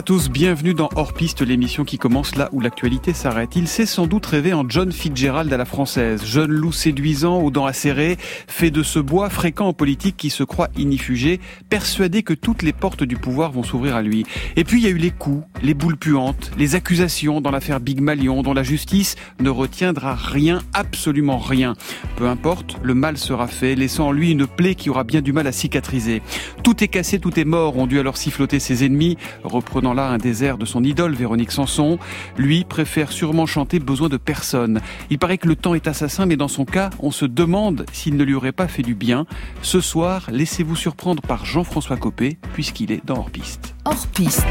à 0.00 0.02
tous, 0.02 0.30
bienvenue 0.30 0.72
dans 0.72 0.88
Hors 0.96 1.12
Piste, 1.12 1.42
l'émission 1.42 1.84
qui 1.84 1.98
commence 1.98 2.34
là 2.34 2.48
où 2.52 2.60
l'actualité 2.60 3.12
s'arrête. 3.12 3.54
Il 3.54 3.68
s'est 3.68 3.84
sans 3.84 4.06
doute 4.06 4.24
rêvé 4.24 4.54
en 4.54 4.66
John 4.66 4.90
Fitzgerald 4.92 5.52
à 5.52 5.58
la 5.58 5.66
française, 5.66 6.24
jeune 6.24 6.50
loup 6.50 6.72
séduisant 6.72 7.40
aux 7.40 7.50
dents 7.50 7.66
acérées, 7.66 8.16
fait 8.18 8.70
de 8.70 8.82
ce 8.82 8.98
bois 8.98 9.28
fréquent 9.28 9.66
en 9.66 9.72
politique 9.74 10.16
qui 10.16 10.30
se 10.30 10.42
croit 10.42 10.70
inifugé, 10.74 11.38
persuadé 11.68 12.22
que 12.22 12.32
toutes 12.32 12.62
les 12.62 12.72
portes 12.72 13.02
du 13.02 13.16
pouvoir 13.16 13.52
vont 13.52 13.62
s'ouvrir 13.62 13.94
à 13.94 14.00
lui. 14.00 14.24
Et 14.56 14.64
puis 14.64 14.80
il 14.80 14.84
y 14.84 14.86
a 14.86 14.90
eu 14.90 14.96
les 14.96 15.10
coups, 15.10 15.46
les 15.62 15.74
boules 15.74 15.98
puantes, 15.98 16.50
les 16.56 16.76
accusations 16.76 17.42
dans 17.42 17.50
l'affaire 17.50 17.78
Big 17.78 18.00
Malion 18.00 18.42
dont 18.42 18.54
la 18.54 18.62
justice 18.62 19.16
ne 19.38 19.50
retiendra 19.50 20.14
rien, 20.14 20.62
absolument 20.72 21.36
rien. 21.36 21.74
Peu 22.16 22.26
importe, 22.26 22.78
le 22.82 22.94
mal 22.94 23.18
sera 23.18 23.48
fait, 23.48 23.74
laissant 23.74 24.06
en 24.06 24.12
lui 24.12 24.30
une 24.30 24.46
plaie 24.46 24.76
qui 24.76 24.88
aura 24.88 25.04
bien 25.04 25.20
du 25.20 25.34
mal 25.34 25.46
à 25.46 25.52
cicatriser. 25.52 26.22
Tout 26.62 26.82
est 26.82 26.88
cassé, 26.88 27.18
tout 27.18 27.38
est 27.38 27.44
mort, 27.44 27.76
ont 27.76 27.86
dû 27.86 28.00
alors 28.00 28.16
siffloter 28.16 28.60
ses 28.60 28.86
ennemis, 28.86 29.18
reprenant 29.44 29.89
là 29.94 30.08
un 30.08 30.18
désert 30.18 30.58
de 30.58 30.64
son 30.64 30.84
idole 30.84 31.14
Véronique 31.14 31.52
Sanson. 31.52 31.98
Lui 32.36 32.64
préfère 32.64 33.12
sûrement 33.12 33.46
chanter 33.46 33.78
Besoin 33.78 34.08
de 34.08 34.16
personne. 34.16 34.80
Il 35.10 35.18
paraît 35.18 35.38
que 35.38 35.48
le 35.48 35.56
temps 35.56 35.74
est 35.74 35.86
assassin, 35.88 36.26
mais 36.26 36.36
dans 36.36 36.48
son 36.48 36.64
cas, 36.64 36.90
on 37.00 37.10
se 37.10 37.24
demande 37.24 37.86
s'il 37.92 38.16
ne 38.16 38.24
lui 38.24 38.34
aurait 38.34 38.52
pas 38.52 38.68
fait 38.68 38.82
du 38.82 38.94
bien. 38.94 39.26
Ce 39.62 39.80
soir, 39.80 40.28
laissez-vous 40.30 40.76
surprendre 40.76 41.22
par 41.22 41.44
Jean-François 41.44 41.96
Copé, 41.96 42.38
puisqu'il 42.52 42.92
est 42.92 43.04
dans 43.04 43.18
Hors 43.18 43.30
Piste. 43.30 43.74
Hors 43.84 44.06
Piste. 44.08 44.46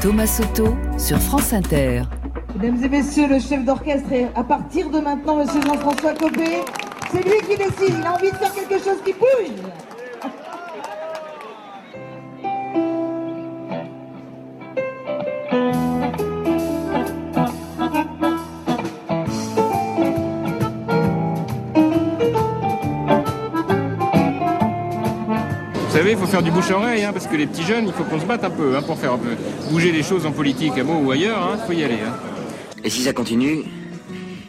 Thomas 0.00 0.26
Soto 0.26 0.76
sur 0.98 1.18
France 1.18 1.52
Inter. 1.52 2.02
Mesdames 2.58 2.84
et 2.84 2.88
messieurs, 2.88 3.28
le 3.28 3.38
chef 3.38 3.64
d'orchestre 3.64 4.12
est 4.12 4.28
à 4.34 4.42
partir 4.42 4.90
de 4.90 4.98
maintenant, 4.98 5.36
monsieur 5.36 5.62
Jean-François 5.62 6.14
Copé. 6.14 6.60
C'est 7.12 7.24
lui 7.24 7.40
qui 7.48 7.56
décide, 7.56 7.96
il 7.98 8.06
a 8.06 8.14
envie 8.14 8.30
de 8.30 8.36
faire 8.36 8.52
quelque 8.54 8.82
chose 8.82 8.98
qui 9.04 9.12
bouge. 9.12 9.91
Vous 15.52 15.58
savez, 25.98 26.12
il 26.12 26.16
faut 26.16 26.26
faire 26.26 26.42
du 26.42 26.50
bouche 26.50 26.70
à 26.70 26.76
oreille, 26.78 27.04
hein, 27.04 27.12
parce 27.12 27.26
que 27.26 27.36
les 27.36 27.46
petits 27.46 27.64
jeunes, 27.64 27.86
il 27.86 27.92
faut 27.92 28.04
qu'on 28.04 28.18
se 28.18 28.24
batte 28.24 28.44
un 28.44 28.50
peu 28.50 28.76
hein, 28.76 28.82
pour 28.82 28.98
faire 28.98 29.18
peu 29.18 29.36
bouger 29.70 29.92
les 29.92 30.02
choses 30.02 30.24
en 30.24 30.32
politique, 30.32 30.78
à 30.78 30.84
Meaux 30.84 31.00
ou 31.04 31.10
ailleurs, 31.10 31.58
il 31.60 31.66
faut 31.66 31.72
y 31.78 31.84
aller. 31.84 31.98
hein. 32.06 32.14
Et 32.82 32.88
si 32.88 33.02
ça 33.02 33.12
continue, 33.12 33.64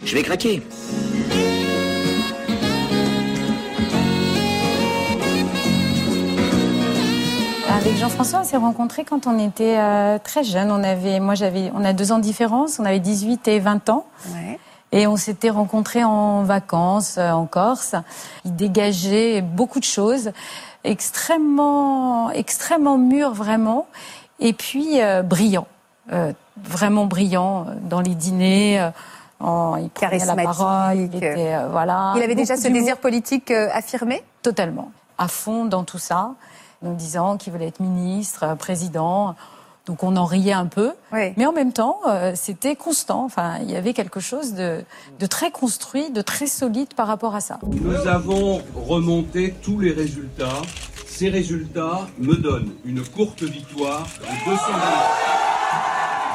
je 0.06 0.16
vais 0.16 0.24
craquer. 0.24 0.62
Avec 7.86 7.98
Jean-François, 7.98 8.40
on 8.40 8.44
s'est 8.46 8.56
rencontrés 8.56 9.04
quand 9.04 9.28
on 9.28 9.38
était 9.38 9.78
euh, 9.78 10.18
très 10.18 10.46
jeunes. 10.46 10.72
On 10.72 10.82
avait, 10.86 11.20
moi, 11.20 11.36
j'avais, 11.36 11.70
on 11.76 11.84
a 11.84 11.92
deux 11.92 12.14
ans 12.14 12.18
de 12.18 12.24
différence. 12.24 12.80
On 12.80 12.86
avait 12.86 13.02
18 13.02 13.46
et 13.50 13.60
20 13.60 13.90
ans. 13.90 14.06
Et 14.94 15.06
on 15.06 15.18
s'était 15.18 15.50
rencontrés 15.50 16.06
en 16.06 16.44
vacances 16.44 17.18
euh, 17.18 17.32
en 17.32 17.46
Corse. 17.46 17.96
Il 18.46 18.56
dégageait 18.56 19.42
beaucoup 19.42 19.82
de 19.82 19.84
choses, 19.84 20.32
extrêmement, 20.86 22.32
extrêmement 22.32 22.98
mûr 22.98 23.34
vraiment, 23.34 23.88
et 24.40 24.54
puis 24.54 25.02
euh, 25.02 25.22
brillant, 25.22 25.68
vraiment 26.56 27.06
brillant 27.06 27.66
dans 27.82 28.00
les 28.00 28.16
dîners. 28.16 28.92
en, 29.42 29.76
il 29.76 29.90
prenait 29.90 30.20
la 30.20 30.36
Charismatique. 30.36 30.58
parole. 30.58 30.98
Il 31.00 31.16
était, 31.16 31.58
voilà. 31.70 32.14
Il 32.16 32.24
avait 32.24 32.36
déjà 32.36 32.56
ce 32.56 32.70
désir 32.70 32.96
politique 32.96 33.52
affirmé? 33.52 34.24
Totalement. 34.42 34.90
À 35.18 35.28
fond 35.28 35.66
dans 35.66 35.84
tout 35.84 36.00
ça, 36.00 36.32
nous 36.84 36.94
disant 36.96 37.38
qu'il 37.38 37.52
voulait 37.54 37.68
être 37.68 37.80
ministre, 37.80 38.44
euh, 38.44 38.56
président. 38.56 39.36
Donc 39.86 40.02
on 40.04 40.16
en 40.16 40.24
riait 40.26 40.54
un 40.54 40.66
peu, 40.68 40.94
Oui. 41.12 41.34
mais 41.36 41.46
en 41.46 41.52
même 41.52 41.74
temps, 41.74 41.98
euh, 42.08 42.32
c'était 42.36 42.76
constant. 42.78 43.26
Enfin, 43.26 43.58
il 43.62 43.70
y 43.70 43.76
avait 43.76 43.94
quelque 43.94 44.22
chose 44.22 44.54
de, 44.54 44.82
de 45.20 45.26
très 45.26 45.52
construit, 45.52 46.10
de 46.10 46.22
très 46.22 46.48
solide 46.48 46.94
par 46.94 47.08
rapport 47.08 47.36
à 47.36 47.42
ça. 47.42 47.60
Nous 47.68 48.08
avons 48.08 48.62
remonté 48.76 49.54
tous 49.62 49.80
les 49.80 49.92
résultats. 49.92 50.62
Ces 51.06 51.28
résultats 51.30 52.08
me 52.18 52.36
donnent 52.36 52.74
une 52.86 53.04
courte 53.04 53.44
victoire 53.44 54.08
de 54.22 54.52
200 54.52 54.64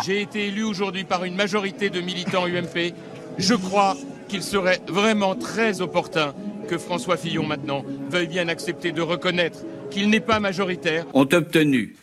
J'ai 0.04 0.20
été 0.22 0.47
élu 0.48 0.62
aujourd'hui 0.64 1.04
par 1.04 1.25
une 1.25 1.34
majorité 1.34 1.91
de 1.91 2.00
militants 2.00 2.47
UMP. 2.47 2.94
Je 3.38 3.54
crois 3.54 3.97
qu'il 4.28 4.42
serait 4.42 4.81
vraiment 4.88 5.34
très 5.34 5.81
opportun 5.81 6.34
que 6.69 6.76
François 6.78 7.16
Fillon 7.16 7.44
maintenant 7.47 7.82
veuille 8.10 8.26
bien 8.28 8.48
accepter 8.48 8.92
de 8.92 9.00
reconnaître 9.03 9.60
qu'il 9.88 10.10
n'est 10.10 10.21
pas 10.21 10.41
majoritaire. 10.41 11.06
ont 11.15 11.28
obtenu 11.32 11.94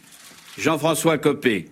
Jean-François 0.57 1.17
Copé 1.17 1.69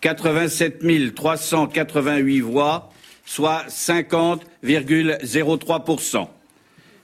87 0.00 1.14
388 1.14 2.40
voix, 2.40 2.90
soit 3.24 3.64
50,03%. 3.68 6.28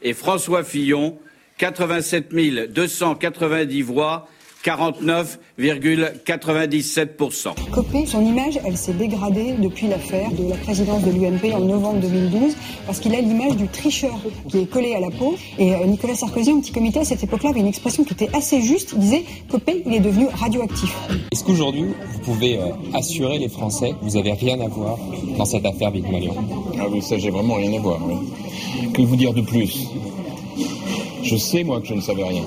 Et 0.02 0.12
François 0.14 0.64
Fillon 0.64 1.18
87 1.58 2.34
290 2.72 3.82
voix, 3.82 4.28
49,97%. 4.66 7.54
Copé, 7.70 8.04
son 8.04 8.26
image, 8.26 8.58
elle 8.64 8.76
s'est 8.76 8.94
dégradée 8.94 9.52
depuis 9.62 9.86
l'affaire 9.86 10.28
de 10.32 10.48
la 10.48 10.56
présidence 10.56 11.04
de 11.04 11.12
l'UMP 11.12 11.54
en 11.54 11.60
novembre 11.60 12.00
2012, 12.00 12.56
parce 12.84 12.98
qu'il 12.98 13.14
a 13.14 13.20
l'image 13.20 13.54
du 13.56 13.68
tricheur 13.68 14.18
qui 14.48 14.58
est 14.58 14.66
collé 14.66 14.92
à 14.94 15.00
la 15.00 15.10
peau. 15.10 15.36
Et 15.60 15.72
euh, 15.72 15.86
Nicolas 15.86 16.16
Sarkozy, 16.16 16.50
en 16.52 16.58
petit 16.60 16.72
comité, 16.72 16.98
à 16.98 17.04
cette 17.04 17.22
époque-là, 17.22 17.50
avait 17.50 17.60
une 17.60 17.68
expression 17.68 18.02
qui 18.02 18.14
était 18.14 18.28
assez 18.34 18.60
juste. 18.60 18.90
Il 18.94 18.98
disait 18.98 19.22
Copé, 19.48 19.84
il 19.86 19.94
est 19.94 20.00
devenu 20.00 20.26
radioactif. 20.34 20.92
Est-ce 21.30 21.44
qu'aujourd'hui, 21.44 21.84
vous 22.12 22.18
pouvez 22.20 22.58
euh, 22.58 22.64
assurer 22.92 23.38
les 23.38 23.48
Français 23.48 23.90
que 23.90 24.04
vous 24.04 24.16
n'avez 24.16 24.32
rien 24.32 24.60
à 24.60 24.66
voir 24.66 24.98
dans 25.38 25.44
cette 25.44 25.64
affaire 25.64 25.92
Big 25.92 26.10
Malion 26.10 26.34
Ah 26.80 26.86
oui, 26.90 27.00
ça 27.02 27.16
j'ai 27.18 27.30
vraiment 27.30 27.54
rien 27.54 27.72
à 27.72 27.78
voir. 27.78 28.00
oui. 28.04 28.16
Que 28.92 29.02
vous 29.02 29.14
dire 29.14 29.32
de 29.32 29.42
plus? 29.42 29.86
Je 31.22 31.36
sais 31.36 31.62
moi 31.62 31.80
que 31.80 31.86
je 31.86 31.94
ne 31.94 32.00
savais 32.00 32.24
rien. 32.24 32.42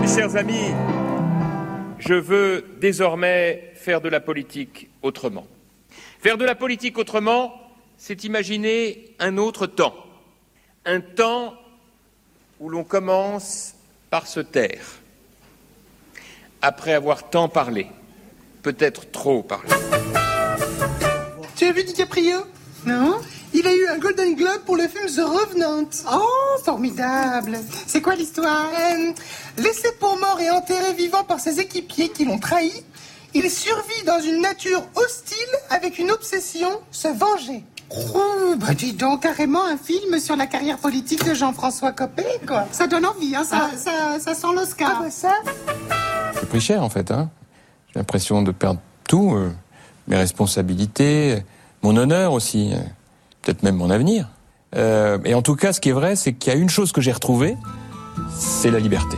Mes 0.00 0.08
chers 0.08 0.36
amis, 0.36 0.74
je 1.98 2.14
veux 2.14 2.71
désormais 2.82 3.70
faire 3.76 4.00
de 4.00 4.08
la 4.08 4.18
politique 4.18 4.90
autrement. 5.02 5.46
Faire 6.18 6.36
de 6.36 6.44
la 6.44 6.56
politique 6.56 6.98
autrement, 6.98 7.54
c'est 7.96 8.24
imaginer 8.24 9.14
un 9.20 9.38
autre 9.38 9.68
temps. 9.68 9.94
Un 10.84 11.00
temps 11.00 11.54
où 12.58 12.68
l'on 12.68 12.82
commence 12.82 13.76
par 14.10 14.26
se 14.26 14.40
taire. 14.40 14.98
Après 16.60 16.92
avoir 16.92 17.30
tant 17.30 17.48
parlé, 17.48 17.86
peut-être 18.62 19.08
trop 19.12 19.44
parlé. 19.44 19.70
Tu 21.56 21.66
as 21.66 21.72
vu 21.72 21.84
DiCaprio 21.84 22.40
Non 22.86 23.20
Il 23.54 23.66
a 23.66 23.74
eu 23.74 23.86
un 23.88 23.98
Golden 23.98 24.34
Globe 24.34 24.60
pour 24.66 24.76
le 24.76 24.88
film 24.88 25.06
The 25.06 25.20
Revenant. 25.20 25.88
Oh, 26.12 26.58
formidable 26.64 27.58
C'est 27.86 28.00
quoi 28.00 28.14
l'histoire 28.14 28.68
Euh, 28.78 29.12
Laissé 29.58 29.88
pour 30.00 30.18
mort 30.18 30.40
et 30.40 30.50
enterré 30.50 30.92
vivant 30.94 31.24
par 31.24 31.38
ses 31.40 31.60
équipiers 31.60 32.08
qui 32.08 32.24
l'ont 32.24 32.38
trahi, 32.38 32.72
il 33.34 33.50
survit 33.50 34.02
dans 34.06 34.20
une 34.20 34.40
nature 34.40 34.82
hostile 34.94 35.36
avec 35.70 35.98
une 35.98 36.10
obsession, 36.10 36.68
se 36.90 37.08
venger. 37.08 37.62
Oh, 38.14 38.54
bah 38.56 38.72
dis 38.74 38.94
donc, 38.94 39.22
carrément 39.22 39.64
un 39.66 39.76
film 39.76 40.18
sur 40.18 40.34
la 40.36 40.46
carrière 40.46 40.78
politique 40.78 41.22
de 41.28 41.34
Jean-François 41.34 41.92
Copé, 41.92 42.24
quoi. 42.48 42.64
Ça 42.72 42.86
donne 42.86 43.04
envie, 43.04 43.36
hein, 43.36 43.44
ça, 43.44 43.68
ça, 43.76 44.18
ça 44.18 44.34
sent 44.34 44.46
l'Oscar. 44.56 44.96
Ah, 44.96 45.02
bah 45.02 45.10
ça 45.10 45.34
J'ai 46.40 46.46
pris 46.46 46.60
cher 46.60 46.82
en 46.82 46.88
fait. 46.88 47.10
Hein. 47.10 47.28
J'ai 47.92 48.00
l'impression 48.00 48.40
de 48.40 48.50
perdre 48.52 48.80
tout, 49.06 49.34
euh, 49.34 49.52
mes 50.08 50.16
responsabilités, 50.16 51.32
euh, 51.32 51.40
mon 51.82 51.96
honneur 51.96 52.32
aussi, 52.32 52.72
euh, 52.72 52.78
peut-être 53.42 53.62
même 53.62 53.76
mon 53.76 53.90
avenir. 53.90 54.28
Euh, 54.74 55.18
et 55.24 55.34
en 55.34 55.42
tout 55.42 55.56
cas, 55.56 55.72
ce 55.72 55.80
qui 55.80 55.90
est 55.90 55.92
vrai, 55.92 56.16
c'est 56.16 56.32
qu'il 56.32 56.52
y 56.52 56.56
a 56.56 56.58
une 56.58 56.70
chose 56.70 56.92
que 56.92 57.00
j'ai 57.00 57.12
retrouvée, 57.12 57.56
c'est 58.30 58.70
la 58.70 58.78
liberté. 58.78 59.16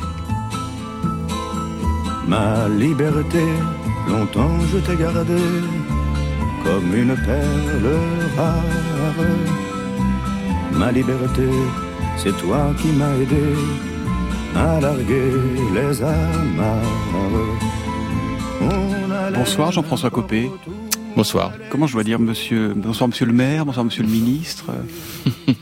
Ma 2.26 2.68
liberté, 2.68 3.44
longtemps 4.08 4.58
je 4.72 4.78
t'ai 4.78 4.96
gardée 4.96 5.50
comme 6.64 6.94
une 6.96 7.14
perle 7.14 7.98
rare. 8.36 8.62
Ma 10.72 10.90
liberté, 10.90 11.48
c'est 12.16 12.36
toi 12.38 12.72
qui 12.80 12.88
m'as 12.88 13.14
aidé 13.16 13.54
à 14.56 14.80
larguer 14.80 15.32
les 15.74 16.02
amarres. 16.02 16.80
Bonsoir 19.34 19.70
Jean-François 19.72 20.10
Copé. 20.10 20.50
Bonsoir. 21.16 21.52
Comment 21.70 21.86
je 21.86 21.92
dois 21.92 22.02
dire 22.02 22.18
monsieur 22.18 22.74
Bonsoir 22.74 23.08
monsieur 23.08 23.26
le 23.26 23.32
maire, 23.32 23.64
bonsoir 23.64 23.84
monsieur 23.84 24.02
le 24.02 24.08
ministre. 24.08 24.66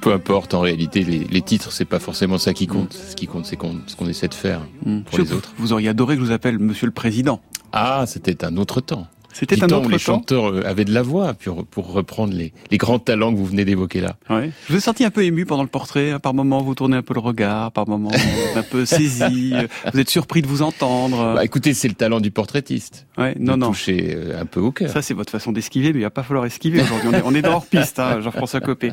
Peu 0.00 0.12
importe, 0.12 0.54
en 0.54 0.60
réalité, 0.60 1.02
les, 1.02 1.42
titres, 1.42 1.72
c'est 1.72 1.84
pas 1.84 1.98
forcément 1.98 2.38
ça 2.38 2.54
qui 2.54 2.66
compte. 2.66 2.92
Ce 2.92 3.16
qui 3.16 3.26
compte, 3.26 3.46
c'est 3.46 3.58
ce 3.58 3.96
qu'on 3.96 4.06
essaie 4.06 4.28
de 4.28 4.34
faire 4.34 4.60
hmm. 4.84 5.00
pour 5.02 5.18
les 5.18 5.32
autres. 5.32 5.52
Vous 5.58 5.72
auriez 5.72 5.88
adoré 5.88 6.14
que 6.14 6.20
je 6.20 6.26
vous 6.26 6.32
appelle 6.32 6.58
monsieur 6.58 6.86
le 6.86 6.92
président. 6.92 7.40
Ah, 7.72 8.04
c'était 8.06 8.44
un 8.44 8.56
autre 8.56 8.80
temps. 8.80 9.06
C'était 9.38 9.62
un 9.62 9.68
autre 9.68 9.90
les 9.90 9.98
chanteurs 9.98 10.50
euh, 10.50 10.66
avaient 10.66 10.86
de 10.86 10.94
la 10.94 11.02
voix 11.02 11.34
pour, 11.34 11.66
pour 11.66 11.92
reprendre 11.92 12.32
les, 12.32 12.54
les 12.70 12.78
grands 12.78 12.98
talents 12.98 13.32
que 13.32 13.36
vous 13.36 13.44
venez 13.44 13.66
d'évoquer 13.66 14.00
là. 14.00 14.16
Ouais. 14.30 14.50
Je 14.66 14.72
vous 14.72 14.78
ai 14.78 14.80
senti 14.80 15.04
un 15.04 15.10
peu 15.10 15.24
ému 15.24 15.44
pendant 15.44 15.62
le 15.62 15.68
portrait. 15.68 16.18
Par 16.18 16.32
moments, 16.32 16.62
vous 16.62 16.74
tournez 16.74 16.96
un 16.96 17.02
peu 17.02 17.12
le 17.12 17.20
regard. 17.20 17.70
Par 17.72 17.86
moments, 17.86 18.08
vous 18.10 18.50
êtes 18.50 18.56
un 18.56 18.62
peu 18.62 18.86
saisi. 18.86 19.52
Vous 19.92 20.00
êtes 20.00 20.08
surpris 20.08 20.40
de 20.40 20.46
vous 20.46 20.62
entendre. 20.62 21.34
Bah, 21.34 21.44
écoutez, 21.44 21.74
c'est 21.74 21.88
le 21.88 21.94
talent 21.94 22.20
du 22.20 22.30
portraitiste. 22.30 23.06
Ouais, 23.18 23.34
non, 23.38 23.56
non. 23.58 23.68
Toucher 23.68 24.14
euh, 24.16 24.40
un 24.40 24.46
peu 24.46 24.60
au 24.60 24.72
cœur. 24.72 24.90
Ça, 24.90 25.02
c'est 25.02 25.14
votre 25.14 25.30
façon 25.30 25.52
d'esquiver, 25.52 25.92
mais 25.92 26.00
il 26.00 26.04
va 26.04 26.10
pas 26.10 26.22
falloir 26.22 26.46
esquiver 26.46 26.80
aujourd'hui. 26.80 27.08
On 27.08 27.12
est, 27.12 27.22
on 27.26 27.34
est 27.34 27.42
dans 27.42 27.54
hors 27.54 27.66
piste, 27.66 27.98
hein, 27.98 28.20
Jean-François 28.22 28.60
Copé. 28.60 28.92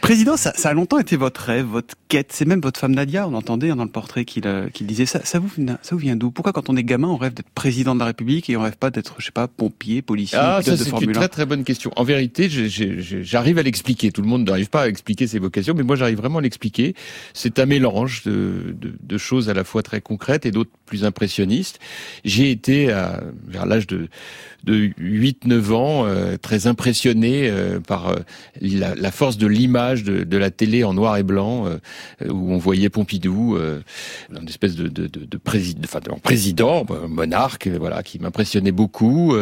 Président, 0.00 0.36
ça, 0.36 0.52
ça, 0.56 0.70
a 0.70 0.72
longtemps 0.72 0.98
été 0.98 1.16
votre 1.16 1.40
rêve, 1.42 1.66
votre 1.66 1.94
quête. 2.08 2.32
C'est 2.32 2.44
même 2.44 2.60
votre 2.60 2.80
femme 2.80 2.94
Nadia, 2.94 3.28
on 3.28 3.34
entendait 3.34 3.68
dans 3.68 3.84
le 3.84 3.90
portrait 3.90 4.24
qu'il 4.24 4.46
euh, 4.46 4.68
disait 4.80 5.06
ça. 5.06 5.20
Ça 5.24 5.38
vous, 5.38 5.50
ça 5.82 5.90
vous 5.92 5.98
vient 5.98 6.16
d'où? 6.16 6.30
Pourquoi 6.30 6.52
quand 6.52 6.70
on 6.70 6.76
est 6.76 6.84
gamin, 6.84 7.08
on 7.08 7.16
rêve 7.16 7.34
d'être 7.34 7.50
président 7.50 7.94
de 7.94 8.00
la 8.00 8.06
République 8.06 8.48
et 8.50 8.56
on 8.56 8.62
rêve 8.62 8.76
pas 8.76 8.90
d'être, 8.90 9.16
je 9.18 9.26
sais 9.26 9.32
pas, 9.32 9.48
pompier, 9.48 10.02
policier, 10.02 10.38
ah, 10.40 10.60
ça, 10.62 10.76
c'est 10.76 10.90
une 11.00 11.12
très 11.12 11.28
très 11.28 11.46
bonne 11.46 11.64
question. 11.64 11.90
En 11.96 12.04
vérité, 12.04 12.48
j'arrive 12.48 13.58
à 13.58 13.62
l'expliquer. 13.62 14.10
Tout 14.10 14.22
le 14.22 14.28
monde 14.28 14.46
n'arrive 14.46 14.70
pas 14.70 14.82
à 14.82 14.88
expliquer 14.88 15.26
ses 15.26 15.38
vocations, 15.38 15.74
mais 15.74 15.82
moi 15.82 15.96
j'arrive 15.96 16.18
vraiment 16.18 16.38
à 16.38 16.42
l'expliquer. 16.42 16.94
C'est 17.34 17.58
un 17.58 17.66
mélange 17.66 18.22
de, 18.24 18.74
de, 18.78 18.94
de, 19.00 19.18
choses 19.18 19.48
à 19.48 19.54
la 19.54 19.64
fois 19.64 19.82
très 19.82 20.00
concrètes 20.00 20.46
et 20.46 20.50
d'autres 20.50 20.70
plus 20.86 21.04
impressionnistes. 21.04 21.78
J'ai 22.24 22.50
été 22.50 22.90
à, 22.90 23.22
vers 23.46 23.66
l'âge 23.66 23.86
de 23.86 24.08
de 24.64 24.90
8-9 24.98 25.72
ans, 25.72 26.06
euh, 26.06 26.36
très 26.36 26.66
impressionné 26.66 27.48
euh, 27.48 27.80
par 27.80 28.08
euh, 28.08 28.16
la, 28.60 28.94
la, 28.94 29.10
force 29.10 29.38
de 29.38 29.46
l'image 29.46 30.04
de, 30.04 30.24
de, 30.24 30.36
la 30.36 30.50
télé 30.50 30.84
en 30.84 30.94
noir 30.94 31.16
et 31.16 31.22
blanc, 31.22 31.66
où 32.26 32.52
on 32.52 32.58
voyait 32.58 32.88
Pompidou, 32.88 33.56
une 34.30 34.48
espèce 34.48 34.74
de, 34.74 34.88
de, 34.88 35.06
de, 35.06 35.36
président, 35.36 35.80
enfin, 35.84 36.00
président, 36.22 36.86
monarque, 37.08 37.68
voilà, 37.68 38.02
qui 38.02 38.18
m'impressionnait 38.18 38.72
beaucoup. 38.72 39.34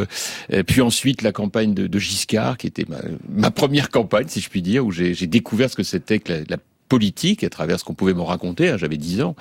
Puis 0.67 0.81
ensuite 0.81 1.23
la 1.23 1.32
campagne 1.32 1.75
de, 1.75 1.87
de 1.87 1.99
Giscard, 1.99 2.56
qui 2.56 2.67
était 2.67 2.85
ma, 2.88 2.99
ma, 3.29 3.50
première 3.50 3.91
campagne, 3.91 4.26
si 4.29 4.41
je 4.41 4.49
puis 4.49 4.62
dire, 4.62 4.85
où 4.85 4.91
j'ai 4.91 5.14
découvert 5.26 5.71
ce 5.71 5.76
que 5.76 5.82
c'était 5.82 6.19
que 6.19 6.32
la, 6.32 6.38
la 6.49 6.56
politique 6.88 7.44
à 7.44 7.50
travers 7.50 7.79
ce 7.79 7.85
qu'on 7.85 7.94
pouvait 7.94 8.14
me 8.14 8.23
raconter. 8.23 8.69
Hein, 8.70 8.76
J'avais 8.76 8.96
10 8.96 9.23
ans. 9.23 9.37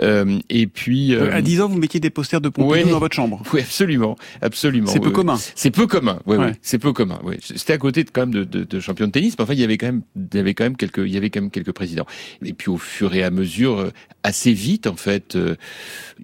Euh, 0.00 0.38
et 0.48 0.66
puis 0.66 1.14
euh, 1.14 1.32
à 1.32 1.42
10 1.42 1.60
ans, 1.60 1.68
vous 1.68 1.78
mettiez 1.78 2.00
des 2.00 2.10
posters 2.10 2.40
de 2.40 2.48
Pompidou 2.48 2.90
dans 2.90 2.98
votre 2.98 3.14
chambre. 3.14 3.42
Oui, 3.52 3.60
absolument, 3.60 4.16
absolument. 4.42 4.90
C'est 4.90 5.00
peu 5.00 5.10
commun. 5.10 5.38
C'est 5.54 5.70
peu 5.70 5.86
commun. 5.86 6.20
Oui, 6.26 6.36
ouais. 6.36 6.52
c'est 6.62 6.78
peu 6.78 6.92
commun. 6.92 7.20
Oui, 7.24 7.36
c'était 7.40 7.72
à 7.72 7.78
côté 7.78 8.04
de, 8.04 8.10
quand 8.10 8.22
même 8.22 8.34
de, 8.34 8.44
de, 8.44 8.64
de 8.64 8.80
champion 8.80 9.06
de 9.06 9.12
tennis, 9.12 9.34
mais 9.38 9.44
enfin 9.44 9.54
il 9.54 9.60
y 9.60 9.64
avait 9.64 9.78
quand 9.78 9.86
même, 9.86 10.02
il 10.16 10.36
y 10.36 10.40
avait 10.40 10.52
quand 10.54 10.64
même 10.64 10.76
quelques, 10.76 10.98
il 10.98 11.12
y 11.12 11.16
avait 11.16 11.30
quand 11.30 11.40
même 11.40 11.50
quelques 11.50 11.72
présidents. 11.72 12.06
Et 12.44 12.52
puis 12.52 12.70
au 12.70 12.76
fur 12.76 13.14
et 13.14 13.22
à 13.22 13.30
mesure, 13.30 13.78
euh, 13.78 13.90
assez 14.22 14.52
vite 14.52 14.86
en 14.86 14.96
fait, 14.96 15.36
euh, 15.36 15.56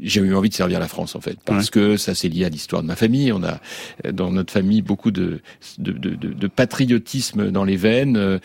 j'ai 0.03 0.21
eu 0.21 0.35
envie 0.35 0.49
de 0.49 0.55
servir 0.55 0.81
la 0.81 0.89
France 0.89 1.15
en 1.15 1.21
fait, 1.21 1.39
parce 1.45 1.71
que 1.71 1.97
ça 1.97 2.15
c'est 2.15 2.29
lié 2.29 2.45
à 2.45 2.49
l'histoire 2.49 2.83
de 2.83 2.89
ma 2.89 2.97
famille. 2.97 3.33
On 3.33 3.43
a 3.45 3.61
dans 4.13 4.31
notre 4.31 4.53
famille 4.53 4.83
beaucoup 4.83 5.11
de 5.11 5.41
de, 5.79 5.93
de, 5.93 6.15
de 6.15 6.47
patriotisme 6.49 7.51
dans 7.51 7.65
les 7.65 7.77
veines. 7.77 8.17
Euh, 8.17 8.39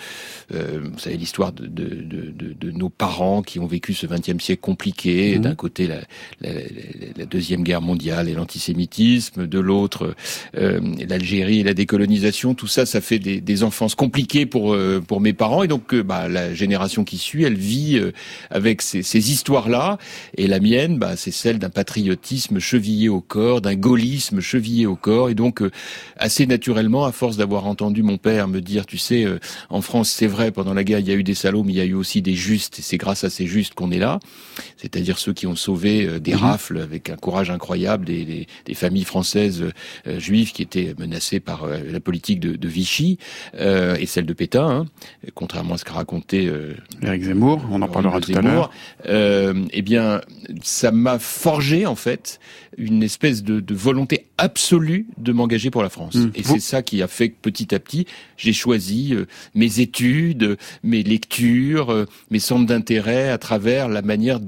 vous 0.52 1.00
savez 1.00 1.18
l'histoire 1.18 1.52
de, 1.52 1.68
de 2.18 2.32
de, 2.32 2.54
de, 2.54 2.72
nos 2.72 2.90
parents 2.90 3.42
qui 3.42 3.60
ont 3.60 3.68
vécu 3.68 3.94
ce 3.94 4.06
XXe 4.08 4.44
siècle 4.44 4.62
compliqué. 4.62 5.36
Mhm. 5.36 5.44
D'un 5.44 5.56
côté, 5.56 5.88
la, 5.88 6.00
la, 6.42 6.52
la, 7.18 7.26
deuxième 7.26 7.64
guerre 7.64 7.82
mondiale 7.82 8.30
et 8.30 8.34
l'antisémitisme, 8.34 9.48
de 9.48 9.60
l'autre, 9.60 10.16
euh, 10.58 10.80
l'Algérie 11.08 11.60
et 11.60 11.64
la 11.64 11.74
décolonisation. 11.74 12.54
Tout 12.54 12.68
ça, 12.68 12.86
ça 12.86 13.02
fait 13.02 13.20
des, 13.20 13.42
des 13.42 13.64
enfances 13.64 13.96
compliquées 13.96 14.46
pour 14.46 14.74
euh, 14.74 15.02
pour 15.06 15.22
mes 15.22 15.34
parents. 15.34 15.64
Et 15.64 15.68
donc, 15.68 15.94
euh, 15.94 16.04
bah, 16.04 16.28
la 16.28 16.54
génération 16.54 17.04
qui 17.04 17.18
suit, 17.18 17.44
elle 17.44 17.58
vit 17.58 18.02
avec 18.50 18.82
ces, 18.82 19.04
ces 19.04 19.32
histoires-là. 19.32 19.98
Et 20.38 20.48
la 20.48 20.60
mienne, 20.60 20.98
bah, 20.98 21.16
c'est 21.16 21.32
celle 21.32 21.60
d'un 21.60 21.70
patriotisme 21.70 22.60
chevillé 22.60 23.10
au 23.10 23.22
corps, 23.22 23.62
d'un 23.62 23.76
gaullisme 23.76 24.40
chevillé 24.40 24.86
au 24.86 24.96
corps. 24.96 25.30
Et 25.30 25.36
donc, 25.36 25.62
assez 26.18 26.46
naturellement, 26.46 27.06
à 27.06 27.12
force 27.12 27.38
d'avoir 27.38 27.66
entendu 27.66 28.04
mon 28.04 28.18
père 28.18 28.48
me 28.48 28.62
dire, 28.62 28.86
tu 28.86 28.98
sais, 28.98 29.26
en 29.70 29.82
France, 29.82 30.10
c'est 30.10 30.28
vrai, 30.28 30.52
pendant 30.52 30.74
la 30.74 30.84
guerre, 30.84 31.00
il 31.00 31.08
y 31.08 31.12
a 31.12 31.16
eu 31.16 31.24
des 31.24 31.36
salauds, 31.36 31.64
mais 31.64 31.74
il 31.74 31.78
y 31.78 31.82
a 31.82 31.86
eu 31.86 31.94
aussi 31.94 32.07
aussi 32.08 32.22
des 32.22 32.36
justes, 32.36 32.80
et 32.80 32.82
c'est 32.82 32.96
grâce 32.96 33.26
à 33.26 33.30
ces 33.30 33.48
justes 33.48 33.74
qu'on 33.74 33.92
est 33.92 34.00
là, 34.00 34.20
c'est-à-dire 34.78 35.20
ceux 35.20 35.34
qui 35.34 35.46
ont 35.46 35.58
sauvé 35.58 36.06
euh, 36.06 36.20
des 36.20 36.32
mhm. 36.32 36.40
rafles 36.40 36.78
avec 36.78 37.10
un 37.10 37.18
courage 37.18 37.50
incroyable 37.50 38.06
des, 38.06 38.48
des, 38.66 38.74
familles 38.74 39.04
françaises 39.04 39.62
euh, 40.08 40.20
juives 40.20 40.54
qui 40.54 40.62
étaient 40.62 40.96
menacées 40.98 41.42
par 41.42 41.66
euh, 41.66 41.80
la 41.92 42.00
politique 42.00 42.40
de, 42.40 42.56
de 42.56 42.68
Vichy 42.70 43.18
et 43.60 44.06
celle 44.06 44.26
de 44.26 44.34
Pétain, 44.34 44.70
hein, 44.70 44.86
contrairement 45.34 45.74
à 45.74 45.78
ce 45.78 45.84
qu'a 45.84 45.94
raconté 45.94 46.50
Eric 47.02 47.24
Zemmour, 47.24 47.62
on 47.72 47.82
en 47.82 47.88
parlera 47.88 48.22
tout 48.22 48.34
à 48.36 48.42
l'heure. 48.42 48.72
eh 49.06 49.82
bien, 49.82 50.22
ça 50.62 50.92
m'a 50.92 51.20
forgé 51.20 51.86
en 51.86 51.96
fait 51.96 52.40
une 52.78 53.04
espèce 53.04 53.44
de, 53.44 53.60
de 53.60 53.76
volonté 53.76 54.28
absolue 54.38 55.08
de 55.18 55.32
m'engager 55.34 55.72
pour 55.72 55.82
la 55.84 55.90
France. 55.90 56.16
Mhm. 56.16 56.32
Et 56.36 56.44
c'est 56.44 56.60
ça 56.60 56.82
qui 56.84 57.02
a 57.02 57.08
fait 57.08 57.30
que 57.30 57.36
petit 57.42 57.74
à 57.74 57.80
petit, 57.80 58.06
j'ai 58.38 58.54
choisi 58.54 59.16
mes 59.56 59.80
études, 59.80 60.58
mes 60.84 61.04
lectures, 61.04 61.90
euh, 61.90 61.97
mes 62.30 62.40
centres 62.40 62.66
d'intérêt 62.66 63.30
à 63.30 63.38
travers 63.38 63.88
la 63.88 64.02
manière 64.02 64.40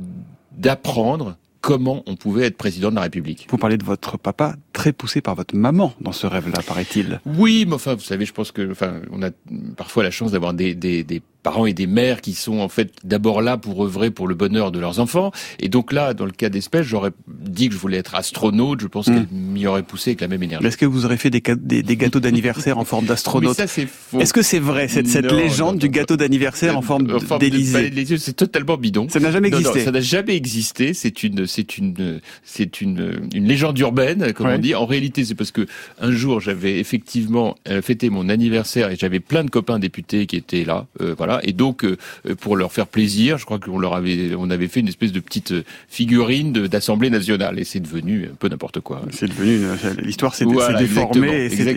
d'apprendre 0.51 1.37
comment 1.61 2.03
on 2.05 2.15
pouvait 2.15 2.45
être 2.45 2.57
président 2.57 2.89
de 2.89 2.95
la 2.95 3.01
République. 3.01 3.47
Vous 3.49 3.57
parlez 3.57 3.77
de 3.77 3.83
votre 3.83 4.17
papa, 4.17 4.55
très 4.71 4.93
poussé 4.93 5.21
par 5.21 5.35
votre 5.35 5.55
maman 5.55 5.93
dans 5.99 6.11
ce 6.13 6.25
rêve-là, 6.25 6.61
paraît-il. 6.65 7.19
Oui, 7.25 7.65
mais 7.67 7.73
enfin, 7.73 7.95
vous 7.95 8.01
savez, 8.01 8.25
je 8.25 8.33
pense 8.33 8.51
que, 8.51 8.71
enfin, 8.71 9.01
on 9.11 9.21
a 9.21 9.29
parfois 9.75 10.03
la 10.03 10.11
chance 10.11 10.31
d'avoir 10.31 10.53
des, 10.53 10.73
des, 10.73 11.03
des 11.03 11.21
parents 11.43 11.65
et 11.65 11.73
des 11.73 11.87
mères 11.87 12.21
qui 12.21 12.33
sont 12.33 12.59
en 12.59 12.69
fait 12.69 12.93
d'abord 13.03 13.41
là 13.41 13.57
pour 13.57 13.83
œuvrer 13.83 14.11
pour 14.11 14.27
le 14.27 14.35
bonheur 14.35 14.71
de 14.71 14.79
leurs 14.79 14.99
enfants. 14.99 15.31
Et 15.59 15.69
donc 15.69 15.91
là, 15.91 16.13
dans 16.13 16.25
le 16.25 16.31
cas 16.31 16.49
d'espèce, 16.49 16.85
j'aurais 16.85 17.11
dit 17.39 17.69
que 17.69 17.75
je 17.75 17.79
voulais 17.79 17.97
être 17.97 18.15
astronaute. 18.15 18.81
Je 18.81 18.87
pense 18.87 19.07
hmm. 19.07 19.13
qu'elle 19.13 19.27
m'y 19.31 19.67
aurait 19.67 19.83
poussé 19.83 20.11
avec 20.11 20.21
la 20.21 20.27
même 20.27 20.43
énergie. 20.43 20.65
Est-ce 20.65 20.77
que 20.77 20.85
vous 20.85 21.05
aurez 21.05 21.17
fait 21.17 21.29
des, 21.29 21.41
des, 21.41 21.97
gâteaux 21.97 22.19
d'anniversaire 22.19 22.77
en 22.77 22.85
forme 22.85 23.05
d'astronaute 23.05 23.55
Ça 23.55 23.67
c'est 23.67 23.87
faux. 23.87 24.19
Est-ce 24.19 24.33
que 24.33 24.41
c'est 24.41 24.59
vrai 24.59 24.87
cette, 24.87 25.07
cette 25.07 25.31
légende 25.31 25.77
du 25.77 25.89
gâteau 25.89 26.17
d'anniversaire 26.17 26.77
en 26.77 26.81
forme 26.81 27.07
d'Élysée 27.39 28.17
C'est 28.17 28.35
totalement 28.35 28.77
bidon. 28.77 29.07
Ça 29.09 29.19
n'a 29.19 29.31
jamais 29.31 29.47
existé. 29.49 29.79
Non, 29.79 29.85
ça 29.85 29.91
n'a 29.91 30.01
jamais 30.01 30.35
existé. 30.35 30.93
C'est 30.93 31.23
une, 31.23 31.47
c'est 31.47 31.77
une, 31.77 32.19
c'est 32.43 32.81
une, 32.81 33.29
une 33.33 33.47
légende 33.47 33.77
urbaine, 33.79 34.33
comme 34.33 34.47
on 34.47 34.57
dit. 34.57 34.75
En 34.75 34.85
réalité, 34.85 35.25
c'est 35.25 35.35
parce 35.35 35.51
que 35.51 35.65
un 35.99 36.11
jour 36.11 36.39
j'avais 36.39 36.79
effectivement 36.79 37.55
euh, 37.67 37.81
fêté 37.81 38.09
mon 38.09 38.29
anniversaire 38.29 38.91
et 38.91 38.95
j'avais 38.95 39.19
plein 39.19 39.43
de 39.43 39.49
copains 39.49 39.79
députés 39.79 40.25
qui 40.25 40.35
étaient 40.35 40.63
là. 40.63 40.87
Euh, 41.01 41.15
voilà. 41.17 41.39
Et 41.43 41.53
donc 41.53 41.83
euh, 41.83 41.97
pour 42.39 42.55
leur 42.55 42.71
faire 42.71 42.87
plaisir, 42.87 43.37
je 43.37 43.45
crois 43.45 43.59
qu'on 43.59 43.79
leur 43.79 43.95
avait, 43.95 44.35
on 44.35 44.49
avait 44.49 44.67
fait 44.67 44.79
une 44.79 44.87
espèce 44.87 45.11
de 45.11 45.19
petite 45.19 45.53
figurine 45.87 46.51
d'Assemblée 46.53 47.09
nationale 47.09 47.29
et 47.57 47.63
c'est 47.63 47.79
devenu 47.79 48.25
un 48.31 48.35
peu 48.35 48.49
n'importe 48.49 48.79
quoi. 48.81 49.01
C'est 49.11 49.27
devenu 49.27 49.65
l'histoire 50.03 50.35
s'est 50.35 50.45
déformée 50.77 51.45
et 51.45 51.49
c'est 51.49 51.73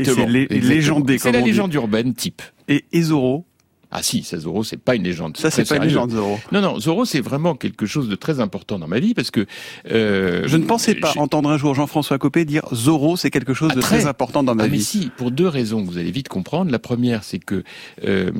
légendé. 0.60 1.18
C'est 1.18 1.32
la 1.32 1.40
légende 1.40 1.72
urbaine 1.74 2.14
type. 2.14 2.42
Et, 2.68 2.84
Zorro, 3.02 3.46
ah 3.94 4.02
si, 4.02 4.22
ça 4.22 4.38
Zorro, 4.38 4.64
c'est 4.64 4.78
pas 4.78 4.94
une 4.94 5.04
légende. 5.04 5.36
Ça, 5.36 5.50
c'est 5.50 5.68
pas 5.68 5.76
une 5.76 5.82
légende, 5.82 6.12
Zorro. 6.12 6.40
Non, 6.50 6.62
non, 6.62 6.80
Zorro, 6.80 7.04
c'est 7.04 7.20
vraiment 7.20 7.54
quelque 7.54 7.84
chose 7.84 8.08
de 8.08 8.14
très 8.14 8.40
important 8.40 8.78
dans 8.78 8.88
ma 8.88 8.98
vie 9.00 9.12
parce 9.12 9.30
que... 9.30 9.44
Euh, 9.90 10.44
je 10.46 10.56
ne 10.56 10.64
pensais 10.64 10.94
pas 10.94 11.12
entendre 11.16 11.50
un 11.50 11.58
jour 11.58 11.74
Jean-François 11.74 12.18
Copé 12.18 12.46
dire 12.46 12.62
Zorro, 12.72 13.18
c'est 13.18 13.30
quelque 13.30 13.52
chose 13.52 13.74
de 13.74 13.80
ah, 13.80 13.82
très... 13.82 14.06
important 14.06 14.42
dans 14.42 14.54
ma 14.54 14.64
ah, 14.64 14.66
vie. 14.66 14.78
Mais 14.78 14.82
si, 14.82 15.10
pour 15.14 15.30
deux 15.30 15.46
raisons 15.46 15.84
que 15.84 15.90
vous 15.90 15.98
allez 15.98 16.10
vite 16.10 16.30
comprendre. 16.30 16.70
La 16.70 16.78
première, 16.78 17.22
c'est 17.22 17.38
que 17.38 17.64
euh, 18.06 18.30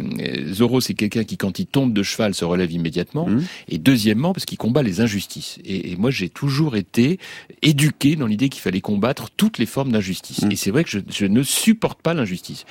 Zorro, 0.53 0.81
c'est 0.81 0.95
quelqu'un 0.95 1.25
qui, 1.25 1.37
quand 1.37 1.59
il 1.59 1.67
tombe 1.67 1.93
de 1.93 2.03
cheval, 2.03 2.35
se 2.35 2.47
relève 2.47 2.73
immédiatement. 2.73 3.27
Mmh. 3.27 3.43
Et 3.69 3.77
deuxièmement, 3.77 4.33
parce 4.33 4.47
qu'il 4.47 4.57
combat 4.57 4.83
les 4.83 5.03
injustices. 5.03 5.59
Et, 5.67 5.93
et 5.93 5.97
moi, 5.97 6.11
j'ai 6.11 6.31
toujours 6.31 6.77
été 6.77 7.19
éduqué 7.61 8.17
dans 8.17 8.27
l'idée 8.27 8.49
qu'il 8.49 8.63
fallait 8.63 8.81
combattre 8.81 9.29
toutes 9.37 9.59
les 9.59 9.67
formes 9.67 9.93
d'injustice. 9.93 10.43
Mmh. 10.43 10.53
Et 10.53 10.57
c'est 10.57 10.71
vrai 10.71 10.85
que 10.85 10.91
je, 10.91 11.01
je, 11.11 11.27
ne 11.27 11.43
supporte 11.43 12.01
pas 12.01 12.15
l'injustice. 12.15 12.65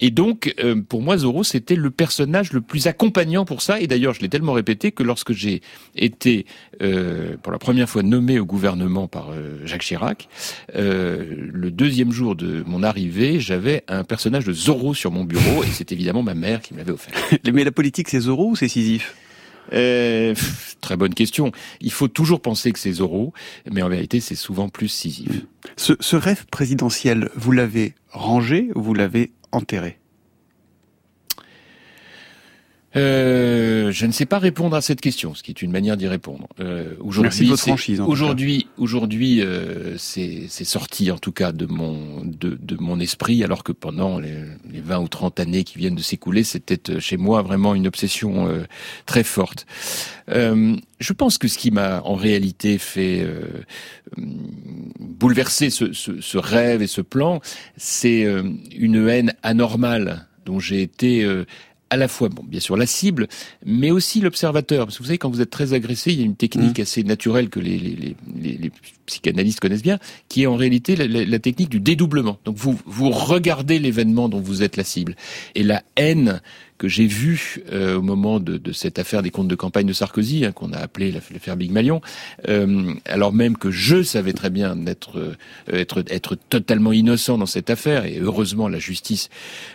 Et 0.00 0.10
donc, 0.10 0.52
euh, 0.64 0.80
pour 0.80 1.00
moi, 1.00 1.16
Zorro, 1.16 1.44
c'était 1.44 1.76
le 1.76 1.92
personnage 1.92 2.23
le 2.24 2.60
plus 2.60 2.86
accompagnant 2.86 3.44
pour 3.44 3.62
ça. 3.62 3.80
Et 3.80 3.86
d'ailleurs, 3.86 4.14
je 4.14 4.20
l'ai 4.20 4.28
tellement 4.28 4.52
répété 4.52 4.92
que 4.92 5.02
lorsque 5.02 5.32
j'ai 5.32 5.62
été 5.96 6.46
euh, 6.82 7.36
pour 7.42 7.52
la 7.52 7.58
première 7.58 7.88
fois 7.88 8.02
nommé 8.02 8.38
au 8.38 8.44
gouvernement 8.44 9.08
par 9.08 9.30
euh, 9.30 9.58
Jacques 9.64 9.82
Chirac, 9.82 10.28
euh, 10.74 11.24
le 11.52 11.70
deuxième 11.70 12.12
jour 12.12 12.36
de 12.36 12.62
mon 12.66 12.82
arrivée, 12.82 13.40
j'avais 13.40 13.84
un 13.88 14.04
personnage 14.04 14.44
de 14.44 14.52
Zorro 14.52 14.94
sur 14.94 15.10
mon 15.10 15.24
bureau 15.24 15.62
et 15.62 15.68
c'est 15.72 15.92
évidemment 15.92 16.22
ma 16.22 16.34
mère 16.34 16.60
qui 16.60 16.74
me 16.74 16.78
l'avait 16.78 16.92
offert. 16.92 17.14
Mais 17.52 17.64
la 17.64 17.72
politique, 17.72 18.08
c'est 18.08 18.20
Zorro 18.20 18.50
ou 18.50 18.56
c'est 18.56 18.68
Sisyphe? 18.68 19.14
Euh, 19.72 20.34
très 20.82 20.96
bonne 20.96 21.14
question. 21.14 21.52
Il 21.80 21.90
faut 21.90 22.08
toujours 22.08 22.40
penser 22.40 22.72
que 22.72 22.78
c'est 22.78 22.92
Zorro, 22.92 23.32
mais 23.70 23.80
en 23.80 23.88
vérité, 23.88 24.20
c'est 24.20 24.34
souvent 24.34 24.68
plus 24.68 24.88
Sisyphe. 24.88 25.46
Ce, 25.76 25.94
ce 26.00 26.16
rêve 26.16 26.44
présidentiel, 26.50 27.30
vous 27.34 27.50
l'avez 27.50 27.94
rangé 28.10 28.68
ou 28.74 28.82
vous 28.82 28.92
l'avez 28.92 29.32
enterré? 29.52 29.98
Euh, 32.96 33.90
je 33.90 34.06
ne 34.06 34.12
sais 34.12 34.26
pas 34.26 34.38
répondre 34.38 34.76
à 34.76 34.80
cette 34.80 35.00
question, 35.00 35.34
ce 35.34 35.42
qui 35.42 35.50
est 35.50 35.62
une 35.62 35.72
manière 35.72 35.96
d'y 35.96 36.06
répondre. 36.06 36.48
Euh, 36.60 36.94
aujourd'hui, 37.00 37.50
Aujourd'hui, 38.06 38.66
aujourd'hui, 38.78 39.40
euh, 39.40 39.96
c'est 39.98 40.48
sorti 40.48 41.10
en 41.10 41.18
tout 41.18 41.32
cas 41.32 41.52
de 41.52 41.66
mon 41.66 42.24
de, 42.24 42.58
de, 42.60 42.76
mon 42.78 43.00
esprit, 43.00 43.42
alors 43.42 43.64
que 43.64 43.72
pendant 43.72 44.18
les, 44.18 44.34
les 44.70 44.80
20 44.80 44.98
ou 44.98 45.08
30 45.08 45.40
années 45.40 45.64
qui 45.64 45.78
viennent 45.78 45.94
de 45.94 46.02
s'écouler, 46.02 46.44
c'était 46.44 46.90
euh, 46.90 47.00
chez 47.00 47.16
moi 47.16 47.42
vraiment 47.42 47.74
une 47.74 47.86
obsession 47.86 48.48
euh, 48.48 48.64
très 49.06 49.24
forte. 49.24 49.66
Euh, 50.30 50.76
je 51.00 51.12
pense 51.12 51.38
que 51.38 51.48
ce 51.48 51.58
qui 51.58 51.70
m'a 51.70 52.00
en 52.02 52.14
réalité 52.14 52.78
fait 52.78 53.26
bouleverser 54.98 55.68
ce, 55.68 55.92
ce, 55.92 56.20
ce, 56.20 56.38
rêve 56.38 56.80
et 56.80 56.86
ce 56.86 57.00
plan, 57.00 57.40
c'est 57.76 58.26
une 58.74 59.08
haine 59.08 59.34
anormale 59.42 60.26
dont 60.46 60.60
j'ai 60.60 60.80
été 60.80 61.26
à 61.94 61.96
la 61.96 62.08
fois, 62.08 62.28
bon, 62.28 62.42
bien 62.42 62.60
sûr, 62.60 62.76
la 62.76 62.86
cible, 62.86 63.28
mais 63.64 63.90
aussi 63.90 64.20
l'observateur. 64.20 64.86
Parce 64.86 64.98
que 64.98 65.02
vous 65.02 65.06
savez, 65.06 65.18
quand 65.18 65.30
vous 65.30 65.40
êtes 65.40 65.50
très 65.50 65.72
agressé, 65.72 66.12
il 66.12 66.18
y 66.18 66.22
a 66.22 66.26
une 66.26 66.36
technique 66.36 66.78
mmh. 66.78 66.82
assez 66.82 67.02
naturelle 67.04 67.48
que 67.48 67.60
les, 67.60 67.78
les, 67.78 68.16
les, 68.36 68.58
les, 68.58 68.72
psychanalystes 69.06 69.60
connaissent 69.60 69.82
bien, 69.82 69.98
qui 70.28 70.42
est 70.42 70.46
en 70.46 70.56
réalité 70.56 70.96
la, 70.96 71.06
la, 71.06 71.24
la 71.24 71.38
technique 71.38 71.68
du 71.68 71.78
dédoublement. 71.78 72.38
Donc 72.44 72.56
vous, 72.56 72.78
vous 72.86 73.10
regardez 73.10 73.78
l'événement 73.78 74.28
dont 74.28 74.40
vous 74.40 74.62
êtes 74.62 74.76
la 74.76 74.84
cible. 74.84 75.14
Et 75.54 75.62
la 75.62 75.82
haine 75.96 76.40
que 76.78 76.88
j'ai 76.88 77.06
vu 77.06 77.62
euh, 77.72 77.96
au 77.96 78.02
moment 78.02 78.40
de, 78.40 78.56
de, 78.56 78.72
cette 78.72 78.98
affaire 78.98 79.22
des 79.22 79.30
comptes 79.30 79.48
de 79.48 79.54
campagne 79.54 79.86
de 79.86 79.92
Sarkozy, 79.92 80.44
hein, 80.44 80.52
qu'on 80.52 80.72
a 80.72 80.78
appelé 80.78 81.12
l'affaire 81.12 81.56
Big 81.56 81.70
Malion, 81.70 82.00
euh, 82.48 82.92
alors 83.06 83.32
même 83.32 83.56
que 83.56 83.70
je 83.70 84.02
savais 84.02 84.32
très 84.32 84.50
bien 84.50 84.86
être, 84.86 85.18
euh, 85.18 85.34
être, 85.72 86.04
être 86.08 86.36
totalement 86.48 86.92
innocent 86.92 87.38
dans 87.38 87.46
cette 87.46 87.70
affaire, 87.70 88.04
et 88.04 88.18
heureusement 88.18 88.68
la 88.68 88.78
justice 88.78 89.28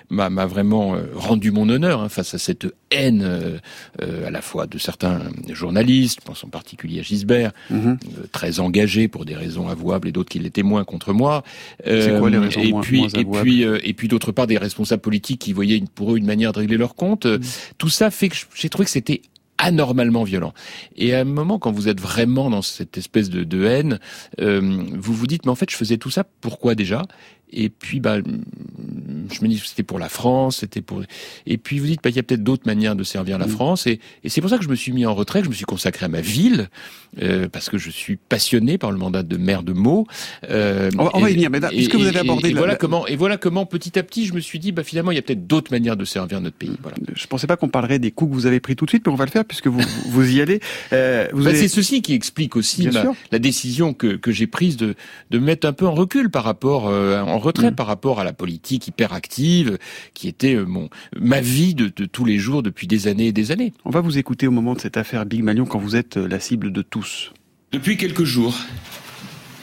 m'a 0.09 0.29
vraiment 0.45 0.95
euh, 0.95 1.03
rendu 1.15 1.51
mon 1.51 1.69
honneur 1.69 2.01
hein, 2.01 2.09
face 2.09 2.33
à 2.33 2.37
cette 2.37 2.67
haine 2.91 3.21
euh, 3.23 4.27
à 4.27 4.31
la 4.31 4.41
fois 4.41 4.67
de 4.67 4.77
certains 4.77 5.21
journalistes, 5.49 6.19
je 6.21 6.25
pense 6.25 6.43
en 6.43 6.49
particulier 6.49 6.99
à 6.99 7.03
Gisbert, 7.03 7.51
mm-hmm. 7.71 7.97
très 8.31 8.59
engagé 8.59 9.07
pour 9.07 9.25
des 9.25 9.35
raisons 9.35 9.69
avouables 9.69 10.07
et 10.07 10.11
d'autres 10.11 10.29
qui 10.29 10.39
l'étaient 10.39 10.63
moins 10.63 10.83
contre 10.83 11.13
moi. 11.13 11.43
Quoi, 11.83 12.29
les 12.29 12.37
raisons 12.37 12.61
et 12.61 12.71
moins, 12.71 12.81
puis 12.81 12.99
moins 12.99 13.09
et 13.09 13.25
puis 13.25 13.61
et 13.61 13.93
puis 13.93 14.07
d'autre 14.07 14.31
part 14.31 14.47
des 14.47 14.57
responsables 14.57 15.01
politiques 15.01 15.39
qui 15.39 15.53
voyaient 15.53 15.83
pour 15.95 16.13
eux 16.13 16.17
une 16.17 16.25
manière 16.25 16.51
de 16.51 16.59
régler 16.59 16.77
leur 16.77 16.88
compte. 16.95 17.25
Mmh. 17.25 17.39
Tout 17.77 17.89
ça 17.89 18.11
fait 18.11 18.29
que 18.29 18.35
j'ai 18.55 18.69
trouvé 18.69 18.85
que 18.85 18.91
c'était 18.91 19.21
anormalement 19.59 20.23
violent. 20.23 20.53
Et 20.95 21.13
à 21.13 21.19
un 21.19 21.25
moment, 21.25 21.59
quand 21.59 21.71
vous 21.71 21.89
êtes 21.89 21.99
vraiment 21.99 22.49
dans 22.49 22.61
cette 22.61 22.97
espèce 22.97 23.29
de, 23.29 23.43
de 23.43 23.65
haine, 23.65 23.99
euh, 24.39 24.61
vous 24.93 25.13
vous 25.13 25.27
dites, 25.27 25.45
mais 25.45 25.51
en 25.51 25.55
fait, 25.55 25.69
je 25.69 25.75
faisais 25.75 25.97
tout 25.97 26.09
ça, 26.09 26.23
pourquoi 26.41 26.75
déjà? 26.75 27.03
Et 27.51 27.69
puis, 27.69 27.99
bah, 27.99 28.17
je 28.19 29.41
me 29.41 29.47
dis, 29.47 29.61
c'était 29.63 29.83
pour 29.83 29.99
la 29.99 30.09
France, 30.09 30.57
c'était 30.57 30.81
pour. 30.81 31.01
Et 31.45 31.57
puis 31.57 31.79
vous 31.79 31.87
dites, 31.87 32.01
bah, 32.03 32.09
il 32.09 32.15
y 32.15 32.19
a 32.19 32.23
peut-être 32.23 32.43
d'autres 32.43 32.65
manières 32.65 32.95
de 32.95 33.03
servir 33.03 33.37
la 33.37 33.47
mmh. 33.47 33.49
France. 33.49 33.87
Et, 33.87 33.99
et 34.23 34.29
c'est 34.29 34.41
pour 34.41 34.49
ça 34.49 34.57
que 34.57 34.63
je 34.63 34.69
me 34.69 34.75
suis 34.75 34.91
mis 34.91 35.05
en 35.05 35.15
retrait, 35.15 35.39
que 35.39 35.45
je 35.45 35.49
me 35.49 35.55
suis 35.55 35.65
consacré 35.65 36.05
à 36.05 36.09
ma 36.09 36.21
ville, 36.21 36.69
euh, 37.21 37.49
parce 37.49 37.69
que 37.69 37.77
je 37.77 37.89
suis 37.89 38.17
passionné 38.17 38.77
par 38.77 38.91
le 38.91 38.97
mandat 38.97 39.23
de 39.23 39.37
maire 39.37 39.63
de 39.63 39.73
Meaux. 39.73 40.05
Euh, 40.49 40.91
on, 40.97 41.05
va, 41.05 41.11
on 41.15 41.19
va 41.19 41.29
y 41.31 41.33
venir. 41.33 41.49
Mais 41.49 41.59
puisque 41.59 41.95
vous 41.95 42.05
avez 42.05 42.19
abordé, 42.19 42.49
et, 42.49 42.53
la, 42.53 42.59
voilà 42.59 42.75
comment. 42.75 43.07
Et 43.07 43.15
voilà 43.15 43.37
comment, 43.37 43.65
petit 43.65 43.97
à 43.97 44.03
petit, 44.03 44.25
je 44.25 44.33
me 44.33 44.39
suis 44.39 44.59
dit, 44.59 44.71
bah, 44.71 44.83
finalement, 44.83 45.11
il 45.11 45.15
y 45.15 45.19
a 45.19 45.21
peut-être 45.21 45.47
d'autres 45.47 45.71
manières 45.71 45.97
de 45.97 46.05
servir 46.05 46.41
notre 46.41 46.57
pays. 46.57 46.77
Voilà. 46.81 46.97
Je 47.15 47.27
pensais 47.27 47.47
pas 47.47 47.57
qu'on 47.57 47.69
parlerait 47.69 47.99
des 47.99 48.11
coups 48.11 48.31
que 48.31 48.35
vous 48.35 48.45
avez 48.45 48.59
pris 48.59 48.75
tout 48.75 48.85
de 48.85 48.91
suite, 48.91 49.03
mais 49.05 49.11
on 49.11 49.15
va 49.15 49.25
le 49.25 49.31
faire 49.31 49.45
puisque 49.45 49.67
vous 49.67 49.81
vous 50.07 50.35
y 50.35 50.41
allez. 50.41 50.59
Euh, 50.93 51.27
vous 51.33 51.43
bah, 51.43 51.49
avez... 51.49 51.59
C'est 51.59 51.67
ceci 51.67 52.01
qui 52.01 52.13
explique 52.13 52.55
aussi 52.55 52.87
ma, 52.89 53.05
la 53.31 53.39
décision 53.39 53.93
que 53.93 54.15
que 54.15 54.31
j'ai 54.31 54.47
prise 54.47 54.77
de 54.77 54.95
de 55.31 55.39
mettre 55.39 55.67
un 55.67 55.73
peu 55.73 55.87
en 55.87 55.93
recul 55.93 56.29
par 56.29 56.43
rapport 56.43 56.87
euh, 56.87 57.21
en 57.39 57.41
retrait 57.41 57.71
mmh. 57.71 57.75
par 57.75 57.87
rapport 57.87 58.19
à 58.19 58.25
la 58.25 58.33
politique 58.33 58.87
hyperactive 58.87 59.77
qui 60.13 60.27
était 60.27 60.55
euh, 60.55 60.65
mon 60.65 60.89
ma 61.17 61.39
vie 61.39 61.73
de, 61.73 61.91
de, 61.95 62.05
tous 62.05 62.25
les 62.25 62.37
jours 62.37 62.63
depuis 62.63 62.85
des 62.85 63.07
années 63.07 63.27
et 63.27 63.31
des 63.31 63.51
années. 63.51 63.73
On 63.85 63.91
va 63.91 64.01
vous 64.01 64.17
écouter 64.17 64.45
au 64.45 64.51
moment 64.51 64.73
de 64.73 64.81
cette 64.81 64.97
affaire 64.97 65.25
Big 65.25 65.41
Malion 65.41 65.65
quand 65.65 65.79
vous 65.79 65.95
êtes 65.95 66.17
la 66.17 66.39
cible 66.41 66.73
de 66.73 66.81
tous. 66.81 67.31
Depuis 67.71 67.95
quelques 67.95 68.25
jours, 68.25 68.55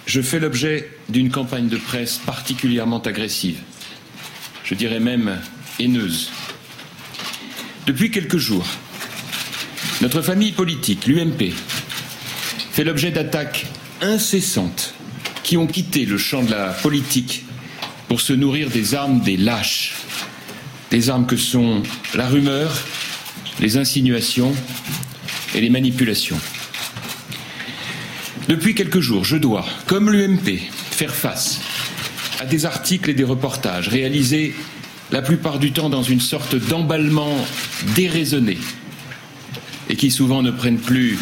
je 0.06 0.22
fais 0.22 0.40
l'objet 0.40 0.88
d'une 1.10 1.30
campagne 1.30 1.68
de 1.68 1.76
presse 1.76 2.18
particulièrement 2.18 3.02
agressive. 3.02 3.60
Je 4.64 4.74
dirais 4.74 5.00
même 5.00 5.38
haineuse. 5.78 6.30
Depuis 7.86 8.10
quelques 8.10 8.38
jours, 8.38 8.66
notre 10.00 10.22
famille 10.22 10.52
politique, 10.52 11.06
l'UMP, 11.06 11.52
fait 12.72 12.84
l'objet 12.84 13.10
d'attaques 13.10 13.66
incessantes 14.00 14.94
qui 15.42 15.56
ont 15.56 15.66
quitté 15.66 16.06
le 16.06 16.18
champ 16.18 16.42
de 16.42 16.50
la 16.50 16.70
politique 16.70 17.45
pour 18.08 18.20
se 18.20 18.32
nourrir 18.32 18.70
des 18.70 18.94
armes 18.94 19.20
des 19.20 19.36
lâches, 19.36 19.94
des 20.90 21.10
armes 21.10 21.26
que 21.26 21.36
sont 21.36 21.82
la 22.14 22.26
rumeur, 22.26 22.76
les 23.60 23.76
insinuations 23.76 24.54
et 25.54 25.60
les 25.60 25.70
manipulations. 25.70 26.38
Depuis 28.48 28.74
quelques 28.74 29.00
jours, 29.00 29.24
je 29.24 29.36
dois, 29.36 29.64
comme 29.86 30.10
l'UMP, 30.10 30.58
faire 30.90 31.14
face 31.14 31.60
à 32.40 32.46
des 32.46 32.64
articles 32.64 33.10
et 33.10 33.14
des 33.14 33.24
reportages 33.24 33.88
réalisés 33.88 34.54
la 35.10 35.22
plupart 35.22 35.58
du 35.58 35.72
temps 35.72 35.88
dans 35.88 36.02
une 36.02 36.20
sorte 36.20 36.54
d'emballement 36.54 37.36
déraisonné 37.94 38.58
et 39.88 39.96
qui 39.96 40.10
souvent 40.10 40.42
ne 40.42 40.50
prennent 40.50 40.78
plus 40.78 41.18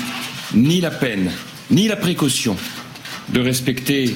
ni 0.54 0.80
la 0.80 0.90
peine 0.90 1.30
ni 1.70 1.88
la 1.88 1.96
précaution 1.96 2.56
de 3.32 3.40
respecter 3.40 4.14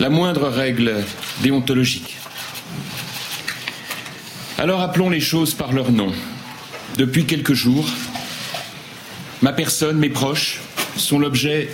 la 0.00 0.08
moindre 0.08 0.48
règle 0.48 0.94
déontologique. 1.42 2.16
Alors 4.56 4.80
appelons 4.80 5.10
les 5.10 5.20
choses 5.20 5.52
par 5.52 5.72
leur 5.72 5.92
nom. 5.92 6.10
Depuis 6.96 7.26
quelques 7.26 7.52
jours, 7.52 7.86
ma 9.42 9.52
personne, 9.52 9.98
mes 9.98 10.08
proches, 10.08 10.60
sont 10.96 11.18
l'objet 11.18 11.68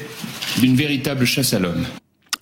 d'une 0.59 0.75
véritable 0.75 1.25
chasse 1.25 1.55
à 1.55 1.61
l'homme. 1.61 1.87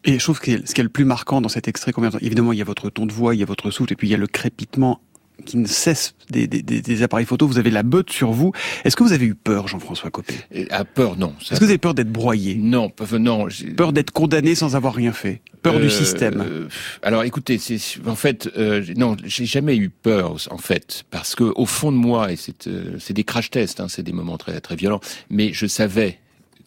Et 0.05 0.19
je 0.19 0.25
trouve 0.25 0.41
que 0.41 0.67
ce 0.67 0.75
qui 0.75 0.81
est 0.81 0.85
le 0.85 0.89
plus 0.89 1.05
marquant 1.05 1.43
dans 1.43 1.49
cet 1.51 1.69
extrait 1.69 1.93
Évidemment, 2.23 2.53
il 2.53 2.59
y 2.59 2.63
a 2.63 2.67
votre 2.67 2.89
ton 2.89 3.05
de 3.05 3.13
voix, 3.13 3.35
il 3.35 3.41
y 3.41 3.43
a 3.43 3.47
votre 3.47 3.71
souffle, 3.71 3.93
et 3.93 3.97
puis 3.97 4.09
il 4.09 4.11
y 4.11 4.15
a 4.15 4.19
le 4.19 4.27
crépitement 4.27 5.01
qui 5.45 5.57
ne 5.57 5.67
cesse 5.67 6.15
des, 6.31 6.47
des, 6.47 6.63
des, 6.63 7.03
appareils 7.03 7.27
photo. 7.27 7.47
Vous 7.47 7.59
avez 7.59 7.71
la 7.71 7.83
botte 7.83 8.11
sur 8.11 8.31
vous. 8.31 8.53
Est-ce 8.85 8.97
que 8.97 9.03
vous 9.03 9.13
avez 9.13 9.27
eu 9.27 9.35
peur, 9.35 9.69
Jean-François 9.69 10.11
Copé? 10.11 10.35
À 10.71 10.79
ah, 10.79 10.85
peur, 10.85 11.17
non. 11.17 11.35
Est-ce 11.41 11.59
que 11.59 11.65
vous 11.65 11.71
avez 11.71 11.79
peur 11.79 11.95
d'être 11.95 12.11
broyé? 12.11 12.55
Non, 12.55 12.91
non. 13.19 13.49
Peur 13.77 13.93
d'être 13.93 14.13
condamné 14.13 14.55
sans 14.55 14.77
avoir 14.77 14.95
rien 14.95 15.13
fait? 15.13 15.43
Peur 15.63 15.77
euh, 15.77 15.81
du 15.81 15.91
système? 15.91 16.41
euh, 16.41 16.69
Alors, 17.03 17.25
écoutez, 17.25 17.59
en 18.07 18.15
fait, 18.15 18.49
euh, 18.57 18.85
non, 18.97 19.17
j'ai 19.25 19.47
jamais 19.47 19.77
eu 19.77 19.91
peur, 19.91 20.37
en 20.51 20.59
fait, 20.59 21.05
parce 21.11 21.35
que 21.35 21.45
au 21.45 21.67
fond 21.67 21.91
de 21.91 21.97
moi, 21.97 22.33
et 22.33 22.37
c'est 22.37 22.67
euh, 22.69 22.99
des 23.11 23.25
crash 23.25 23.51
tests, 23.51 23.81
hein, 23.81 23.89
c'est 23.89 24.03
des 24.03 24.13
moments 24.13 24.39
très 24.39 24.61
très 24.61 24.77
violents, 24.77 25.01
mais 25.31 25.53
je 25.53 25.67
savais 25.67 26.21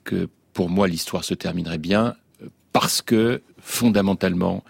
que 0.04 0.30
pour 0.54 0.70
moi 0.70 0.88
l'histoire 0.88 1.24
se 1.24 1.34
terminerait 1.34 1.78
bien 1.78 2.16
parce 2.74 3.02
que 3.02 3.42
fondamentalement 3.60 4.64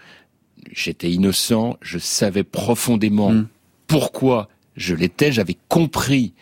j'étais 0.72 1.10
innocent, 1.10 1.76
je 1.80 1.98
savais 1.98 2.44
profondément 2.44 3.32
mm. 3.32 3.48
Pourquoi 3.88 4.48
je 4.76 4.94
l'étais, 4.94 5.32
j'avais 5.32 5.56
compris 5.68 6.34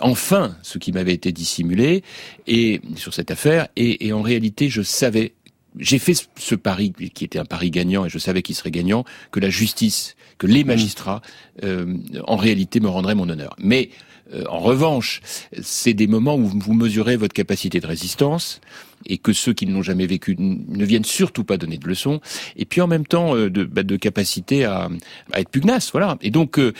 enfin 0.00 0.56
ce 0.62 0.78
qui 0.78 0.92
m'avait 0.92 1.14
été 1.14 1.32
dissimulé 1.32 2.02
et 2.46 2.80
sur 2.96 3.14
cette 3.14 3.30
affaire 3.30 3.68
et, 3.76 4.06
et 4.06 4.12
en 4.12 4.20
réalité 4.20 4.68
je 4.68 4.82
savais 4.82 5.32
j'ai 5.78 5.98
fait 5.98 6.14
ce 6.38 6.54
pari 6.54 6.92
qui 7.14 7.24
était 7.24 7.38
un 7.38 7.46
pari 7.46 7.70
gagnant 7.70 8.04
et 8.04 8.10
je 8.10 8.18
savais 8.18 8.42
qu'il 8.42 8.54
serait 8.54 8.70
gagnant 8.70 9.04
que 9.30 9.40
la 9.40 9.48
justice 9.48 10.16
que 10.36 10.46
les 10.46 10.64
mm. 10.64 10.66
magistrats 10.66 11.22
euh, 11.64 11.96
en 12.26 12.36
réalité 12.36 12.80
me 12.80 12.88
rendraient 12.88 13.14
mon 13.14 13.28
honneur 13.30 13.56
mais 13.58 13.88
euh, 14.34 14.44
en 14.48 14.58
revanche, 14.58 15.20
c'est 15.62 15.94
des 15.94 16.06
moments 16.06 16.36
où 16.36 16.46
vous 16.46 16.74
mesurez 16.74 17.16
votre 17.16 17.32
capacité 17.32 17.80
de 17.80 17.86
résistance 17.86 18.60
et 19.04 19.18
que 19.18 19.32
ceux 19.32 19.52
qui 19.52 19.66
ne 19.66 19.72
l'ont 19.72 19.82
jamais 19.82 20.06
vécu 20.06 20.36
ne 20.38 20.84
viennent 20.84 21.04
surtout 21.04 21.44
pas 21.44 21.56
donner 21.56 21.78
de 21.78 21.86
leçons. 21.86 22.20
Et 22.56 22.64
puis 22.64 22.80
en 22.80 22.86
même 22.86 23.06
temps 23.06 23.36
euh, 23.36 23.50
de, 23.50 23.64
bah, 23.64 23.82
de 23.82 23.96
capacité 23.96 24.64
à, 24.64 24.88
à, 25.32 25.40
être 25.40 25.50
pugnace, 25.50 25.90
voilà. 25.92 26.16
Et 26.22 26.30
donc 26.30 26.58
euh, 26.58 26.72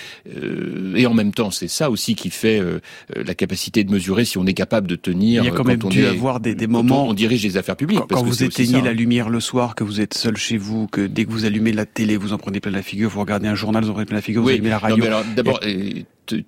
et 0.97 1.07
en 1.07 1.15
même 1.15 1.33
temps, 1.33 1.51
c'est 1.51 1.69
ça 1.69 1.91
aussi 1.91 2.15
qui 2.15 2.31
fait 2.31 2.61
la 3.15 3.35
capacité 3.35 3.85
de 3.85 3.91
mesurer 3.91 4.25
si 4.25 4.39
on 4.39 4.47
est 4.47 4.55
capable 4.55 4.87
de 4.87 4.97
tenir. 4.97 5.43
Il 5.43 5.47
y 5.47 5.49
a 5.49 5.53
quand, 5.53 5.65
même 5.65 5.81
on 5.85 5.89
dû 5.89 6.05
est, 6.05 6.07
avoir 6.07 6.41
des, 6.41 6.55
des 6.55 6.67
moments. 6.67 7.07
On, 7.07 7.11
on, 7.11 7.15
dirige 7.15 7.43
les 7.43 7.57
affaires 7.57 7.77
publiques. 7.77 8.01
Quand, 8.01 8.17
quand 8.17 8.25
vous 8.25 8.43
éteignez 8.43 8.81
la 8.81 8.93
lumière 8.93 9.29
le 9.29 9.41
soir, 9.41 9.75
que 9.75 9.85
vous 9.85 10.01
êtes 10.01 10.15
seul 10.15 10.37
chez 10.37 10.57
vous, 10.57 10.87
que 10.87 11.07
dès 11.07 11.25
que 11.25 11.31
vous 11.31 11.45
allumez 11.45 11.73
la 11.73 11.87
télé, 11.87 12.17
vous 12.17 12.33
en 12.33 12.39
prenez 12.39 12.61
plein 12.61 12.73
la 12.73 12.83
figure, 12.83 13.11
vous 13.11 13.21
regardez 13.21 13.49
un 13.49 13.55
journal, 13.55 13.85
vous 13.85 13.91
en 13.91 13.95
prenez 13.95 14.07
plein 14.07 14.17
la 14.17 14.23
figure, 14.23 14.43
oui, 14.43 14.53
vous 14.53 14.55
allumez 14.55 14.71
la 14.71 14.79
radio. 14.79 15.05
D'abord, 15.35 15.61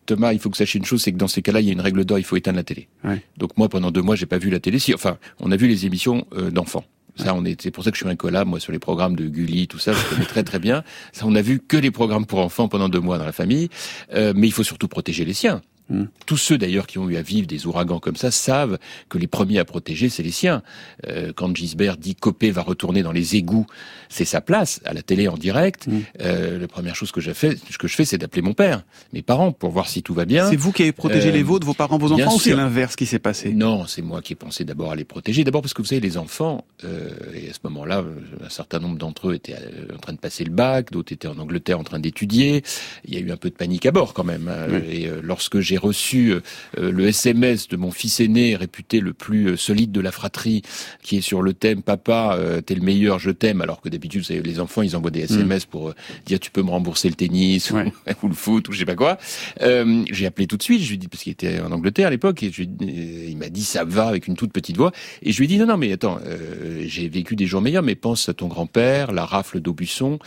Thomas, 0.07 0.33
il 0.33 0.39
faut 0.39 0.51
que 0.51 0.55
vous 0.55 0.59
sachiez 0.59 0.79
une 0.79 0.85
chose, 0.85 1.03
c'est 1.03 1.13
que 1.13 1.17
dans 1.17 1.29
ces 1.29 1.43
cas-là, 1.43 1.61
il 1.61 1.67
y 1.67 1.71
a 1.71 1.73
une 1.73 1.81
règle 1.81 2.05
d'or, 2.05 2.19
il 2.19 2.25
faut 2.25 2.37
éteindre 2.37 2.57
la 2.57 2.65
télé. 2.65 2.89
Ouais. 3.05 3.23
Donc 3.37 3.57
moi, 3.57 3.69
pendant 3.69 3.91
deux 3.91 4.03
mois, 4.03 4.17
j'ai 4.17 4.27
pas 4.27 4.39
vu 4.39 4.51
la 4.51 4.61
télé. 4.61 4.79
Si, 4.79 4.95
enfin, 4.95 5.19
on 5.41 5.51
a 5.53 5.57
vu 5.59 5.69
les 5.69 5.85
émissions 5.85 6.27
euh, 6.33 6.51
d'enfants. 6.51 6.85
Ça, 7.17 7.37
c'est 7.59 7.73
pour 7.73 7.83
ça 7.83 7.91
que 7.91 7.97
je 7.97 8.05
suis 8.05 8.11
incollable, 8.11 8.49
moi, 8.49 8.61
sur 8.61 8.71
les 8.71 8.79
programmes 8.79 9.17
de 9.17 9.27
Gulli, 9.27 9.67
tout 9.67 9.81
ça, 9.81 9.93
je 9.93 10.09
connais 10.09 10.25
très 10.25 10.45
très 10.45 10.61
bien. 10.61 10.85
On 11.25 11.35
a 11.35 11.43
vu 11.43 11.59
que 11.59 11.77
les 11.77 11.91
programmes 11.91 12.27
pour 12.27 12.39
enfants 12.39 12.69
pendant 12.69 12.89
deux 12.89 13.01
mois 13.01 13.19
dans 13.19 13.25
la 13.25 13.33
famille. 13.33 13.71
Euh, 14.15 14.33
mais 14.37 14.47
il 14.47 14.53
faut 14.53 14.63
surtout 14.63 14.87
protéger 14.87 15.25
les 15.25 15.35
siens. 15.35 15.61
Hmm. 15.91 16.05
Tous 16.27 16.37
ceux 16.37 16.59
d'ailleurs 16.59 16.87
qui 16.87 16.99
ont 16.99 17.09
eu 17.09 17.17
à 17.17 17.23
vivre 17.23 17.47
des 17.47 17.67
ouragans 17.67 17.99
comme 17.99 18.17
ça 18.17 18.31
savent 18.31 18.79
que 19.09 19.17
les 19.19 19.27
premiers 19.27 19.59
à 19.59 19.65
protéger, 19.65 20.09
c'est 20.09 20.23
les 20.23 20.31
siens. 20.31 20.63
Euh, 21.07 21.33
quand 21.35 21.55
Gisbert 21.57 21.97
dit 21.97 22.15
Copé 22.15 22.51
va 22.51 22.63
retourner 22.63 23.03
dans 23.03 23.13
les 23.13 23.37
égouts, 23.37 23.67
c'est 24.09 24.25
sa 24.27 24.41
place 24.41 24.81
à 24.85 24.93
la 24.93 25.03
télé 25.03 25.29
en 25.29 25.37
direct. 25.37 25.87
Hmm. 25.87 26.01
Euh, 26.21 26.59
la 26.59 26.69
première 26.69 26.95
chose 26.95 27.11
que 27.13 27.21
je 27.21 27.33
fais, 27.33 27.57
ce 27.71 27.79
que 27.79 27.89
je 27.89 27.95
fais, 27.95 28.05
c'est 28.05 28.19
d'appeler 28.19 28.43
mon 28.43 28.53
père, 28.55 28.85
mes 29.13 29.23
parents, 29.23 29.53
pour 29.53 29.71
voir 29.71 29.89
si 29.89 30.03
tout 30.03 30.15
va 30.15 30.25
bien. 30.27 30.49
C'est 30.51 30.57
vous 30.57 30.73
qui 30.73 30.83
avez 30.83 30.93
protégé 30.93 31.31
Euh, 31.31 31.33
les 31.33 31.43
vôtres, 31.43 31.67
vos 31.67 31.75
parents, 31.75 31.97
vos 31.99 32.13
enfants, 32.13 32.35
ou 32.37 32.41
c'est 32.41 32.55
l'inverse 32.55 32.95
qui 32.97 33.07
s'est 33.07 33.19
passé? 33.19 33.53
Non, 33.53 33.87
c'est 33.87 34.03
moi 34.03 34.21
qui 34.21 34.35
ai 34.35 34.37
pensé 34.37 34.65
d'abord 34.65 34.93
à 34.93 34.97
les 34.97 35.05
protéger. 35.05 35.45
D'abord 35.45 35.63
parce 35.63 35.73
que 35.75 35.81
vous 35.83 35.89
savez, 35.89 36.01
les 36.01 36.19
enfants, 36.19 36.65
euh, 36.85 37.09
et 37.35 37.49
à 37.49 37.53
ce 37.55 37.61
moment-là, 37.65 38.01
euh, 38.01 38.15
un 38.45 38.51
certain 38.51 38.79
nombre 38.79 38.99
d'entre 38.99 39.31
eux 39.31 39.35
étaient 39.35 39.55
euh, 39.55 39.95
en 39.95 39.99
train 39.99 40.13
de 40.13 40.19
passer 40.19 40.45
le 40.45 40.51
bac, 40.51 40.91
d'autres 40.93 41.13
étaient 41.15 41.29
en 41.29 41.39
Angleterre 41.39 41.79
en 41.79 41.85
train 41.85 41.99
d'étudier. 41.99 42.63
Il 43.07 43.15
y 43.15 43.17
a 43.17 43.21
eu 43.21 43.31
un 43.31 43.37
peu 43.39 43.49
de 43.49 43.55
panique 43.55 43.87
à 43.87 43.91
bord 43.91 44.13
quand 44.13 44.25
même. 44.25 44.49
hein. 44.49 44.81
Et 44.91 45.07
euh, 45.07 45.21
lorsque 45.23 45.61
j'ai 45.61 45.78
reçu 45.79 46.33
euh, 46.33 46.41
euh, 46.79 46.91
le 46.93 47.07
SMS 47.07 47.69
de 47.69 47.77
mon 47.77 47.91
fils 47.91 48.21
aîné, 48.21 48.57
réputé 48.57 49.01
le 49.01 49.13
plus 49.13 49.47
euh, 49.51 49.57
solide 49.57 49.93
de 49.93 50.01
la 50.01 50.13
fratrie, 50.13 50.63
qui 51.03 51.19
est 51.19 51.21
sur 51.21 51.43
le 51.43 51.55
thème 51.55 51.83
"Papa, 51.83 52.39
t'es 52.67 52.75
le 52.75 52.83
meilleur, 52.83 53.19
je 53.19 53.31
t'aime", 53.31 53.61
alors 53.61 53.81
que 53.81 53.89
d'habitude, 53.89 54.25
les 54.29 54.61
enfants, 54.61 54.83
ils 54.83 54.97
envoient 54.97 55.11
des 55.11 55.21
SMS 55.21 55.65
pour 55.65 55.89
euh, 55.89 55.95
dire 56.27 56.41
"Tu 56.41 56.51
peux 56.51 56.63
me 56.63 56.71
rembourser 56.71 57.09
le 57.09 57.15
tennis 57.15 57.71
ou, 57.71 57.79
ou 58.23 58.29
le 58.29 58.35
foot 58.35 58.69
ou 58.69 58.73
je 58.73 58.79
sais 58.79 58.85
pas 58.85 58.95
quoi". 58.95 59.19
Euh, 59.63 60.05
j'ai 60.11 60.27
appelé 60.27 60.47
tout 60.47 60.57
de 60.57 60.63
suite. 60.63 60.83
Je 60.83 60.89
lui 60.89 60.95
ai 60.95 60.99
dit 60.99 61.09
parce 61.09 61.23
qu'il 61.23 61.33
était 61.33 61.61
en 61.61 61.73
Angleterre 61.73 62.09
à 62.09 62.11
l'époque 62.11 62.43
et 62.43 62.51
je 62.51 62.63
il 62.63 63.37
m'a 63.37 63.49
dit 63.49 63.65
ça 63.65 63.85
va 63.85 64.09
avec 64.09 64.27
une 64.27 64.37
toute 64.37 64.53
petite 64.53 64.77
voix. 64.77 64.93
Et 65.23 65.33
je 65.33 65.39
lui 65.39 65.45
ai 65.45 65.49
dit 65.49 65.59
non 65.59 65.67
non 65.67 65.77
mais 65.77 65.93
attends 65.93 66.19
euh, 66.27 66.85
j'ai 66.87 67.09
vécu 67.09 67.37
des 67.37 67.47
jours 67.47 67.61
meilleurs 67.61 67.83
mais 67.83 67.95
pense 67.95 68.29
à 68.29 68.35
ton 68.35 68.49
grand-père 68.49 69.13
la 69.13 69.25
rafle 69.25 69.61
d'Aubusson. 69.61 70.19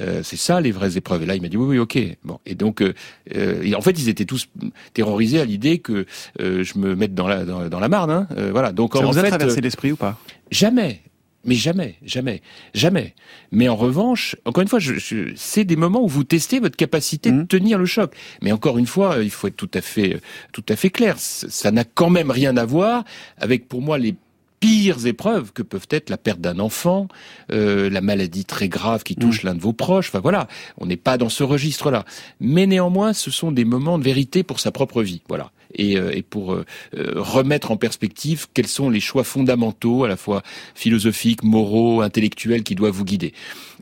Euh, 0.00 0.22
c'est 0.22 0.36
ça 0.36 0.60
les 0.60 0.72
vraies 0.72 0.96
épreuves. 0.96 1.22
Et 1.22 1.26
là 1.26 1.36
il 1.36 1.42
m'a 1.42 1.48
dit 1.48 1.56
oui 1.56 1.76
oui 1.76 1.78
ok. 1.78 1.98
Bon 2.24 2.40
et 2.46 2.54
donc 2.54 2.82
et 3.30 3.74
en 3.74 3.80
fait 3.80 3.98
ils 3.98 4.08
étaient 4.08 4.24
tous 4.24 4.48
terrorisés 4.94 5.40
à 5.40 5.44
l'idée 5.44 5.78
que 5.80 6.06
euh, 6.40 6.64
je 6.64 6.78
me 6.78 6.94
mette 6.96 7.14
dans 7.14 7.28
la 7.28 7.44
dans, 7.44 7.68
dans 7.68 7.80
la 7.80 7.88
Marne 7.88 8.10
hein. 8.10 8.26
Euh, 8.38 8.50
voilà 8.52 8.72
donc 8.72 8.94
Ça 8.94 9.00
en 9.00 9.10
vous 9.10 9.18
a 9.18 9.22
fait 9.22 9.28
traversé 9.28 9.58
euh, 9.58 9.60
l'esprit 9.60 9.92
ou 9.92 9.96
pas? 9.96 10.18
Jamais. 10.50 11.02
Mais 11.46 11.56
jamais, 11.56 11.96
jamais, 12.02 12.40
jamais. 12.72 13.14
Mais 13.52 13.68
en 13.68 13.76
revanche, 13.76 14.34
encore 14.46 14.62
une 14.62 14.68
fois, 14.68 14.78
je, 14.78 14.94
je- 14.94 15.34
c'est 15.36 15.64
des 15.64 15.76
moments 15.76 16.02
où 16.02 16.08
vous 16.08 16.24
testez 16.24 16.58
votre 16.58 16.74
capacité 16.74 17.30
Mmh. 17.30 17.38
de 17.40 17.44
tenir 17.46 17.78
le 17.78 17.84
choc. 17.84 18.14
Mais 18.40 18.50
encore 18.50 18.78
une 18.78 18.86
fois, 18.86 19.16
il 19.20 19.28
faut 19.28 19.48
être 19.48 19.56
tout 19.56 19.68
à 19.74 19.82
fait, 19.82 20.22
tout 20.52 20.64
à 20.70 20.74
fait 20.74 20.88
clair. 20.88 21.16
Ça 21.18 21.70
n'a 21.70 21.84
quand 21.84 22.08
même 22.08 22.30
rien 22.30 22.56
à 22.56 22.64
voir 22.64 23.04
avec, 23.36 23.68
pour 23.68 23.82
moi, 23.82 23.98
les 23.98 24.14
pires 24.64 25.06
épreuves 25.06 25.52
que 25.52 25.62
peuvent 25.62 25.86
être 25.90 26.08
la 26.08 26.16
perte 26.16 26.40
d'un 26.40 26.58
enfant, 26.58 27.08
euh, 27.52 27.90
la 27.90 28.00
maladie 28.00 28.46
très 28.46 28.70
grave 28.70 29.02
qui 29.02 29.14
touche 29.14 29.42
l'un 29.42 29.54
de 29.54 29.60
vos 29.60 29.74
proches. 29.74 30.08
Enfin 30.08 30.20
voilà, 30.20 30.48
on 30.78 30.86
n'est 30.86 30.96
pas 30.96 31.18
dans 31.18 31.28
ce 31.28 31.44
registre-là. 31.44 32.06
Mais 32.40 32.66
néanmoins, 32.66 33.12
ce 33.12 33.30
sont 33.30 33.52
des 33.52 33.66
moments 33.66 33.98
de 33.98 34.04
vérité 34.04 34.42
pour 34.42 34.60
sa 34.60 34.70
propre 34.72 35.02
vie. 35.02 35.20
Voilà. 35.28 35.50
Et, 35.74 35.96
euh, 35.96 36.16
et 36.16 36.22
pour 36.22 36.52
euh, 36.52 36.64
euh, 36.96 37.12
remettre 37.16 37.70
en 37.70 37.76
perspective 37.76 38.46
quels 38.54 38.66
sont 38.66 38.90
les 38.90 39.00
choix 39.00 39.24
fondamentaux, 39.24 40.04
à 40.04 40.08
la 40.08 40.16
fois 40.16 40.42
philosophiques, 40.74 41.42
moraux, 41.42 42.00
intellectuels, 42.02 42.62
qui 42.62 42.74
doivent 42.74 42.94
vous 42.94 43.04
guider. 43.04 43.32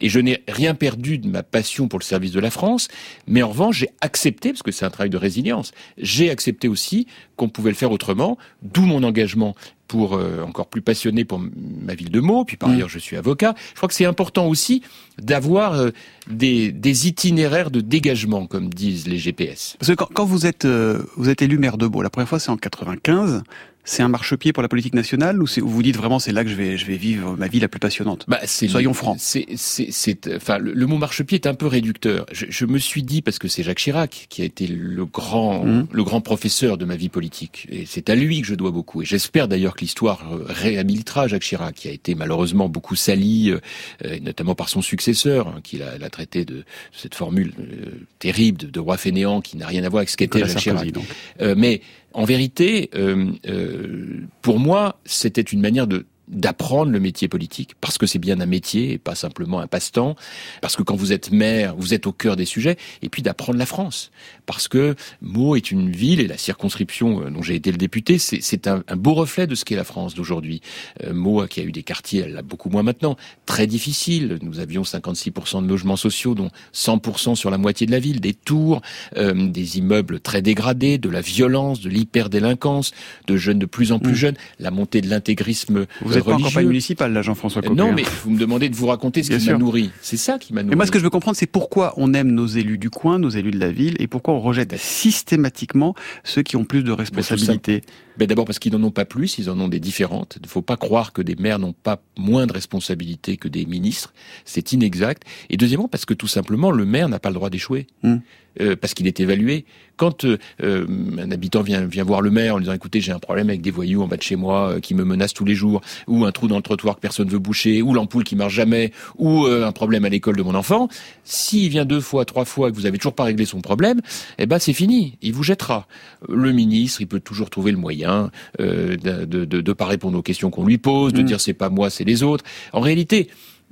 Et 0.01 0.09
je 0.09 0.19
n'ai 0.21 0.43
rien 0.49 0.75
perdu 0.75 1.19
de 1.19 1.29
ma 1.29 1.43
passion 1.43 1.89
pour 1.89 1.99
le 1.99 2.05
service 2.05 2.33
de 2.33 2.41
la 2.41 2.51
France, 2.51 2.89
mais 3.27 3.43
en 3.43 3.49
revanche, 3.49 3.79
j'ai 3.79 3.91
accepté, 4.01 4.51
parce 4.51 4.63
que 4.63 4.73
c'est 4.73 4.85
un 4.85 4.91
travail 4.91 5.11
de 5.11 5.17
résilience, 5.17 5.73
j'ai 5.99 6.31
accepté 6.31 6.69
aussi 6.69 7.07
qu'on 7.37 7.49
pouvait 7.49 7.71
le 7.71 7.77
faire 7.77 7.93
autrement, 7.93 8.39
d'où 8.63 8.83
mon 8.83 9.03
engagement 9.03 9.55
pour 9.93 10.15
euh, 10.15 10.43
encore 10.43 10.69
plus 10.69 10.81
passionné 10.81 11.27
pour 11.27 11.39
ma 11.39 11.95
ville 11.95 12.11
de 12.11 12.21
Meaux, 12.21 12.47
puis 12.47 12.57
par 12.57 12.71
Mm. 12.71 12.73
ailleurs 12.73 12.89
je 12.89 12.99
suis 12.99 13.17
avocat. 13.17 13.55
Je 13.73 13.77
crois 13.77 13.89
que 13.91 13.95
c'est 13.95 14.07
important 14.07 14.47
aussi 14.47 14.83
d'avoir 15.19 15.75
euh, 15.75 15.91
des, 16.29 16.73
des 16.73 17.09
itinéraires 17.09 17.71
de 17.71 17.81
dégagement, 17.81 18.47
comme 18.47 18.69
disent 18.69 19.07
les 19.07 19.19
GPS. 19.19 19.77
Parce 19.79 19.91
que 19.91 19.95
quand, 19.95 20.09
quand 20.13 20.25
vous 20.25 20.47
êtes 20.47 20.65
euh, 20.65 21.03
vous 21.17 21.29
êtes 21.29 21.43
élu 21.43 21.59
maire 21.59 21.79
de 21.79 21.87
Beau, 21.87 22.03
la 22.03 22.11
première 22.11 22.29
fois 22.29 22.39
c'est 22.39 22.51
en 22.51 22.57
95. 22.57 23.43
C'est 23.85 24.03
un 24.03 24.09
marchepied 24.09 24.53
pour 24.53 24.63
la 24.63 24.69
politique 24.69 24.95
nationale 24.95 25.43
ou 25.43 25.47
vous 25.63 25.83
dites 25.83 25.97
vraiment 25.97 26.19
c'est 26.19 26.33
là 26.33 26.45
que 26.45 26.51
je 26.51 26.55
vais 26.55 26.77
je 26.77 26.87
vais 26.87 26.97
vivre 26.97 27.37
ma 27.37 27.49
vie 27.49 27.59
la 27.59 27.69
plus 27.69 27.81
passionnante? 27.81 28.25
Bah, 28.29 28.39
c'est 28.45 28.69
Soyons 28.69 28.95
francs. 28.95 29.17
C'est, 29.19 29.47
c'est, 29.57 29.89
c'est, 29.91 30.37
enfin, 30.37 30.59
le, 30.59 30.73
le 30.73 30.87
mot 30.87 30.99
marchepied 30.99 31.37
est 31.37 31.47
un 31.49 31.55
peu 31.55 31.67
réducteur. 31.67 32.27
Je, 32.33 32.47
je 32.49 32.65
me 32.67 32.79
suis 32.79 33.03
dit 33.03 33.23
parce 33.23 33.39
que 33.39 33.49
c'est 33.49 33.63
Jacques 33.63 33.79
Chirac 33.79 34.27
qui 34.29 34.43
a 34.43 34.45
été 34.45 34.67
le 34.67 35.05
grand, 35.05 35.65
Mhm. 35.65 35.87
le 35.91 36.05
grand 36.05 36.21
professeur 36.21 36.79
de 36.79 36.85
ma 36.85 36.97
vie 36.97 37.09
politique, 37.09 37.67
et 37.71 37.85
c'est 37.87 38.09
à 38.09 38.15
lui 38.15 38.41
que 38.41 38.47
je 38.47 38.55
dois 38.55 38.71
beaucoup. 38.71 39.03
Et 39.03 39.05
j'espère 39.05 39.49
d'ailleurs 39.49 39.75
que 39.75 39.81
l'histoire 39.81 40.25
réhabilitera 40.47 41.29
Jacques 41.29 41.43
Chirac, 41.43 41.75
qui 41.75 41.89
a 41.89 41.93
été 41.93 42.15
malheureusement 42.15 42.69
beaucoup 42.69 42.97
sali, 42.97 43.51
euh, 43.51 44.19
notamment 44.21 44.55
par 44.55 44.69
son 44.69 44.83
successeur, 44.83 45.49
hein, 45.49 45.61
qui 45.63 45.79
l'a, 45.79 46.11
traité 46.11 46.45
de 46.45 46.65
cette 46.93 47.15
formule 47.15 47.53
euh, 47.59 47.91
terrible 48.19 48.59
de, 48.59 48.67
de 48.69 48.81
roi 48.81 48.97
fainéant 48.97 49.41
qui 49.41 49.57
n'a 49.57 49.67
rien 49.67 49.83
à 49.85 49.89
voir 49.89 50.01
avec 50.01 50.11
ce 50.11 50.17
qu'était 50.17 50.41
Jacques 50.41 50.61
Sarkozy, 50.61 50.93
Chirac. 50.93 51.07
Euh, 51.41 51.55
mais 51.57 51.81
en 52.15 52.25
vérité, 52.25 52.91
euh, 52.95 53.33
euh, 53.47 54.21
pour 54.43 54.59
moi, 54.59 55.01
c'était 55.05 55.41
une 55.41 55.61
manière 55.61 55.87
de 55.87 56.07
d'apprendre 56.33 56.91
le 56.91 57.01
métier 57.01 57.29
politique 57.29 57.73
parce 57.81 57.99
que 57.99 58.07
c'est 58.07 58.19
bien 58.19 58.41
un 58.41 58.47
métier 58.47 58.93
et 58.93 58.99
pas 58.99 59.15
simplement 59.15 59.61
un 59.61 59.67
passe-temps 59.67 60.17
parce 60.61 60.77
que 60.77 60.83
quand 60.83 60.97
vous 60.97 61.13
êtes 61.13 61.31
maire 61.31 61.75
vous 61.77 61.95
êtes 61.95 62.07
au 62.07 62.13
cœur 62.13 62.37
des 62.37 62.45
sujets 62.45 62.77
et 63.03 63.09
puis 63.09 63.23
d'apprendre 63.23 63.59
la 63.59 63.67
France. 63.67 64.11
Parce 64.47 64.69
que 64.69 64.95
Meaux 65.21 65.57
est 65.57 65.71
une 65.71 65.91
ville 65.91 66.21
et 66.21 66.27
la 66.27 66.39
circonscription 66.39 67.23
euh, 67.27 67.31
dont 67.31 67.43
j'ai 67.43 67.55
été 67.55 67.71
le 67.71 67.79
député 67.79 68.19
c'est 68.19 68.41
c'est 68.41 68.67
un, 68.67 68.83
un 68.89 68.97
beau 68.97 69.15
reflet 69.15 69.47
de 69.47 69.55
ce 69.55 69.65
qu'est 69.65 69.77
la 69.77 69.85
France 69.85 70.15
d'aujourd'hui. 70.15 70.63
Euh, 71.05 71.13
Meaux 71.13 71.47
qui 71.47 71.61
a 71.61 71.65
eu 71.65 71.73
des 71.73 71.83
quartiers 71.83 72.23
elle 72.25 72.33
l'a 72.33 72.43
beaucoup 72.43 72.71
moins 72.71 72.83
maintenant. 72.83 73.17
Très 73.47 73.67
difficile. 73.67 74.39
Nous 74.43 74.59
avions 74.59 74.83
56% 74.83 75.63
de 75.63 75.69
logements 75.69 75.97
sociaux 75.97 76.35
dont 76.35 76.51
100% 76.75 77.35
sur 77.35 77.51
la 77.51 77.59
moitié 77.59 77.87
de 77.87 77.93
la 77.93 77.99
ville. 77.99 78.21
Des 78.21 78.35
tours 78.35 78.81
euh, 79.17 79.49
des 79.49 79.79
immeubles 79.79 80.21
très 80.21 80.43
dégradés 80.43 80.99
de 80.99 81.09
la 81.09 81.21
violence 81.21 81.81
de 81.81 81.89
l'hyperdélinquance 81.89 82.93
de 83.27 83.37
jeunes 83.37 83.59
de 83.59 83.67
plus 83.67 83.93
en 83.93 83.99
plus 83.99 84.13
Mm. 84.13 84.17
jeunes. 84.17 84.37
La 84.59 84.71
montée 84.71 85.01
de 85.01 85.09
l'intégrisme 85.09 85.87
Pas 86.25 86.31
en 86.31 86.35
religieux. 86.35 86.51
campagne 86.51 86.67
municipale 86.69 87.13
là 87.13 87.23
Jean-François 87.23 87.63
Copé. 87.63 87.75
Non, 87.75 87.93
mais 87.93 88.05
vous 88.25 88.31
me 88.31 88.39
demandez 88.39 88.69
de 88.69 88.77
vous 88.77 88.87
raconter 88.87 89.23
ce 89.23 89.29
Bien 89.29 89.39
qui 89.39 89.51
m'a 89.51 89.59
nourri. 89.59 89.91
C'est 90.01 90.17
ça 90.17 90.39
qui 90.39 90.53
m'a 90.53 90.63
nourri. 90.63 90.71
Mais 90.71 90.77
moi, 90.77 90.87
ce 90.87 90.91
que 90.91 90.99
je 90.99 91.05
veux 91.05 91.11
comprendre, 91.11 91.37
c'est 91.37 91.47
pourquoi 91.47 91.95
on 91.97 92.15
aime 92.15 92.31
nos 92.33 92.47
élus 92.47 92.79
du 92.79 92.91
coin, 92.91 93.19
nos 93.19 93.31
élus 93.31 93.51
de 93.51 93.59
la 93.59 93.71
ville, 93.71 93.97
et 93.99 94.07
pourquoi 94.07 94.35
on 94.35 94.41
rejette 94.41 94.77
systématiquement 94.79 95.95
ceux 96.25 96.43
qui 96.43 96.57
ont 96.57 96.65
plus 96.65 96.83
de 96.83 96.93
responsabilités. 96.93 97.83
Ben 98.17 98.27
D'abord 98.27 98.45
parce 98.45 98.59
qu'ils 98.59 98.73
n'en 98.73 98.83
ont 98.83 98.91
pas 98.91 99.05
plus, 99.05 99.39
ils 99.39 99.51
en 99.51 99.59
ont 99.61 99.69
des 99.69 99.81
différentes. 99.81 100.35
Il 100.41 100.43
ne 100.43 100.49
faut 100.49 100.63
pas 100.63 100.77
croire 100.77 101.13
que 101.13 101.23
des 101.23 101.37
maires 101.37 101.59
n'ont 101.59 101.73
pas 101.73 102.03
moins 102.17 102.47
de 102.47 102.53
responsabilités 102.53 103.37
que 103.37 103.49
des 103.49 103.67
ministres. 103.67 104.13
C'est 104.45 104.73
inexact. 104.73 105.25
Et 105.51 105.57
deuxièmement 105.57 105.89
parce 105.89 106.05
que 106.05 106.15
tout 106.15 106.27
simplement, 106.29 106.71
le 106.71 106.85
maire 106.85 107.09
n'a 107.09 107.19
pas 107.19 107.31
le 107.31 107.35
droit 107.35 107.51
d'échouer. 107.51 107.87
Hmm. 108.03 108.19
Euh, 108.61 108.77
parce 108.77 108.93
qu'il 108.93 109.07
est 109.07 109.19
évalué. 109.19 109.65
Quand 109.97 110.25
euh, 110.25 110.37
euh, 110.63 110.87
un 111.19 111.31
habitant 111.31 111.63
vient, 111.63 111.87
vient 111.87 112.05
voir 112.05 112.21
le 112.21 112.31
maire 112.31 112.55
en 112.55 112.59
lui 112.59 112.65
disant 112.65 112.75
écoutez 112.75 113.01
j'ai 113.01 113.13
un 113.13 113.19
problème 113.19 113.49
avec 113.49 113.63
des 113.63 113.71
voyous 113.71 114.03
en 114.03 114.09
bas 114.09 114.17
de 114.17 114.23
chez 114.23 114.37
moi 114.37 114.73
euh, 114.73 114.81
qui 114.81 114.95
me 114.95 115.05
menacent 115.05 115.33
tous 115.33 115.47
les 115.47 115.55
jours, 115.55 115.81
ou 116.07 116.27
un 116.27 116.33
trou 116.33 116.49
dans 116.49 116.57
le 116.57 116.63
trottoir 116.63 116.97
que 116.97 117.01
personne 117.01 117.29
veut 117.29 117.39
boucher, 117.39 117.81
ou 117.81 117.95
l'ampoule 117.95 118.25
qui 118.25 118.37
marche 118.37 118.53
jamais, 118.53 118.93
ou 119.17 119.47
euh, 119.47 119.67
un 119.67 119.73
problème 119.73 120.05
à 120.05 120.11
l'école 120.11 120.37
de 120.37 120.43
mon 120.43 120.55
enfant, 120.55 120.89
s'il 121.25 121.71
vient 121.71 121.87
deux 121.87 122.01
fois, 122.01 122.27
trois 122.27 122.45
fois 122.45 122.69
et 122.69 122.73
que 122.73 122.77
vous 122.77 122.85
avez 122.85 122.99
toujours 122.99 123.15
pas 123.15 123.25
réglé 123.25 123.47
son 123.47 123.63
problème, 123.63 124.01
eh 124.37 124.45
ben 124.45 124.59
c'est 124.59 124.75
fini, 124.75 125.17
il 125.23 125.33
vous 125.33 125.45
jettera. 125.45 125.87
Le 126.29 126.53
ministre, 126.53 127.01
il 127.01 127.07
peut 127.07 127.21
toujours 127.21 127.49
trouver 127.49 127.73
le 127.73 127.79
moyen 127.79 128.02
euh, 128.07 128.97
de, 128.97 129.25
de, 129.45 129.61
de, 129.61 129.73
pas 129.73 129.87
répondre 129.87 130.19
aux 130.19 130.23
questions 130.23 130.51
qu'on 130.51 130.65
lui 130.67 130.79
pose, 130.79 131.13
de 131.13 131.23
Mm. 131.23 131.25
dire 131.25 131.41
c'est 131.41 131.55
pas 131.55 131.71
moi, 131.71 131.91
c'est 131.91 132.05
les 132.05 132.23
autres. 132.23 132.45
En 132.73 132.81
réalité, 132.81 133.29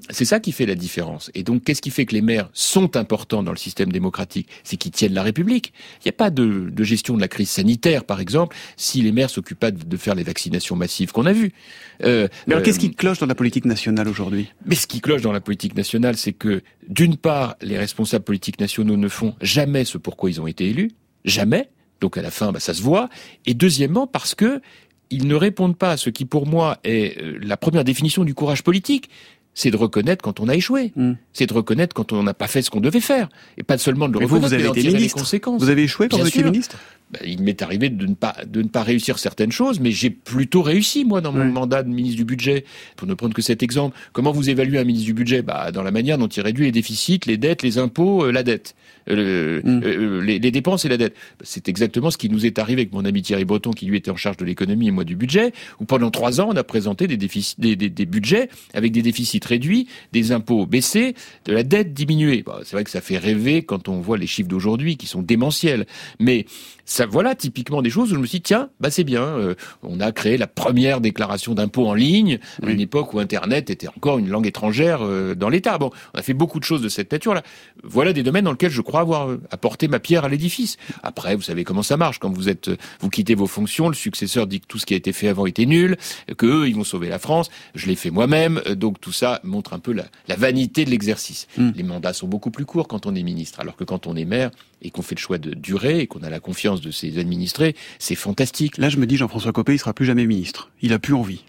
c'est 0.08 0.24
ça 0.24 0.40
qui 0.40 0.52
fait 0.52 0.64
la 0.64 0.74
différence. 0.74 1.30
Et 1.34 1.42
donc, 1.42 1.62
qu'est-ce 1.64 1.82
qui 1.82 1.90
fait 1.90 2.06
que 2.06 2.14
les 2.14 2.22
maires 2.22 2.48
sont 2.54 2.96
importants 2.96 3.42
dans 3.42 3.50
le 3.52 3.58
système 3.58 3.92
démocratique? 3.92 4.48
C'est 4.64 4.78
qu'ils 4.78 4.92
tiennent 4.92 5.12
la 5.12 5.22
République. 5.22 5.74
Il 5.98 6.06
n'y 6.06 6.08
a 6.08 6.12
pas 6.12 6.30
de, 6.30 6.70
de 6.70 6.84
gestion 6.84 7.16
de 7.16 7.20
la 7.20 7.28
crise 7.28 7.50
sanitaire, 7.50 8.04
par 8.04 8.18
exemple, 8.18 8.56
si 8.78 9.02
les 9.02 9.12
maires 9.12 9.28
s'occupent 9.28 9.60
pas 9.60 9.70
de, 9.70 9.84
de 9.84 9.96
faire 9.98 10.14
les 10.14 10.22
vaccinations 10.22 10.74
massives 10.74 11.12
qu'on 11.12 11.26
a 11.26 11.34
vues. 11.34 11.52
Euh, 12.02 12.28
Mais 12.46 12.54
alors, 12.54 12.62
euh, 12.62 12.64
qu'est-ce 12.64 12.78
qui 12.78 12.94
cloche 12.94 13.18
dans 13.18 13.26
la 13.26 13.34
politique 13.34 13.66
nationale 13.66 14.08
aujourd'hui? 14.08 14.48
Mais 14.64 14.74
ce 14.74 14.86
qui 14.86 15.02
cloche 15.02 15.20
dans 15.20 15.32
la 15.32 15.42
politique 15.42 15.76
nationale, 15.76 16.16
c'est 16.16 16.32
que, 16.32 16.62
d'une 16.88 17.16
part, 17.18 17.56
les 17.60 17.76
responsables 17.76 18.24
politiques 18.24 18.58
nationaux 18.58 18.96
ne 18.96 19.08
font 19.08 19.34
jamais 19.42 19.84
ce 19.84 19.98
pourquoi 19.98 20.30
ils 20.30 20.40
ont 20.40 20.46
été 20.46 20.66
élus. 20.70 20.92
Jamais. 21.26 21.68
Donc, 22.00 22.16
à 22.16 22.22
la 22.22 22.30
fin, 22.30 22.52
bah, 22.52 22.60
ça 22.60 22.74
se 22.74 22.82
voit. 22.82 23.08
Et 23.46 23.54
deuxièmement, 23.54 24.06
parce 24.06 24.34
que 24.34 24.60
ils 25.10 25.26
ne 25.26 25.34
répondent 25.34 25.76
pas 25.76 25.90
à 25.90 25.96
ce 25.96 26.08
qui, 26.08 26.24
pour 26.24 26.46
moi, 26.46 26.78
est 26.84 27.20
euh, 27.20 27.38
la 27.42 27.56
première 27.56 27.84
définition 27.84 28.24
du 28.24 28.34
courage 28.34 28.62
politique. 28.62 29.10
C'est 29.54 29.70
de 29.70 29.76
reconnaître 29.76 30.22
quand 30.22 30.40
on 30.40 30.48
a 30.48 30.54
échoué. 30.54 30.92
Hmm. 30.96 31.14
C'est 31.32 31.46
de 31.46 31.52
reconnaître 31.54 31.92
quand 31.94 32.12
on 32.12 32.22
n'a 32.22 32.34
pas 32.34 32.46
fait 32.46 32.62
ce 32.62 32.70
qu'on 32.70 32.80
devait 32.80 33.00
faire. 33.00 33.28
Et 33.58 33.62
pas 33.62 33.78
seulement 33.78 34.08
de 34.08 34.14
le 34.14 34.20
Mais 34.20 34.26
vous, 34.26 34.36
reconnaître, 34.36 34.62
vous 34.62 34.68
avez 34.70 34.80
mais 34.82 34.88
été 34.90 34.98
les 34.98 35.08
conséquences. 35.10 35.60
Vous 35.62 35.70
avez 35.70 35.82
échoué 35.82 36.08
quand 36.08 36.16
Bien 36.16 36.24
vous 36.24 36.28
étiez 36.28 36.44
ministre 36.44 36.78
Ben, 37.12 37.20
il 37.26 37.42
m'est 37.42 37.60
arrivé 37.60 37.90
de 37.90 38.06
ne 38.06 38.14
pas 38.14 38.36
de 38.46 38.62
ne 38.62 38.68
pas 38.68 38.82
réussir 38.84 39.18
certaines 39.18 39.50
choses, 39.50 39.80
mais 39.80 39.90
j'ai 39.90 40.10
plutôt 40.10 40.62
réussi 40.62 41.04
moi 41.04 41.20
dans 41.20 41.32
mon 41.32 41.44
mandat 41.46 41.82
de 41.82 41.88
ministre 41.88 42.16
du 42.16 42.24
budget. 42.24 42.64
Pour 42.96 43.08
ne 43.08 43.14
prendre 43.14 43.34
que 43.34 43.42
cet 43.42 43.62
exemple, 43.64 43.96
comment 44.12 44.30
vous 44.32 44.48
évaluez 44.50 44.78
un 44.78 44.84
ministre 44.84 45.06
du 45.06 45.14
budget? 45.14 45.42
Bah 45.42 45.72
dans 45.72 45.82
la 45.82 45.90
manière 45.90 46.16
dont 46.16 46.28
il 46.28 46.42
réduit 46.42 46.66
les 46.66 46.72
déficits, 46.72 47.20
les 47.26 47.36
dettes, 47.36 47.62
les 47.62 47.78
impôts, 47.78 48.24
euh, 48.24 48.30
la 48.32 48.42
dette, 48.44 48.74
Euh, 49.08 49.60
Mm. 49.64 49.80
euh, 49.82 50.20
les, 50.22 50.38
les 50.38 50.50
dépenses 50.52 50.84
et 50.84 50.88
la 50.88 50.96
dette. 50.98 51.16
C'est 51.42 51.68
exactement 51.68 52.10
ce 52.10 52.18
qui 52.18 52.28
nous 52.28 52.44
est 52.46 52.58
arrivé 52.60 52.82
avec 52.82 52.92
mon 52.92 53.04
ami 53.04 53.22
Thierry 53.22 53.44
Breton, 53.44 53.72
qui 53.72 53.86
lui 53.86 53.96
était 53.96 54.10
en 54.10 54.16
charge 54.16 54.36
de 54.36 54.44
l'économie 54.44 54.88
et 54.88 54.90
moi 54.92 55.04
du 55.04 55.16
budget. 55.16 55.52
Où 55.80 55.84
pendant 55.86 56.10
trois 56.12 56.40
ans, 56.40 56.48
on 56.50 56.56
a 56.56 56.62
présenté 56.62 57.08
des 57.08 57.16
déficits, 57.16 57.56
des, 57.58 57.74
des, 57.76 57.88
des 57.88 58.06
budgets 58.06 58.50
avec 58.74 58.92
des 58.92 59.02
déficits 59.02 59.39
réduits, 59.44 59.88
des 60.12 60.32
impôts 60.32 60.66
baissés, 60.66 61.14
de 61.44 61.52
la 61.52 61.62
dette 61.62 61.94
diminuée. 61.94 62.42
Bah, 62.44 62.60
c'est 62.64 62.76
vrai 62.76 62.84
que 62.84 62.90
ça 62.90 63.00
fait 63.00 63.18
rêver 63.18 63.62
quand 63.62 63.88
on 63.88 64.00
voit 64.00 64.18
les 64.18 64.26
chiffres 64.26 64.48
d'aujourd'hui 64.48 64.96
qui 64.96 65.06
sont 65.06 65.22
démentiels, 65.22 65.86
mais 66.18 66.46
ça 66.84 67.06
voilà 67.06 67.34
typiquement 67.36 67.82
des 67.82 67.90
choses 67.90 68.10
où 68.12 68.16
je 68.16 68.20
me 68.20 68.26
suis 68.26 68.38
dit, 68.38 68.42
tiens, 68.42 68.70
bah 68.80 68.90
c'est 68.90 69.04
bien. 69.04 69.22
euh, 69.22 69.54
on 69.82 70.00
a 70.00 70.10
créé 70.10 70.36
la 70.36 70.48
première 70.48 71.00
déclaration 71.00 71.54
d'impôt 71.54 71.86
en 71.86 71.94
ligne 71.94 72.40
à 72.64 72.70
une 72.70 72.80
époque 72.80 73.14
où 73.14 73.20
Internet 73.20 73.70
était 73.70 73.86
encore 73.88 74.18
une 74.18 74.28
langue 74.28 74.46
étrangère 74.46 75.00
euh, 75.02 75.36
dans 75.36 75.48
l'État. 75.48 75.78
Bon, 75.78 75.90
on 76.14 76.18
a 76.18 76.22
fait 76.22 76.34
beaucoup 76.34 76.58
de 76.58 76.64
choses 76.64 76.82
de 76.82 76.88
cette 76.88 77.12
nature-là. 77.12 77.42
Voilà 77.84 78.12
des 78.12 78.24
domaines 78.24 78.44
dans 78.44 78.50
lesquels 78.50 78.72
je 78.72 78.80
crois 78.80 79.00
avoir 79.00 79.30
euh, 79.30 79.40
apporté 79.52 79.86
ma 79.86 80.00
pierre 80.00 80.24
à 80.24 80.28
l'édifice. 80.28 80.78
Après, 81.04 81.36
vous 81.36 81.42
savez 81.42 81.62
comment 81.62 81.84
ça 81.84 81.96
marche. 81.96 82.18
Quand 82.18 82.30
vous 82.30 82.48
êtes, 82.48 82.70
vous 83.00 83.08
quittez 83.08 83.36
vos 83.36 83.46
fonctions, 83.46 83.88
le 83.88 83.94
successeur 83.94 84.48
dit 84.48 84.60
que 84.60 84.66
tout 84.66 84.78
ce 84.78 84.86
qui 84.86 84.94
a 84.94 84.96
été 84.96 85.12
fait 85.12 85.28
avant 85.28 85.46
était 85.46 85.66
nul, 85.66 85.96
que 86.36 86.46
eux, 86.46 86.68
ils 86.68 86.74
vont 86.74 86.84
sauver 86.84 87.08
la 87.08 87.20
France. 87.20 87.50
Je 87.76 87.86
l'ai 87.86 87.96
fait 87.96 88.10
moi-même. 88.10 88.60
Donc 88.74 89.00
tout 89.00 89.12
ça 89.12 89.29
montre 89.44 89.72
un 89.72 89.78
peu 89.78 89.92
la, 89.92 90.06
la 90.26 90.36
vanité 90.36 90.84
de 90.84 90.90
l'exercice. 90.90 91.46
Les 91.56 91.82
mandats 91.82 92.12
sont 92.12 92.26
beaucoup 92.26 92.50
plus 92.50 92.64
courts 92.64 92.88
quand 92.88 93.06
on 93.06 93.14
est 93.14 93.22
ministre, 93.22 93.60
alors 93.60 93.76
que 93.76 93.84
quand 93.84 94.06
on 94.06 94.16
est 94.16 94.24
maire 94.24 94.50
et 94.82 94.90
qu'on 94.90 95.02
fait 95.02 95.14
le 95.14 95.20
choix 95.20 95.38
de 95.38 95.54
durer 95.54 96.00
et 96.00 96.06
qu'on 96.06 96.22
a 96.22 96.30
la 96.30 96.40
confiance 96.40 96.80
de 96.80 96.90
ses 96.90 97.18
administrés, 97.18 97.74
c'est 97.98 98.14
fantastique. 98.14 98.78
Là, 98.78 98.88
je 98.88 98.96
me 98.96 99.06
dis, 99.06 99.16
Jean-François 99.16 99.52
Copé, 99.52 99.74
il 99.74 99.78
sera 99.78 99.92
plus 99.92 100.06
jamais 100.06 100.26
ministre. 100.26 100.70
Il 100.82 100.92
a 100.92 100.98
plus 100.98 101.14
envie. 101.14 101.44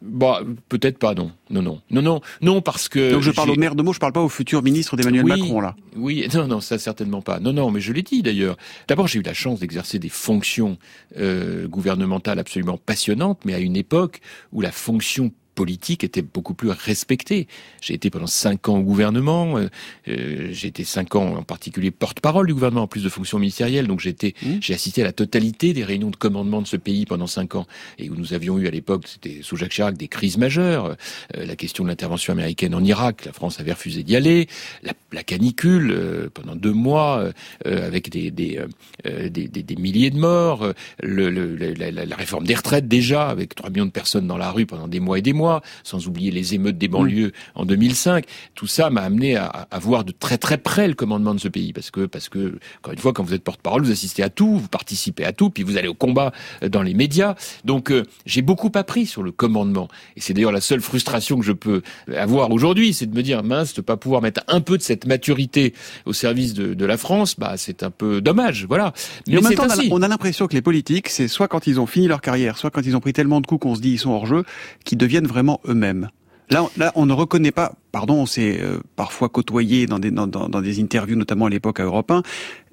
Bah, 0.00 0.42
peut-être 0.68 0.98
pas, 0.98 1.14
non. 1.14 1.32
Non, 1.50 1.62
non. 1.62 1.80
Non, 1.90 2.02
non. 2.02 2.20
Non, 2.40 2.60
parce 2.62 2.88
que. 2.88 3.12
Donc 3.12 3.22
je 3.22 3.32
parle 3.32 3.50
au 3.50 3.56
maire 3.56 3.74
de 3.74 3.82
mots, 3.82 3.92
je 3.92 3.98
parle 3.98 4.12
pas 4.12 4.22
au 4.22 4.28
futur 4.28 4.62
ministre 4.62 4.96
d'Emmanuel 4.96 5.24
Oui, 5.24 5.40
Macron, 5.40 5.60
là. 5.60 5.74
Oui, 5.96 6.28
non, 6.34 6.46
non, 6.46 6.60
ça 6.60 6.78
certainement 6.78 7.20
pas. 7.20 7.40
Non, 7.40 7.52
non, 7.52 7.70
mais 7.70 7.80
je 7.80 7.92
l'ai 7.92 8.02
dit 8.02 8.22
d'ailleurs. 8.22 8.56
D'abord, 8.86 9.08
j'ai 9.08 9.18
eu 9.18 9.22
la 9.22 9.34
chance 9.34 9.58
d'exercer 9.58 9.98
des 9.98 10.08
fonctions 10.08 10.78
euh, 11.16 11.66
gouvernementales 11.66 12.38
absolument 12.38 12.78
passionnantes, 12.78 13.40
mais 13.44 13.54
à 13.54 13.58
une 13.58 13.76
époque 13.76 14.20
où 14.52 14.60
la 14.60 14.70
fonction 14.70 15.32
politique 15.62 16.04
était 16.04 16.22
beaucoup 16.22 16.54
plus 16.54 16.70
respectée. 16.70 17.48
J'ai 17.80 17.94
été 17.94 18.10
pendant 18.10 18.28
cinq 18.28 18.68
ans 18.68 18.78
au 18.78 18.82
gouvernement, 18.84 19.58
euh, 19.58 19.66
euh, 20.06 20.48
j'ai 20.52 20.68
été 20.68 20.84
cinq 20.84 21.16
ans 21.16 21.34
en 21.36 21.42
particulier 21.42 21.90
porte-parole 21.90 22.46
du 22.46 22.54
gouvernement 22.54 22.82
en 22.82 22.86
plus 22.86 23.02
de 23.02 23.08
fonctions 23.08 23.40
ministérielles, 23.40 23.88
donc 23.88 23.98
j'ai 23.98 24.10
été, 24.10 24.34
j'ai 24.60 24.74
assisté 24.74 25.02
à 25.02 25.04
la 25.04 25.12
totalité 25.12 25.72
des 25.72 25.82
réunions 25.82 26.10
de 26.10 26.16
commandement 26.16 26.62
de 26.62 26.68
ce 26.68 26.76
pays 26.76 27.06
pendant 27.06 27.26
cinq 27.26 27.56
ans, 27.56 27.66
et 27.98 28.08
où 28.08 28.14
nous 28.14 28.34
avions 28.34 28.56
eu 28.58 28.68
à 28.68 28.70
l'époque, 28.70 29.04
c'était 29.08 29.40
sous 29.42 29.56
Jacques 29.56 29.72
Chirac, 29.72 29.96
des 29.96 30.06
crises 30.06 30.38
majeures, 30.38 30.94
euh, 31.36 31.44
la 31.44 31.56
question 31.56 31.82
de 31.82 31.88
l'intervention 31.88 32.32
américaine 32.32 32.74
en 32.76 32.84
Irak, 32.84 33.24
la 33.24 33.32
France 33.32 33.58
avait 33.58 33.72
refusé 33.72 34.04
d'y 34.04 34.14
aller, 34.14 34.46
la, 34.84 34.92
la 35.12 35.24
canicule 35.24 35.90
euh, 35.90 36.28
pendant 36.32 36.54
deux 36.54 36.72
mois 36.86 37.24
avec 37.64 38.10
des 38.10 38.30
des, 38.30 38.60
des, 39.04 39.48
des- 39.48 39.62
des 39.70 39.76
milliers 39.76 40.10
de 40.10 40.18
morts, 40.18 40.62
le, 41.02 41.30
le- 41.30 41.56
la, 41.56 41.90
la- 41.90 42.04
la 42.06 42.16
réforme 42.16 42.46
des 42.46 42.54
retraites 42.54 42.86
déjà 42.86 43.28
avec 43.28 43.54
3 43.56 43.70
millions 43.70 43.86
de 43.86 43.90
personnes 44.02 44.26
dans 44.28 44.36
la 44.36 44.50
rue 44.52 44.66
pendant 44.66 44.86
des 44.88 45.00
mois 45.00 45.18
et 45.18 45.22
des 45.22 45.32
mois, 45.32 45.47
sans 45.84 46.06
oublier 46.06 46.30
les 46.30 46.54
émeutes 46.54 46.78
des 46.78 46.88
banlieues 46.88 47.32
en 47.54 47.64
2005. 47.64 48.24
Tout 48.54 48.66
ça 48.66 48.90
m'a 48.90 49.02
amené 49.02 49.36
à, 49.36 49.46
à 49.70 49.78
voir 49.78 50.04
de 50.04 50.12
très 50.12 50.38
très 50.38 50.58
près 50.58 50.88
le 50.88 50.94
commandement 50.94 51.34
de 51.34 51.40
ce 51.40 51.48
pays 51.48 51.72
parce 51.72 51.90
que 51.90 52.06
parce 52.06 52.28
que 52.28 52.58
encore 52.78 52.92
une 52.92 52.98
fois 52.98 53.12
quand 53.12 53.22
vous 53.22 53.34
êtes 53.34 53.44
porte-parole 53.44 53.82
vous 53.84 53.90
assistez 53.92 54.22
à 54.22 54.28
tout, 54.30 54.58
vous 54.58 54.68
participez 54.68 55.24
à 55.24 55.32
tout, 55.32 55.50
puis 55.50 55.62
vous 55.62 55.76
allez 55.76 55.88
au 55.88 55.94
combat 55.94 56.32
euh, 56.62 56.68
dans 56.68 56.82
les 56.82 56.94
médias. 56.94 57.34
Donc 57.64 57.90
euh, 57.90 58.04
j'ai 58.26 58.42
beaucoup 58.42 58.70
appris 58.74 59.06
sur 59.06 59.22
le 59.22 59.32
commandement 59.32 59.88
et 60.16 60.20
c'est 60.20 60.34
d'ailleurs 60.34 60.52
la 60.52 60.60
seule 60.60 60.80
frustration 60.80 61.38
que 61.38 61.44
je 61.44 61.52
peux 61.52 61.82
avoir 62.16 62.50
aujourd'hui, 62.50 62.92
c'est 62.94 63.06
de 63.06 63.14
me 63.14 63.22
dire 63.22 63.42
mince 63.42 63.74
de 63.74 63.80
pas 63.80 63.96
pouvoir 63.96 64.22
mettre 64.22 64.42
un 64.48 64.60
peu 64.60 64.76
de 64.78 64.82
cette 64.82 65.06
maturité 65.06 65.74
au 66.06 66.12
service 66.12 66.54
de, 66.54 66.74
de 66.74 66.84
la 66.84 66.96
France, 66.96 67.34
bah 67.38 67.54
c'est 67.56 67.82
un 67.82 67.90
peu 67.90 68.20
dommage, 68.20 68.66
voilà. 68.66 68.92
Mais 69.26 69.38
en 69.38 69.42
même 69.42 69.54
temps, 69.54 69.64
on 69.66 69.70
a- 69.70 69.74
ainsi. 69.74 69.88
on 69.90 70.02
a 70.02 70.08
l'impression 70.08 70.46
que 70.46 70.54
les 70.54 70.62
politiques, 70.62 71.08
c'est 71.08 71.28
soit 71.28 71.48
quand 71.48 71.66
ils 71.66 71.80
ont 71.80 71.86
fini 71.86 72.06
leur 72.08 72.20
carrière, 72.20 72.58
soit 72.58 72.70
quand 72.70 72.82
ils 72.84 72.96
ont 72.96 73.00
pris 73.00 73.12
tellement 73.12 73.40
de 73.40 73.46
coups 73.46 73.62
qu'on 73.62 73.74
se 73.74 73.80
dit 73.80 73.90
ils 73.92 73.98
sont 73.98 74.10
hors 74.10 74.26
jeu, 74.26 74.44
qu'ils 74.84 74.98
deviennent 74.98 75.26
vraiment 75.26 75.37
eux-mêmes. 75.66 76.08
Là, 76.50 76.64
on- 76.64 76.70
là, 76.78 76.92
on 76.94 77.04
ne 77.04 77.12
reconnaît 77.12 77.50
pas. 77.52 77.74
Pardon, 77.92 78.14
on 78.14 78.26
s'est 78.26 78.58
euh, 78.62 78.78
parfois 78.96 79.28
côtoyé 79.28 79.86
dans 79.86 79.98
des 79.98 80.10
dans, 80.10 80.26
dans- 80.26 80.48
dans 80.48 80.62
des 80.62 80.80
interviews, 80.80 81.14
notamment 81.16 81.44
à 81.46 81.50
l'époque 81.50 81.78
à 81.80 81.84
Europe 81.84 82.10
1. 82.10 82.22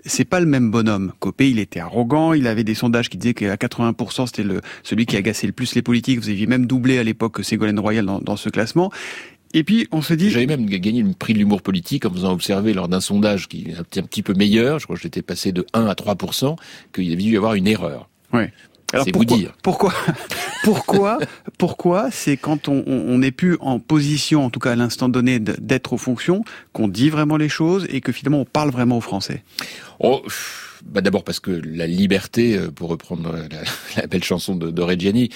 C'est 0.05 0.23
pas 0.23 0.39
le 0.39 0.45
même 0.45 0.71
bonhomme. 0.71 1.11
Copé, 1.19 1.49
il 1.49 1.59
était 1.59 1.79
arrogant. 1.81 2.31
Il 2.33 2.47
avait 2.47 2.63
des 2.63 2.75
sondages 2.75 3.09
qui 3.09 3.17
disaient 3.17 3.33
qu'à 3.33 3.55
80%, 3.57 4.27
c'était 4.27 4.43
le 4.43 4.61
celui 4.83 5.05
qui 5.05 5.17
agaçait 5.17 5.47
le 5.47 5.53
plus 5.53 5.75
les 5.75 5.81
politiques. 5.81 6.19
Vous 6.19 6.29
aviez 6.29 6.47
même 6.47 6.67
doublé 6.67 6.97
à 6.99 7.03
l'époque 7.03 7.43
Ségolène 7.43 7.79
Royal 7.79 8.05
dans, 8.05 8.19
dans 8.19 8.35
ce 8.37 8.49
classement. 8.49 8.91
Et 9.53 9.63
puis, 9.63 9.87
on 9.91 10.01
se 10.01 10.13
dit. 10.13 10.29
J'avais 10.29 10.45
même 10.47 10.65
gagné 10.67 11.01
le 11.01 11.13
prix 11.13 11.33
de 11.33 11.39
l'humour 11.39 11.61
politique 11.61 12.05
en 12.05 12.11
faisant 12.11 12.31
observer 12.33 12.73
lors 12.73 12.87
d'un 12.87 12.99
sondage 13.01 13.47
qui 13.47 13.67
est 13.69 13.99
un 13.99 14.03
petit, 14.03 14.21
peu 14.21 14.33
meilleur, 14.33 14.79
je 14.79 14.85
crois 14.85 14.95
que 14.95 15.01
j'étais 15.01 15.21
passé 15.21 15.51
de 15.51 15.65
1 15.73 15.85
à 15.87 15.93
3% 15.95 16.55
qu'il 16.93 17.05
y 17.05 17.13
avait 17.13 17.21
dû 17.23 17.31
y 17.31 17.37
avoir 17.37 17.53
une 17.55 17.67
erreur. 17.67 18.09
Ouais. 18.33 18.51
Alors 18.95 19.07
pourquoi, 19.11 19.35
vous 19.35 19.41
dire. 19.41 19.53
Pourquoi 19.61 19.93
Pourquoi 20.63 21.19
Pourquoi 21.57 22.11
C'est 22.11 22.37
quand 22.37 22.67
on, 22.67 22.83
on, 22.87 23.13
on 23.13 23.17
n'est 23.19 23.31
plus 23.31 23.57
en 23.59 23.79
position, 23.79 24.45
en 24.45 24.49
tout 24.49 24.59
cas 24.59 24.71
à 24.71 24.75
l'instant 24.75 25.09
donné, 25.09 25.39
d'être 25.39 25.93
aux 25.93 25.97
fonctions, 25.97 26.43
qu'on 26.73 26.87
dit 26.87 27.09
vraiment 27.09 27.37
les 27.37 27.49
choses 27.49 27.85
et 27.89 28.01
que 28.01 28.11
finalement 28.11 28.39
on 28.41 28.45
parle 28.45 28.71
vraiment 28.71 28.97
aux 28.97 29.01
Français? 29.01 29.43
Oh, 29.99 30.21
pff, 30.23 30.74
bah 30.85 31.01
d'abord 31.01 31.23
parce 31.23 31.39
que 31.39 31.51
la 31.51 31.87
liberté, 31.87 32.57
euh, 32.57 32.71
pour 32.71 32.89
reprendre 32.89 33.31
la, 33.33 33.63
la 34.01 34.07
belle 34.07 34.23
chanson 34.23 34.55
de, 34.55 34.71
de 34.71 34.81
Reggiani, 34.81 35.29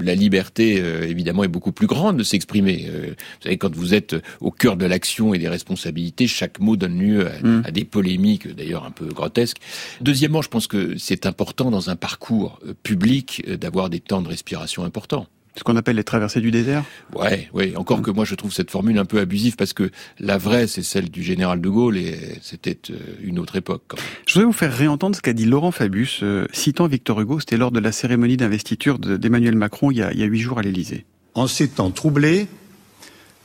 la 0.00 0.14
liberté 0.14 0.80
euh, 0.80 1.08
évidemment 1.08 1.44
est 1.44 1.48
beaucoup 1.48 1.72
plus 1.72 1.86
grande 1.86 2.16
de 2.16 2.22
s'exprimer. 2.22 2.86
Euh, 2.88 3.08
Vous 3.08 3.42
savez, 3.44 3.58
quand 3.58 3.74
vous 3.74 3.94
êtes 3.94 4.16
au 4.40 4.50
cœur 4.50 4.76
de 4.76 4.86
l'action 4.86 5.34
et 5.34 5.38
des 5.38 5.48
responsabilités, 5.48 6.26
chaque 6.26 6.58
mot 6.60 6.76
donne 6.76 6.98
lieu 6.98 7.28
à, 7.28 7.46
Mm. 7.46 7.62
à 7.64 7.70
des 7.70 7.84
polémiques, 7.84 8.54
d'ailleurs 8.54 8.84
un 8.84 8.90
peu 8.90 9.06
grotesques. 9.06 9.58
Deuxièmement, 10.00 10.42
je 10.42 10.48
pense 10.48 10.66
que 10.66 10.96
c'est 10.98 11.26
important 11.26 11.70
dans 11.70 11.90
un 11.90 11.96
parcours 11.96 12.58
euh, 12.66 12.74
public 12.82 13.42
euh, 13.48 13.56
d'avoir 13.56 13.90
des 13.90 14.00
temps 14.00 14.22
de 14.22 14.28
respiration 14.28 14.84
importants. 14.84 15.26
Ce 15.58 15.62
qu'on 15.64 15.76
appelle 15.76 15.96
les 15.96 16.04
traversées 16.04 16.40
du 16.42 16.50
désert. 16.50 16.84
Ouais, 17.14 17.48
ouais. 17.54 17.74
Encore 17.76 18.02
que 18.02 18.10
moi, 18.10 18.26
je 18.26 18.34
trouve 18.34 18.52
cette 18.52 18.70
formule 18.70 18.98
un 18.98 19.06
peu 19.06 19.18
abusive 19.20 19.56
parce 19.56 19.72
que 19.72 19.90
la 20.20 20.36
vraie, 20.36 20.66
c'est 20.66 20.82
celle 20.82 21.10
du 21.10 21.22
général 21.22 21.62
de 21.62 21.68
Gaulle 21.70 21.96
et 21.96 22.18
c'était 22.42 22.78
euh, 22.90 22.94
une 23.22 23.38
autre 23.38 23.56
époque. 23.56 23.82
Quand 23.88 23.96
même. 23.96 24.06
Je 24.26 24.34
voudrais 24.34 24.44
vous 24.46 24.52
faire 24.52 24.72
réentendre 24.76 25.16
ce 25.16 25.22
qu'a 25.22 25.32
dit 25.32 25.46
Laurent 25.46 25.70
Fabius, 25.70 26.20
euh, 26.22 26.46
citant 26.52 26.88
Victor 26.88 27.20
Hugo, 27.22 27.40
c'était 27.40 27.56
lors 27.56 27.70
de 27.70 27.80
la 27.80 27.90
cérémonie 27.90 28.36
d'investiture 28.36 28.98
de- 28.98 29.16
d'Emmanuel 29.16 29.54
Macron 29.56 29.90
il 29.90 29.96
y, 29.96 30.02
a, 30.02 30.12
il 30.12 30.18
y 30.20 30.22
a 30.22 30.26
huit 30.26 30.40
jours 30.40 30.58
à 30.58 30.62
l'Élysée. 30.62 31.06
En 31.34 31.46
ces 31.46 31.68
temps 31.68 31.90
troublés, 31.90 32.48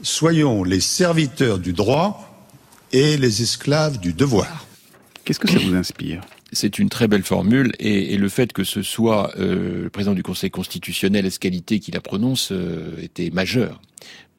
soyons 0.02 0.64
les 0.64 0.80
serviteurs 0.82 1.60
du 1.60 1.74
droit 1.74 2.28
et 2.92 3.16
les 3.18 3.42
esclaves 3.42 4.00
du 4.00 4.12
devoir. 4.14 4.66
Qu'est-ce 5.24 5.40
que 5.40 5.50
ça 5.50 5.60
vous 5.60 5.76
inspire? 5.76 6.22
C'est 6.52 6.80
une 6.80 6.90
très 6.90 7.08
belle 7.08 7.24
formule 7.24 7.72
et, 7.80 8.18
le 8.18 8.30
fait 8.30 8.52
que 8.52 8.64
ce 8.64 8.82
soit 8.82 9.32
euh, 9.38 9.84
le 9.84 9.90
président 9.90 10.14
du 10.14 10.24
Conseil 10.24 10.52
constitutionnel, 10.52 11.26
est 11.26 11.40
qualité 11.40 11.80
qui 11.80 11.92
la 11.92 12.02
prononce, 12.02 12.52
euh, 12.52 13.02
était 13.02 13.30
majeur 13.30 13.82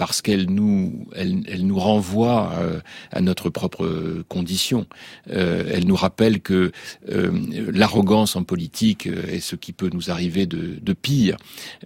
parce 0.07 0.21
qu'elle 0.21 0.51
nous, 0.51 1.07
elle, 1.15 1.45
elle 1.47 1.65
nous 1.65 1.79
renvoie 1.79 2.53
euh, 2.59 2.81
à 3.13 3.21
notre 3.21 3.51
propre 3.51 4.25
condition. 4.29 4.87
Euh, 5.31 5.63
elle 5.73 5.87
nous 5.87 5.95
rappelle 5.95 6.41
que 6.41 6.73
euh, 7.09 7.31
l'arrogance 7.73 8.35
en 8.35 8.43
politique 8.43 9.07
euh, 9.07 9.23
est 9.29 9.39
ce 9.39 9.55
qui 9.55 9.73
peut 9.73 9.91
nous 9.93 10.11
arriver 10.11 10.45
de, 10.47 10.81
de 10.83 10.93
pire. 10.93 11.37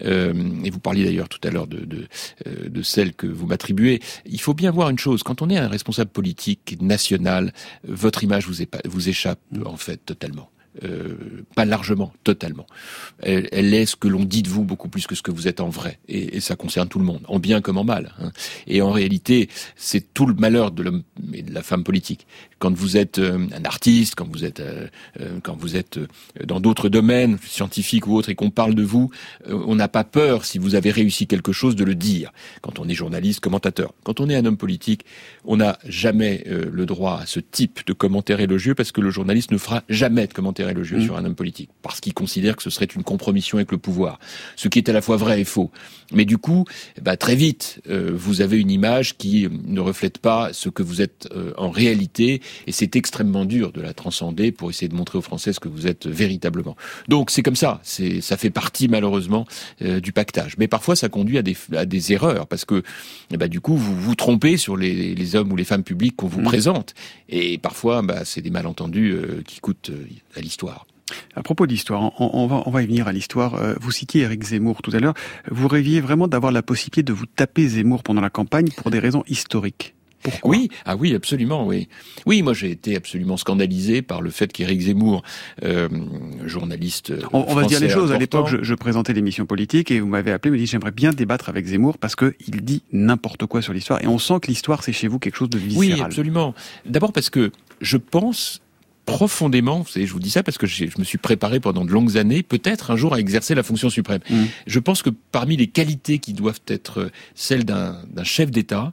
Euh, 0.02 0.33
et 0.64 0.70
vous 0.70 0.81
parliez 0.81 1.05
d'ailleurs 1.05 1.29
tout 1.29 1.46
à 1.46 1.50
l'heure 1.50 1.66
de, 1.66 1.85
de, 1.85 2.07
euh, 2.46 2.70
de 2.70 2.83
celle 2.83 3.12
que 3.12 3.26
vous 3.26 3.46
m'attribuez. 3.46 4.00
Il 4.24 4.40
faut 4.40 4.55
bien 4.55 4.70
voir 4.70 4.88
une 4.88 4.98
chose 4.98 5.22
quand 5.22 5.42
on 5.42 5.50
est 5.50 5.59
un 5.59 5.68
responsable 5.68 6.11
politique 6.11 6.79
national, 6.81 7.52
votre 7.87 8.24
image 8.24 8.46
vous, 8.46 8.62
épa- 8.62 8.81
vous 8.88 9.11
échappe 9.11 9.40
en 9.66 9.76
fait 9.76 10.00
totalement. 10.07 10.48
Euh, 10.85 11.15
pas 11.55 11.65
largement, 11.65 12.12
totalement. 12.23 12.67
Elle, 13.23 13.49
elle 13.51 13.73
est 13.73 13.87
ce 13.87 13.97
que 13.97 14.09
l'on 14.09 14.25
dit 14.25 14.43
de 14.43 14.51
vous 14.51 14.62
beaucoup 14.62 14.91
plus 14.91 15.07
que 15.07 15.15
ce 15.15 15.23
que 15.23 15.31
vous 15.31 15.49
êtes 15.49 15.61
en 15.61 15.71
vrai, 15.71 15.99
et, 16.07 16.37
et 16.37 16.41
ça 16.41 16.55
concerne 16.55 16.87
tout 16.87 16.99
le 16.99 17.05
monde, 17.07 17.23
en 17.29 17.39
bien 17.39 17.62
comme 17.62 17.79
en 17.79 17.85
mal. 17.85 18.12
hein. 18.21 18.31
Et 18.67 18.83
en 18.83 18.91
réalité, 18.91 19.49
c'est 19.75 20.12
tout 20.12 20.27
le 20.27 20.35
malheur 20.35 20.73
de 20.73 20.83
l'homme 20.83 21.03
et 21.33 21.43
de 21.43 21.55
la 21.55 21.62
femme 21.62 21.83
politique. 21.83 22.27
Quand 22.59 22.75
vous 22.75 22.99
êtes 22.99 23.19
euh, 23.19 23.47
un 23.55 23.65
artiste, 23.65 24.17
quand 24.17 24.29
vous 24.31 24.45
êtes, 24.45 24.61
euh, 24.61 24.87
euh, 25.21 25.39
quand 25.43 25.57
vous 25.57 25.77
êtes 25.77 25.97
euh, 25.97 26.07
dans 26.45 26.61
d'autres 26.61 26.91
domaines 26.91 27.39
scientifiques 27.47 28.07
ou 28.07 28.15
autres, 28.15 28.29
et 28.29 28.35
qu'on 28.35 28.51
parle 28.51 28.75
de 28.75 28.83
vous, 28.83 29.11
on 29.49 29.77
n'a 29.77 29.89
pas 29.89 30.05
peur 30.05 30.45
si 30.45 30.59
vous 30.59 30.75
avez 30.75 30.91
réussi 30.91 31.27
quelque 31.27 31.53
chose 31.53 31.75
de 31.77 31.85
le 31.85 31.95
dire. 31.95 32.33
Quand 32.61 32.79
on 32.79 32.89
est 32.89 32.95
journaliste, 32.95 33.41
commentateur, 33.41 33.95
quand 34.05 34.21
on 34.21 34.29
est 34.29 34.37
un 34.37 34.45
homme 34.45 34.59
politique, 34.59 35.05
on 35.45 35.57
n'a 35.57 35.79
jamais 35.87 36.45
le 36.47 36.85
droit 36.87 37.21
à 37.23 37.27
ce 37.27 37.41
type 37.41 37.81
de 37.87 37.93
commentaire 37.93 38.41
élogieux 38.41 38.75
parce 38.75 38.93
que 38.93 39.01
le 39.01 39.11
journaliste 39.11 39.53
ne 39.53 39.59
fera 39.59 39.83
jamais 39.89 40.27
de 40.27 40.33
commentaire 40.66 40.76
élogieux 40.76 40.98
Mm. 40.98 41.05
sur 41.05 41.16
un 41.16 41.24
homme 41.24 41.35
politique 41.35 41.70
parce 41.83 42.00
qu'il 42.00 42.14
considère 42.14 42.57
que 42.57 42.62
ce 42.62 42.70
serait 42.70 42.87
une 42.87 43.02
compromission 43.05 43.59
avec 43.59 43.70
le 43.72 43.79
pouvoir, 43.79 44.18
ce 44.57 44.68
qui 44.68 44.79
est 44.79 44.88
à 44.88 44.92
la 44.92 45.00
fois 45.00 45.16
vrai 45.16 45.40
et 45.40 45.44
faux. 45.44 45.70
Mais 46.12 46.24
du 46.24 46.38
coup, 46.38 46.64
eh 46.96 47.00
ben, 47.00 47.16
très 47.16 47.35
vite, 47.35 47.81
euh, 47.90 48.11
vous 48.14 48.40
avez 48.40 48.59
une 48.59 48.70
image 48.70 49.16
qui 49.16 49.48
ne 49.50 49.81
reflète 49.81 50.18
pas 50.18 50.52
ce 50.52 50.68
que 50.68 50.83
vous 50.83 51.00
êtes 51.02 51.29
euh, 51.35 51.52
en 51.57 51.70
réalité 51.70 52.40
et 52.66 52.72
c'est 52.72 52.94
extrêmement 52.96 53.44
dur 53.44 53.72
de 53.72 53.81
la 53.81 53.92
transcender 53.92 54.52
pour 54.52 54.70
essayer 54.70 54.88
de 54.88 54.94
montrer 54.94 55.18
aux 55.18 55.22
Français 55.22 55.52
ce 55.52 55.61
que 55.61 55.68
vous 55.68 55.87
êtes 55.87 56.07
véritablement. 56.07 56.76
Donc 57.09 57.31
c'est 57.31 57.42
comme 57.42 57.57
ça, 57.57 57.81
c'est 57.83 58.20
ça 58.20 58.37
fait 58.37 58.50
partie 58.50 58.88
malheureusement 58.88 59.46
euh, 59.83 60.00
du 60.00 60.12
pactage. 60.12 60.57
Mais 60.59 60.68
parfois 60.68 60.96
ça 60.96 61.09
conduit 61.09 61.38
à 61.38 61.42
des, 61.42 61.57
à 61.76 61.85
des 61.87 62.12
erreurs 62.12 62.46
parce 62.46 62.64
que 62.64 62.83
eh 63.33 63.37
ben, 63.37 63.48
du 63.48 63.61
coup 63.61 63.76
vous 63.76 63.96
vous 63.96 64.14
trompez 64.14 64.57
sur 64.57 64.76
les, 64.76 65.14
les 65.14 65.37
hommes 65.37 65.50
ou 65.52 65.57
les 65.57 65.64
femmes 65.64 65.85
publiques 65.85 66.16
qu'on 66.16 66.29
vous 66.29 66.40
Mm. 66.40 66.44
présente 66.44 66.94
et 67.29 67.59
parfois 67.59 68.02
bah, 68.02 68.24
c'est 68.24 68.42
des 68.42 68.50
malentendus 68.50 69.16
qui 69.46 69.61
coûtent 69.61 69.90
à 70.37 70.40
l'histoire. 70.57 70.87
À 71.37 71.42
propos 71.42 71.66
d'histoire, 71.66 72.03
on, 72.19 72.31
on 72.33 72.47
va, 72.47 72.62
on 72.66 72.71
va 72.71 72.83
y 72.83 72.87
venir 72.87 73.07
à 73.07 73.12
l'histoire. 73.12 73.55
Euh, 73.57 73.75
Vous 73.81 73.90
citiez 73.92 74.23
Éric 74.23 74.42
Zemmour 74.42 74.81
tout 74.83 74.90
à 74.95 74.99
l'heure. 74.99 75.14
Vous 75.51 75.69
rêviez 75.69 76.01
vraiment 76.01 76.27
d'avoir 76.29 76.51
la 76.51 76.62
possibilité 76.62 77.03
de 77.03 77.12
vous 77.12 77.27
taper 77.27 77.69
Zemmour 77.69 78.03
pendant 78.03 78.23
la 78.23 78.31
campagne 78.31 78.69
pour 78.77 78.90
des 78.90 78.99
raisons 78.99 79.23
historiques. 79.29 79.95
Pourquoi? 80.23 80.51
Oui, 80.51 80.69
ah 80.87 80.97
oui, 80.97 81.14
absolument, 81.14 81.64
oui. 81.66 81.88
Oui, 82.25 82.42
moi 82.42 82.53
j'ai 82.55 82.71
été 82.73 82.97
absolument 82.97 83.37
scandalisé 83.37 84.03
par 84.03 84.21
le 84.23 84.31
fait 84.31 84.51
qu'Éric 84.53 84.81
Zemmour, 84.81 85.23
euh, 85.62 85.88
journaliste. 86.47 87.12
On, 87.33 87.45
on 87.47 87.55
va 87.55 87.64
dire 87.64 87.79
les 87.79 87.90
choses. 87.90 88.11
À 88.11 88.19
l'époque, 88.19 88.49
je, 88.49 88.62
je 88.62 88.75
présentais 88.75 89.12
l'émission 89.12 89.47
politique 89.47 89.90
et 89.92 90.01
vous 90.01 90.09
m'avez 90.09 90.33
appelé, 90.33 90.51
me 90.51 90.59
dit 90.59 90.66
j'aimerais 90.66 90.90
bien 90.90 91.11
débattre 91.11 91.49
avec 91.51 91.66
Zemmour 91.66 91.99
parce 91.99 92.16
que 92.16 92.35
il 92.49 92.62
dit 92.64 92.83
n'importe 92.92 93.47
quoi 93.47 93.62
sur 93.62 93.73
l'histoire 93.75 94.03
et 94.03 94.09
on 94.09 94.19
sent 94.19 94.40
que 94.42 94.49
l'histoire 94.49 94.83
c'est 94.83 94.92
chez 94.92 95.07
vous 95.07 95.21
quelque 95.21 95.37
chose 95.37 95.51
de 95.51 95.59
Oui, 95.59 95.69
viscéral. 95.90 96.07
absolument. 96.07 96.55
D'abord 96.87 97.12
parce 97.12 97.31
que 97.31 97.53
je 97.81 97.99
pense 97.99 98.62
profondément, 99.07 99.81
vous 99.81 99.88
savez, 99.88 100.07
je 100.07 100.12
vous 100.12 100.21
dis 100.21 100.31
ça 100.31 100.42
parce 100.42 100.59
que 100.59 100.66
je 100.66 100.85
me 100.99 101.05
suis 101.05 101.19
préparé 101.19 101.61
pendant 101.61 101.85
de 101.85 101.90
longues 101.90 102.19
années, 102.19 102.42
peut-être 102.42 102.90
un 102.90 102.97
jour 102.97 103.14
à 103.14 103.21
exercer 103.21 103.55
la 103.55 103.62
fonction 103.62 103.88
suprême. 103.88 104.21
Mm. 104.29 104.45
Je 104.66 104.79
pense 104.79 105.03
que 105.03 105.11
parmi 105.11 105.57
les 105.57 105.69
qualités 105.69 106.19
qui 106.19 106.33
doivent 106.33 106.61
être 106.66 107.01
euh, 107.01 107.11
celles 107.35 107.64
d'un 107.64 108.05
chef 108.25 108.51
d'État, 108.51 108.92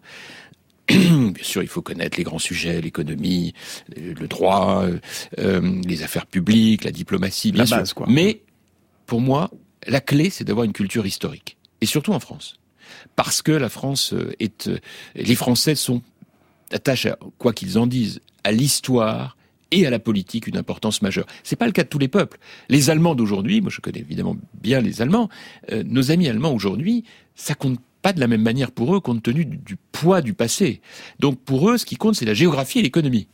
Bien 0.89 1.33
sûr, 1.41 1.63
il 1.63 1.69
faut 1.69 1.81
connaître 1.81 2.17
les 2.17 2.23
grands 2.23 2.39
sujets, 2.39 2.81
l'économie, 2.81 3.53
euh, 3.97 4.13
le 4.19 4.27
droit, 4.27 4.83
euh, 4.83 4.99
euh, 5.39 5.81
les 5.87 6.03
affaires 6.03 6.25
publiques, 6.25 6.83
la 6.83 6.91
diplomatie, 6.91 7.51
bien 7.51 7.63
La 7.63 7.67
sûr. 7.67 7.77
base, 7.77 7.93
quoi. 7.93 8.05
Mais 8.09 8.41
pour 9.05 9.21
moi, 9.21 9.49
la 9.87 10.01
clé, 10.01 10.29
c'est 10.29 10.43
d'avoir 10.43 10.65
une 10.65 10.73
culture 10.73 11.05
historique, 11.05 11.57
et 11.79 11.85
surtout 11.85 12.11
en 12.11 12.19
France, 12.19 12.59
parce 13.15 13.41
que 13.41 13.53
la 13.53 13.69
France 13.69 14.13
est, 14.39 14.69
les 15.15 15.35
Français 15.35 15.75
sont 15.75 16.01
attachent, 16.71 17.05
à, 17.05 17.17
quoi 17.37 17.53
qu'ils 17.53 17.77
en 17.77 17.87
disent, 17.87 18.19
à 18.43 18.51
l'histoire 18.51 19.37
et 19.73 19.85
à 19.85 19.89
la 19.89 19.99
politique 19.99 20.47
une 20.47 20.57
importance 20.57 21.01
majeure. 21.01 21.25
C'est 21.43 21.55
pas 21.55 21.65
le 21.65 21.71
cas 21.71 21.83
de 21.83 21.89
tous 21.89 21.99
les 21.99 22.07
peuples. 22.07 22.37
Les 22.69 22.89
Allemands 22.89 23.15
d'aujourd'hui, 23.15 23.61
moi 23.61 23.71
je 23.71 23.81
connais 23.81 23.99
évidemment 23.99 24.37
bien 24.61 24.81
les 24.81 25.01
Allemands, 25.01 25.29
euh, 25.71 25.83
nos 25.85 26.11
amis 26.11 26.27
allemands 26.27 26.53
aujourd'hui, 26.53 27.03
ça 27.35 27.55
compte 27.55 27.79
pas 28.01 28.13
de 28.13 28.19
la 28.19 28.27
même 28.27 28.41
manière 28.41 28.71
pour 28.71 28.95
eux 28.95 28.99
compte 28.99 29.23
tenu 29.23 29.45
du, 29.45 29.57
du 29.57 29.77
poids 29.91 30.21
du 30.21 30.33
passé. 30.33 30.81
Donc 31.19 31.39
pour 31.39 31.69
eux, 31.69 31.77
ce 31.77 31.85
qui 31.85 31.95
compte, 31.95 32.15
c'est 32.15 32.25
la 32.25 32.33
géographie 32.33 32.79
et 32.79 32.81
l'économie. 32.81 33.27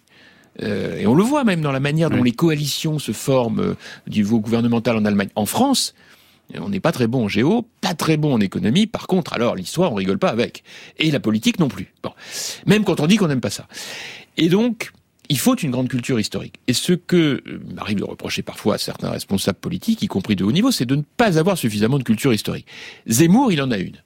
Euh, 0.62 0.98
et 0.98 1.08
on 1.08 1.16
le 1.16 1.24
voit 1.24 1.44
même 1.44 1.62
dans 1.62 1.72
la 1.72 1.80
manière 1.80 2.10
dont 2.10 2.24
les 2.24 2.32
coalitions 2.32 3.00
se 3.00 3.12
forment 3.12 3.60
euh, 3.60 3.76
du 4.08 4.20
niveau 4.20 4.40
gouvernemental 4.40 4.98
en 4.98 5.06
Allemagne. 5.06 5.30
En 5.36 5.46
France, 5.46 5.94
on 6.58 6.70
n'est 6.70 6.80
pas 6.80 6.92
très 6.92 7.08
bon 7.08 7.26
en 7.26 7.28
géo, 7.28 7.68
pas 7.82 7.94
très 7.94 8.18
bon 8.18 8.34
en 8.34 8.40
économie. 8.40 8.88
Par 8.88 9.08
contre, 9.08 9.34
alors 9.34 9.56
l'histoire, 9.56 9.92
on 9.92 9.96
rigole 9.96 10.18
pas 10.18 10.30
avec. 10.30 10.64
Et 10.98 11.12
la 11.12 11.20
politique 11.20 11.60
non 11.60 11.68
plus. 11.68 11.94
Bon. 12.04 12.12
Même 12.66 12.84
quand 12.84 13.00
on 13.00 13.08
dit 13.08 13.18
qu'on 13.18 13.28
n'aime 13.28 13.42
pas 13.42 13.50
ça. 13.50 13.68
Et 14.38 14.50
donc, 14.50 14.92
il 15.30 15.38
faut 15.38 15.56
une 15.56 15.72
grande 15.72 15.88
culture 15.88 16.20
historique. 16.20 16.56
Et 16.68 16.74
ce 16.74 16.94
que 16.94 17.42
euh, 17.48 17.62
m'arrive 17.74 18.00
de 18.00 18.04
reprocher 18.04 18.42
parfois 18.42 18.76
à 18.76 18.78
certains 18.80 19.12
responsables 19.12 19.60
politiques, 19.60 20.02
y 20.02 20.08
compris 20.08 20.36
de 20.36 20.44
haut 20.44 20.52
niveau, 20.52 20.72
c'est 20.72 20.86
de 20.86 20.96
ne 20.96 21.04
pas 21.18 21.38
avoir 21.38 21.58
suffisamment 21.58 22.00
de 22.00 22.04
culture 22.04 22.34
historique. 22.34 22.66
Zemmour, 23.08 23.52
il 23.52 23.62
en 23.62 23.72
a 23.72 23.78
une. 23.78 24.04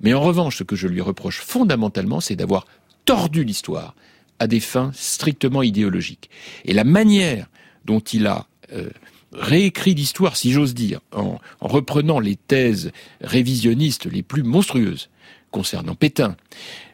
Mais 0.00 0.12
en 0.12 0.20
revanche, 0.20 0.58
ce 0.58 0.64
que 0.64 0.76
je 0.76 0.88
lui 0.88 1.00
reproche 1.00 1.40
fondamentalement, 1.40 2.20
c'est 2.20 2.36
d'avoir 2.36 2.66
tordu 3.04 3.44
l'histoire 3.44 3.94
à 4.38 4.48
des 4.48 4.60
fins 4.60 4.90
strictement 4.94 5.62
idéologiques. 5.62 6.28
Et 6.64 6.74
la 6.74 6.84
manière 6.84 7.46
dont 7.84 8.00
il 8.00 8.26
a 8.26 8.46
euh, 8.72 8.90
réécrit 9.32 9.94
l'histoire, 9.94 10.36
si 10.36 10.50
j'ose 10.50 10.74
dire, 10.74 11.00
en, 11.12 11.38
en 11.60 11.68
reprenant 11.68 12.18
les 12.18 12.36
thèses 12.36 12.90
révisionnistes 13.20 14.06
les 14.06 14.22
plus 14.22 14.42
monstrueuses 14.42 15.08
concernant 15.50 15.94
Pétain, 15.94 16.36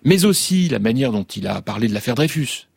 mais 0.04 0.24
aussi 0.24 0.68
la 0.68 0.78
manière 0.78 1.10
dont 1.10 1.24
il 1.24 1.46
a 1.46 1.62
parlé 1.62 1.88
de 1.88 1.94
l'affaire 1.94 2.14
Dreyfus. 2.14 2.68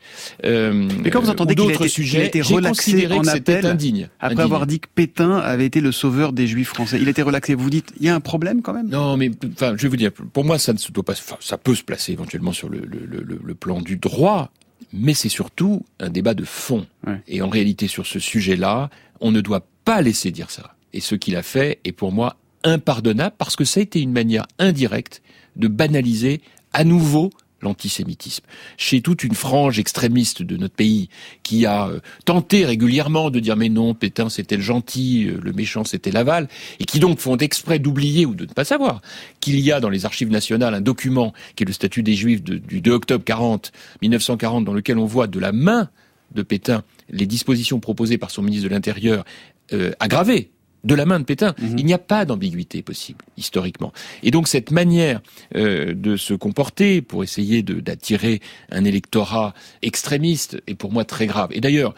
Euh, 0.43 0.87
Mais 1.03 1.09
quand 1.09 1.21
vous 1.21 1.29
entendez 1.29 1.55
qu'il 1.55 1.63
a, 1.63 1.67
d'autres 1.67 1.81
été- 1.85 1.89
sujets, 1.89 2.25
été 2.27 2.43
j'ai 2.43 2.55
relaxé 2.55 3.07
en 3.07 3.25
appel, 3.27 3.65
indigne. 3.65 4.09
après 4.19 4.33
Indigne. 4.33 4.41
avoir 4.43 4.67
dit 4.67 4.79
que 4.79 4.87
Pétain 4.93 5.37
avait 5.37 5.65
été 5.65 5.81
le 5.81 5.91
sauveur 5.91 6.33
des 6.33 6.47
Juifs 6.47 6.69
français, 6.69 6.97
il 7.01 7.07
a 7.07 7.11
été 7.11 7.21
relaxé. 7.21 7.53
Vous 7.55 7.69
dites, 7.69 7.93
il 7.99 8.05
y 8.05 8.09
a 8.09 8.15
un 8.15 8.19
problème 8.19 8.61
quand 8.61 8.73
même? 8.73 8.89
Non, 8.89 9.17
mais 9.17 9.31
enfin, 9.53 9.73
je 9.77 9.83
vais 9.83 9.87
vous 9.89 9.97
dire, 9.97 10.11
pour 10.11 10.43
moi, 10.45 10.57
ça 10.59 10.73
ne 10.73 10.77
se 10.77 10.91
doit 10.91 11.03
pas. 11.03 11.13
Enfin, 11.13 11.37
ça 11.39 11.57
peut 11.57 11.75
se 11.75 11.83
placer 11.83 12.11
éventuellement 12.11 12.51
sur 12.53 12.69
le, 12.69 12.79
le, 12.79 13.05
le, 13.23 13.39
le 13.43 13.55
plan 13.55 13.81
du 13.81 13.97
droit, 13.97 14.51
mais 14.93 15.13
c'est 15.13 15.29
surtout 15.29 15.85
un 15.99 16.09
débat 16.09 16.33
de 16.33 16.43
fond. 16.43 16.85
Et 17.27 17.41
en 17.41 17.49
réalité, 17.49 17.87
sur 17.87 18.05
ce 18.05 18.19
sujet-là, 18.19 18.89
on 19.21 19.31
ne 19.31 19.41
doit 19.41 19.65
pas 19.85 20.01
laisser 20.01 20.31
dire 20.31 20.49
ça. 20.51 20.75
Et 20.93 21.01
ce 21.01 21.15
qu'il 21.15 21.35
a 21.35 21.43
fait 21.43 21.79
est 21.83 21.91
pour 21.91 22.11
moi 22.11 22.37
impardonnable 22.63 23.35
parce 23.37 23.55
que 23.55 23.63
ça 23.63 23.79
a 23.79 23.83
été 23.83 24.01
une 24.01 24.11
manière 24.11 24.45
indirecte 24.59 25.21
de 25.55 25.67
banaliser 25.67 26.41
à 26.73 26.83
nouveau 26.83 27.29
l'antisémitisme. 27.65 28.45
Chez 28.77 29.01
toute 29.01 29.23
une 29.23 29.35
frange 29.35 29.77
extrémiste 29.79 30.41
de 30.41 30.55
notre 30.55 30.73
pays 30.73 31.09
qui 31.43 31.65
a 31.65 31.87
euh, 31.87 31.99
tenté 32.23 32.65
régulièrement 32.65 33.29
de 33.29 33.39
dire 33.39 33.57
mais 33.57 33.69
non, 33.69 33.93
Pétain 33.93 34.29
c'était 34.29 34.55
le 34.55 34.63
gentil, 34.63 35.27
euh, 35.27 35.39
le 35.41 35.51
méchant 35.51 35.83
c'était 35.83 36.11
Laval, 36.11 36.47
et 36.79 36.85
qui 36.85 36.99
donc 36.99 37.19
font 37.19 37.37
exprès 37.37 37.79
d'oublier 37.79 38.25
ou 38.25 38.33
de 38.33 38.45
ne 38.45 38.53
pas 38.53 38.63
savoir 38.65 39.01
qu'il 39.41 39.59
y 39.59 39.71
a 39.71 39.79
dans 39.79 39.89
les 39.89 40.05
archives 40.05 40.29
nationales 40.29 40.73
un 40.73 40.81
document 40.81 41.33
qui 41.55 41.63
est 41.63 41.67
le 41.67 41.73
statut 41.73 42.03
des 42.03 42.13
Juifs 42.13 42.41
du 42.43 42.81
2 42.81 42.91
octobre 42.91 43.23
40, 43.25 43.71
1940, 44.01 44.65
dans 44.65 44.73
lequel 44.73 44.97
on 44.97 45.05
voit 45.05 45.27
de 45.27 45.39
la 45.39 45.51
main 45.51 45.89
de 46.33 46.41
Pétain 46.41 46.83
les 47.09 47.25
dispositions 47.25 47.79
proposées 47.79 48.17
par 48.17 48.31
son 48.31 48.41
ministre 48.41 48.67
de 48.67 48.73
l'Intérieur 48.73 49.25
euh, 49.73 49.91
aggravées 49.99 50.51
de 50.85 50.95
la 50.95 51.05
main 51.05 51.19
de 51.19 51.25
Pétain. 51.25 51.53
Il 51.59 51.85
n'y 51.85 51.93
a 51.93 51.97
pas 51.97 52.23
d'ambiguïté 52.23 52.81
possible, 52.81 53.25
historiquement. 53.35 53.91
Et 54.23 54.31
donc 54.31 54.47
cette 54.47 54.71
manière 54.71 55.21
euh, 55.55 55.93
de 55.93 56.15
se 56.15 56.33
comporter 56.33 57.01
pour 57.01 57.23
essayer 57.23 57.63
d'attirer 57.63 58.41
un 58.71 58.85
électorat 58.85 59.53
extrémiste 59.81 60.61
est 60.67 60.75
pour 60.75 60.93
moi 60.93 61.03
très 61.03 61.25
grave. 61.25 61.49
Et 61.51 61.59
d'ailleurs, 61.59 61.93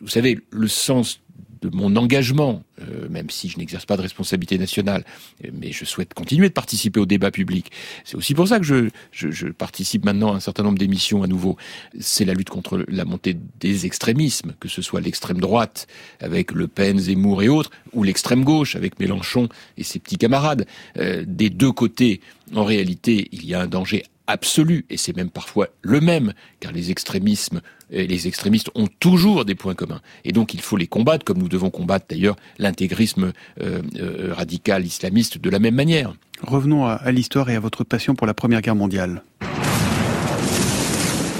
vous 0.00 0.08
savez, 0.08 0.40
le 0.50 0.68
sens 0.68 1.20
de 1.62 1.70
mon 1.74 1.96
engagement, 1.96 2.62
euh, 2.80 3.08
même 3.08 3.30
si 3.30 3.48
je 3.48 3.58
n'exerce 3.58 3.86
pas 3.86 3.96
de 3.96 4.02
responsabilité 4.02 4.58
nationale, 4.58 5.04
euh, 5.44 5.50
mais 5.52 5.72
je 5.72 5.84
souhaite 5.84 6.14
continuer 6.14 6.48
de 6.48 6.54
participer 6.54 7.00
au 7.00 7.06
débat 7.06 7.30
public. 7.30 7.70
C'est 8.04 8.16
aussi 8.16 8.34
pour 8.34 8.48
ça 8.48 8.58
que 8.58 8.64
je, 8.64 8.88
je, 9.12 9.30
je 9.30 9.48
participe 9.48 10.04
maintenant 10.04 10.32
à 10.32 10.36
un 10.36 10.40
certain 10.40 10.62
nombre 10.62 10.78
d'émissions 10.78 11.22
à 11.22 11.26
nouveau. 11.26 11.56
C'est 11.98 12.24
la 12.24 12.34
lutte 12.34 12.50
contre 12.50 12.84
la 12.88 13.04
montée 13.04 13.36
des 13.60 13.86
extrémismes, 13.86 14.54
que 14.60 14.68
ce 14.68 14.82
soit 14.82 15.00
l'extrême 15.00 15.38
droite 15.38 15.86
avec 16.20 16.52
Le 16.52 16.66
Pen, 16.66 16.98
Zemmour 16.98 17.42
et 17.42 17.48
autres, 17.48 17.70
ou 17.92 18.02
l'extrême 18.02 18.44
gauche 18.44 18.76
avec 18.76 18.98
Mélenchon 18.98 19.48
et 19.76 19.84
ses 19.84 19.98
petits 19.98 20.18
camarades. 20.18 20.66
Euh, 20.96 21.24
des 21.26 21.50
deux 21.50 21.72
côtés, 21.72 22.20
en 22.54 22.64
réalité, 22.64 23.28
il 23.32 23.44
y 23.44 23.54
a 23.54 23.60
un 23.60 23.66
danger 23.66 24.04
absolu, 24.26 24.86
et 24.90 24.96
c'est 24.96 25.16
même 25.16 25.30
parfois 25.30 25.68
le 25.82 26.00
même, 26.00 26.32
car 26.60 26.72
les 26.72 26.90
extrémismes, 26.90 27.60
les 27.90 28.28
extrémistes 28.28 28.70
ont 28.74 28.88
toujours 28.98 29.44
des 29.44 29.54
points 29.54 29.74
communs. 29.74 30.00
Et 30.24 30.32
donc 30.32 30.54
il 30.54 30.60
faut 30.60 30.76
les 30.76 30.86
combattre, 30.86 31.24
comme 31.24 31.38
nous 31.38 31.48
devons 31.48 31.70
combattre 31.70 32.06
d'ailleurs 32.08 32.36
l'intégrisme 32.58 33.32
euh, 33.60 33.82
euh, 33.98 34.32
radical 34.34 34.84
islamiste 34.84 35.38
de 35.38 35.50
la 35.50 35.58
même 35.58 35.74
manière. 35.74 36.14
Revenons 36.42 36.86
à, 36.86 36.92
à 36.92 37.12
l'histoire 37.12 37.50
et 37.50 37.56
à 37.56 37.60
votre 37.60 37.84
passion 37.84 38.14
pour 38.14 38.26
la 38.26 38.34
Première 38.34 38.62
Guerre 38.62 38.76
mondiale. 38.76 39.22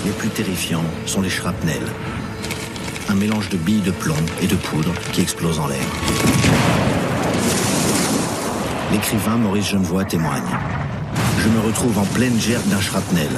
Les 0.04 0.12
plus 0.12 0.30
terrifiants 0.30 0.84
sont 1.06 1.20
les 1.20 1.30
shrapnels. 1.30 1.76
Un 3.08 3.14
mélange 3.14 3.48
de 3.48 3.56
billes 3.56 3.82
de 3.82 3.90
plomb 3.90 4.14
et 4.42 4.46
de 4.46 4.56
poudre 4.56 4.92
qui 5.12 5.20
explose 5.20 5.58
en 5.58 5.66
l'air. 5.66 5.84
L'écrivain 8.92 9.36
Maurice 9.36 9.70
Genevoix 9.70 10.04
témoigne. 10.04 10.42
Je 11.38 11.48
me 11.48 11.60
retrouve 11.60 11.98
en 11.98 12.04
pleine 12.06 12.38
gerbe 12.38 12.66
d'un 12.68 12.80
shrapnel. 12.80 13.28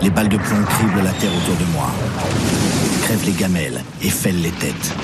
Les 0.00 0.10
balles 0.10 0.28
de 0.28 0.36
plomb 0.36 0.62
criblent 0.64 1.02
la 1.02 1.12
terre 1.12 1.30
autour 1.34 1.56
de 1.56 1.72
moi, 1.72 1.90
crèvent 3.02 3.26
les 3.26 3.32
gamelles 3.32 3.82
et 4.00 4.10
fêlent 4.10 4.40
les 4.40 4.50
têtes. 4.52 4.94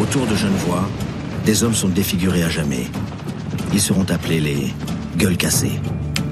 Autour 0.00 0.26
de 0.26 0.36
Genevoix, 0.36 0.88
des 1.44 1.64
hommes 1.64 1.74
sont 1.74 1.88
défigurés 1.88 2.44
à 2.44 2.48
jamais. 2.48 2.86
Ils 3.72 3.80
seront 3.80 4.04
appelés 4.04 4.40
les 4.40 4.74
gueules 5.16 5.36
cassées. 5.36 5.80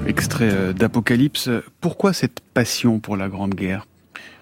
Extrait 0.07 0.49
euh, 0.51 0.73
d'Apocalypse. 0.73 1.49
Pourquoi 1.81 2.13
cette 2.13 2.39
passion 2.53 2.99
pour 2.99 3.17
la 3.17 3.27
Grande 3.27 3.55
Guerre? 3.55 3.87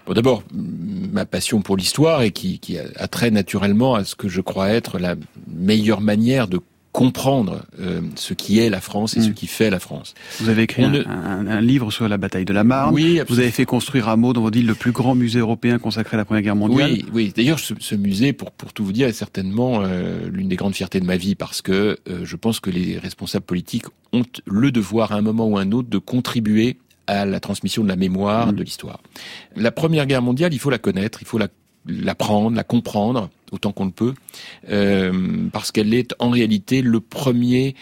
Bon, 0.06 0.14
d'abord, 0.14 0.44
ma 0.54 1.26
passion 1.26 1.62
pour 1.62 1.76
l'histoire 1.76 2.22
et 2.22 2.32
qui, 2.32 2.60
qui 2.60 2.78
a, 2.78 2.84
a 2.96 3.08
trait 3.08 3.32
naturellement 3.32 3.96
à 3.96 4.04
ce 4.04 4.16
que 4.16 4.30
je 4.30 4.42
crois 4.42 4.70
être 4.70 5.00
la 5.00 5.16
meilleure 5.48 6.02
manière 6.02 6.48
de 6.48 6.62
comprendre 6.98 7.62
euh, 7.80 8.02
ce 8.16 8.34
qui 8.34 8.58
est 8.58 8.72
la 8.72 8.82
France 8.82 9.16
et 9.16 9.22
ce 9.22 9.30
qui 9.30 9.46
fait 9.46 9.70
la 9.70 9.80
France. 9.80 10.16
Vous 10.40 10.50
avez 10.50 10.64
écrit 10.64 10.84
un, 10.84 10.90
ne- 10.90 11.06
un- 11.06 11.46
un 11.46 11.62
livre 11.62 11.92
sur 11.92 12.08
la 12.10 12.18
bataille 12.18 12.44
de 12.44 12.54
la 12.54 12.64
Marne. 12.64 12.92
Oui, 12.96 13.22
Vous 13.30 13.40
avez 13.40 13.52
fait 13.52 13.66
construire 13.66 14.10
à 14.10 14.18
Meaux, 14.18 14.34
dans 14.34 14.42
votre 14.42 14.58
ville, 14.58 14.66
le 14.66 14.74
plus 14.74 14.92
grand 14.92 15.14
musée 15.14 15.38
européen 15.38 15.78
consacré 15.78 16.16
à 16.16 16.18
la 16.18 16.26
Première 16.26 16.42
Guerre 16.42 16.56
mondiale. 16.56 16.90
Oui, 16.92 17.06
oui. 17.14 17.34
D'ailleurs, 17.36 17.60
ce, 17.60 17.76
ce 17.80 17.94
musée, 17.94 18.34
pour, 18.34 18.50
pour 18.52 18.74
tout 18.74 18.84
vous 18.84 18.94
dire, 18.94 19.08
est 19.08 19.14
certainement 19.14 19.82
euh, 19.84 20.28
l'une 20.32 20.48
des 20.50 20.56
grandes 20.56 20.74
fiertés 20.74 21.00
de 21.00 21.06
ma 21.06 21.18
vie 21.18 21.36
parce 21.36 21.62
que 21.62 22.00
euh, 22.10 22.22
je 22.24 22.36
pense 22.36 22.60
que 22.60 22.72
les 22.72 22.98
responsables 22.98 23.46
politiques 23.46 23.86
ont 24.12 24.24
le 24.48 24.72
devoir, 24.72 25.12
à 25.12 25.18
un 25.18 25.22
moment 25.22 25.46
ou 25.48 25.58
à 25.60 25.62
un 25.62 25.72
autre, 25.74 25.90
de 25.90 26.00
contribuer 26.00 26.78
à 27.06 27.26
la 27.28 27.40
transmission 27.40 27.84
de 27.84 27.90
la 27.90 27.96
mémoire, 27.96 28.54
de 28.54 28.64
l'histoire. 28.64 29.02
La 29.56 29.72
Première 29.72 30.08
Guerre 30.08 30.24
mondiale, 30.24 30.52
il 30.52 30.60
faut 30.60 30.72
la 30.72 30.80
connaître, 30.80 31.20
il 31.22 31.28
faut 31.28 31.38
la 31.38 31.48
l'apprendre, 31.90 32.56
la 32.58 32.64
comprendre 32.66 33.30
autant 33.52 33.72
qu'on 33.72 33.86
le 33.86 33.92
peut, 33.92 34.14
euh, 34.70 35.48
parce 35.52 35.72
qu'elle 35.72 35.94
est 35.94 36.14
en 36.20 36.30
réalité 36.30 36.82
le 36.82 37.00
premier, 37.00 37.76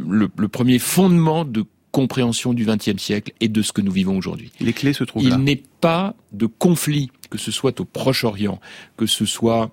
le, 0.00 0.28
le 0.36 0.48
premier 0.48 0.78
fondement 0.78 1.44
de 1.44 1.64
compréhension 1.92 2.54
du 2.54 2.64
XXe 2.64 3.02
siècle 3.02 3.32
et 3.40 3.48
de 3.48 3.62
ce 3.62 3.72
que 3.72 3.80
nous 3.80 3.92
vivons 3.92 4.16
aujourd'hui. 4.16 4.52
Les 4.60 4.72
clés 4.72 4.92
se 4.92 5.04
trouvent 5.04 5.22
Il 5.22 5.30
là. 5.30 5.38
n'est 5.38 5.62
pas 5.80 6.14
de 6.32 6.46
conflit, 6.46 7.10
que 7.30 7.38
ce 7.38 7.50
soit 7.50 7.80
au 7.80 7.84
Proche-Orient, 7.84 8.60
que 8.96 9.06
ce 9.06 9.26
soit 9.26 9.72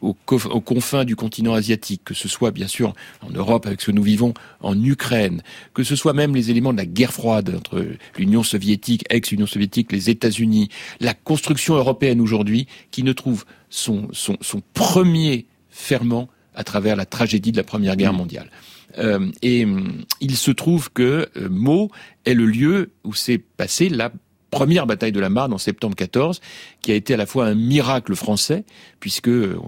aux, 0.00 0.16
aux, 0.28 0.60
confins 0.60 1.04
du 1.04 1.14
continent 1.14 1.54
asiatique, 1.54 2.02
que 2.04 2.14
ce 2.14 2.28
soit 2.28 2.50
bien 2.50 2.66
sûr 2.66 2.92
en 3.20 3.30
Europe 3.30 3.66
avec 3.66 3.80
ce 3.80 3.86
que 3.86 3.92
nous 3.92 4.02
vivons 4.02 4.34
en 4.60 4.80
Ukraine, 4.82 5.42
que 5.74 5.84
ce 5.84 5.94
soit 5.94 6.12
même 6.12 6.34
les 6.34 6.50
éléments 6.50 6.72
de 6.72 6.78
la 6.78 6.86
guerre 6.86 7.12
froide 7.12 7.54
entre 7.56 7.86
l'Union 8.18 8.42
soviétique, 8.42 9.04
ex-Union 9.10 9.46
soviétique, 9.46 9.92
les 9.92 10.10
États-Unis, 10.10 10.68
la 11.00 11.14
construction 11.14 11.74
européenne 11.76 12.20
aujourd'hui, 12.20 12.66
qui 12.90 13.04
ne 13.04 13.12
trouve 13.12 13.44
son, 13.72 14.08
son, 14.12 14.36
son 14.40 14.62
premier 14.74 15.46
ferment 15.70 16.28
à 16.54 16.62
travers 16.62 16.94
la 16.94 17.06
tragédie 17.06 17.50
de 17.52 17.56
la 17.56 17.64
Première 17.64 17.96
Guerre 17.96 18.12
mondiale. 18.12 18.50
Euh, 18.98 19.30
et 19.40 19.64
hum, 19.64 20.04
il 20.20 20.36
se 20.36 20.50
trouve 20.50 20.92
que 20.92 21.26
euh, 21.36 21.48
Meaux 21.48 21.90
est 22.26 22.34
le 22.34 22.44
lieu 22.44 22.92
où 23.04 23.14
s'est 23.14 23.38
passée 23.38 23.88
la 23.88 24.12
première 24.52 24.86
bataille 24.86 25.10
de 25.10 25.18
la 25.18 25.30
Marne 25.30 25.52
en 25.52 25.58
septembre 25.58 25.96
14, 25.96 26.40
qui 26.82 26.92
a 26.92 26.94
été 26.94 27.14
à 27.14 27.16
la 27.16 27.26
fois 27.26 27.46
un 27.46 27.54
miracle 27.54 28.14
français, 28.14 28.64
puisque 29.00 29.28
euh, 29.28 29.58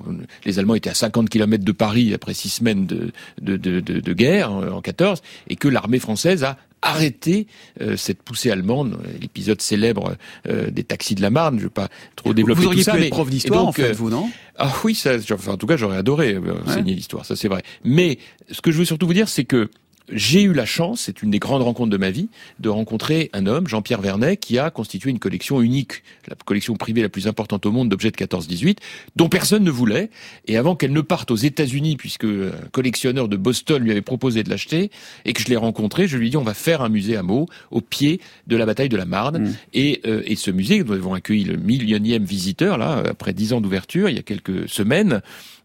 les 0.45 0.61
Allemands 0.61 0.77
étaient 0.77 0.91
à 0.91 0.95
50 0.95 1.29
km 1.29 1.65
de 1.65 1.73
Paris 1.73 2.15
après 2.15 2.35
six 2.35 2.51
semaines 2.51 2.87
de, 2.87 3.11
de, 3.41 3.57
de, 3.57 3.81
de 3.81 4.13
guerre 4.13 4.53
en 4.53 4.81
14, 4.81 5.23
et 5.49 5.57
que 5.57 5.67
l'armée 5.67 5.99
française 5.99 6.45
a 6.45 6.59
arrêté 6.83 7.47
euh, 7.81 7.97
cette 7.97 8.23
poussée 8.23 8.51
allemande, 8.51 8.99
l'épisode 9.21 9.63
célèbre 9.63 10.17
euh, 10.47 10.71
des 10.71 10.85
taxis 10.85 11.15
de 11.15 11.23
la 11.23 11.31
Marne. 11.31 11.55
Je 11.55 11.65
ne 11.65 11.69
vais 11.69 11.73
pas 11.73 11.89
trop 12.15 12.35
développer 12.35 12.61
vous 12.61 12.67
auriez 12.67 12.85
tout 12.85 12.91
pu 12.91 12.99
ça. 12.99 13.05
Être 13.07 13.11
prof 13.11 13.31
d'histoire, 13.31 13.67
en 13.67 13.73
fait, 13.73 13.93
vous 13.93 14.11
non? 14.11 14.31
Ah 14.59 14.71
oui, 14.85 14.95
ça, 14.95 15.13
enfin, 15.33 15.53
en 15.53 15.57
tout 15.57 15.67
cas, 15.67 15.79
j'aurais 15.79 15.97
adoré 15.97 16.39
enseigner 16.67 16.95
l'histoire, 16.95 17.25
ça 17.25 17.37
c'est 17.37 17.49
vrai. 17.49 17.63
Mais 17.85 18.19
ce 18.51 18.61
que 18.61 18.71
je 18.71 18.79
veux 18.79 18.85
surtout 18.85 19.07
vous 19.07 19.15
dire, 19.15 19.29
c'est 19.31 19.45
que 19.45 19.71
j'ai 20.13 20.43
eu 20.43 20.53
la 20.53 20.67
chance, 20.67 21.03
c'est 21.03 21.23
une 21.23 21.31
des 21.31 21.39
grandes 21.39 21.63
rencontres 21.63 21.91
de 21.91 21.97
ma 21.97 22.11
vie, 22.11 22.29
de 22.61 22.69
rencontrer 22.69 23.31
un 23.33 23.47
homme, 23.47 23.67
Jean-Pierre 23.69 24.01
Vernet, 24.01 24.37
qui 24.37 24.59
a 24.59 24.71
constitué 24.71 25.11
une 25.11 25.19
collection 25.19 25.63
unique, 25.63 26.03
la 26.29 26.37
collection 26.45 26.75
privée 26.75 27.03
la 27.03 27.09
plus 27.09 27.27
importante 27.27 27.65
au 27.65 27.73
monde 27.73 27.89
d'objets 27.89 28.11
de 28.11 28.17
14-18, 28.17 28.79
dont 29.17 29.29
personne 29.29 29.65
ne 29.65 29.71
voulait. 29.71 30.11
Et 30.47 30.57
avant 30.57 30.77
qu'elle 30.77 30.93
ne 30.93 31.01
parte 31.01 31.31
aux 31.31 31.37
États-Unis, 31.37 31.97
puisque 31.97 32.25
un 32.25 32.69
collectionneur 32.73 33.29
de 33.29 33.37
Boston 33.37 33.83
lui 33.83 33.91
avait 33.91 34.03
proposé 34.03 34.43
de 34.43 34.51
l'acheter, 34.51 34.91
et 35.25 35.33
que 35.33 35.41
je 35.41 35.49
l'ai 35.49 35.57
rencontré, 35.57 36.07
je 36.07 36.19
lui 36.19 36.27
ai 36.27 36.31
dit 36.31 36.37
on 36.37 36.43
va 36.43 36.55
faire 36.55 36.83
un 36.83 36.91
musée 36.91 37.17
à 37.17 37.23
Meaux, 37.23 37.49
au 37.71 37.81
pied 37.81 38.21
de 38.47 38.57
la 38.57 38.67
bataille 38.67 38.91
de 38.91 38.97
la 38.97 39.07
Marne. 39.07 39.39
Mm. 39.39 39.57
Et, 39.73 40.01
euh, 40.07 40.23
et 40.27 40.37
ce 40.37 40.51
musée, 40.51 40.85
nous 40.85 40.93
avons 40.93 41.15
accueilli 41.15 41.45
le 41.45 41.57
millionième 41.57 42.25
visiteur, 42.25 42.77
là, 42.77 43.03
après 43.09 43.33
dix 43.33 43.55
ans 43.55 43.61
d'ouverture, 43.61 44.09
il 44.11 44.17
y 44.17 44.19
a 44.19 44.23
quelques 44.23 44.69
semaines, 44.69 45.23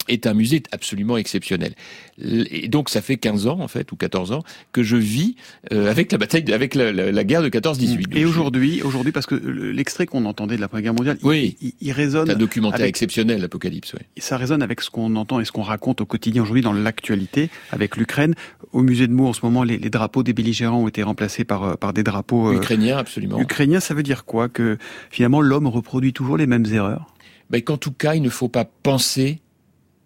est 0.09 0.27
un 0.27 0.33
musée 0.33 0.61
absolument 0.71 1.17
exceptionnel. 1.17 1.73
Et 2.21 2.67
donc 2.67 2.89
ça 2.89 3.01
fait 3.01 3.17
15 3.17 3.47
ans 3.47 3.59
en 3.59 3.67
fait 3.67 3.91
ou 3.91 3.95
14 3.95 4.31
ans 4.31 4.43
que 4.71 4.83
je 4.83 4.97
vis 4.97 5.35
euh, 5.71 5.89
avec 5.89 6.11
la 6.11 6.17
bataille, 6.17 6.51
avec 6.51 6.75
la, 6.75 6.91
la, 6.91 7.11
la 7.11 7.23
guerre 7.23 7.41
de 7.41 7.49
14-18. 7.49 8.17
Et 8.17 8.25
aujourd'hui, 8.25 8.81
aujourd'hui 8.81 9.11
parce 9.11 9.25
que 9.25 9.35
l'extrait 9.35 10.05
qu'on 10.05 10.25
entendait 10.25 10.55
de 10.55 10.61
la 10.61 10.67
Première 10.67 10.83
Guerre 10.83 10.93
mondiale, 10.93 11.17
oui, 11.23 11.55
il, 11.61 11.73
il 11.79 11.91
résonne. 11.91 12.27
C'est 12.27 12.33
un 12.33 12.37
documentaire 12.37 12.81
avec, 12.81 12.89
exceptionnel, 12.89 13.41
l'Apocalypse. 13.41 13.93
Oui. 13.93 14.05
Ça 14.17 14.37
résonne 14.37 14.61
avec 14.61 14.81
ce 14.81 14.89
qu'on 14.89 15.15
entend 15.15 15.39
et 15.39 15.45
ce 15.45 15.51
qu'on 15.51 15.61
raconte 15.61 16.01
au 16.01 16.05
quotidien 16.05 16.41
aujourd'hui 16.41 16.61
dans 16.61 16.73
l'actualité 16.73 17.49
avec 17.71 17.95
l'Ukraine. 17.95 18.35
Au 18.73 18.81
musée 18.81 19.07
de 19.07 19.13
Meaux 19.13 19.27
en 19.27 19.33
ce 19.33 19.45
moment, 19.45 19.63
les, 19.63 19.77
les, 19.77 19.89
drapeaux 19.89 20.23
des 20.23 20.33
belligérants 20.33 20.83
ont 20.83 20.87
été 20.87 21.03
remplacés 21.03 21.45
par 21.45 21.77
par 21.77 21.93
des 21.93 22.03
drapeaux 22.03 22.49
euh, 22.49 22.57
ukrainiens, 22.57 22.97
absolument. 22.97 23.39
Ukrainiens, 23.39 23.79
ça 23.79 23.93
veut 23.93 24.03
dire 24.03 24.25
quoi? 24.25 24.49
Que 24.49 24.77
finalement 25.09 25.41
l'homme 25.41 25.67
reproduit 25.67 26.13
toujours 26.13 26.37
les 26.37 26.47
mêmes 26.47 26.65
erreurs? 26.71 27.07
Ben, 27.49 27.61
qu'en 27.61 27.77
tout 27.77 27.91
cas, 27.91 28.15
il 28.15 28.21
ne 28.21 28.29
faut 28.29 28.47
pas 28.47 28.65
penser 28.65 29.39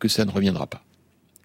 que 0.03 0.09
ça 0.09 0.25
ne 0.25 0.31
reviendra 0.31 0.67
pas. 0.67 0.83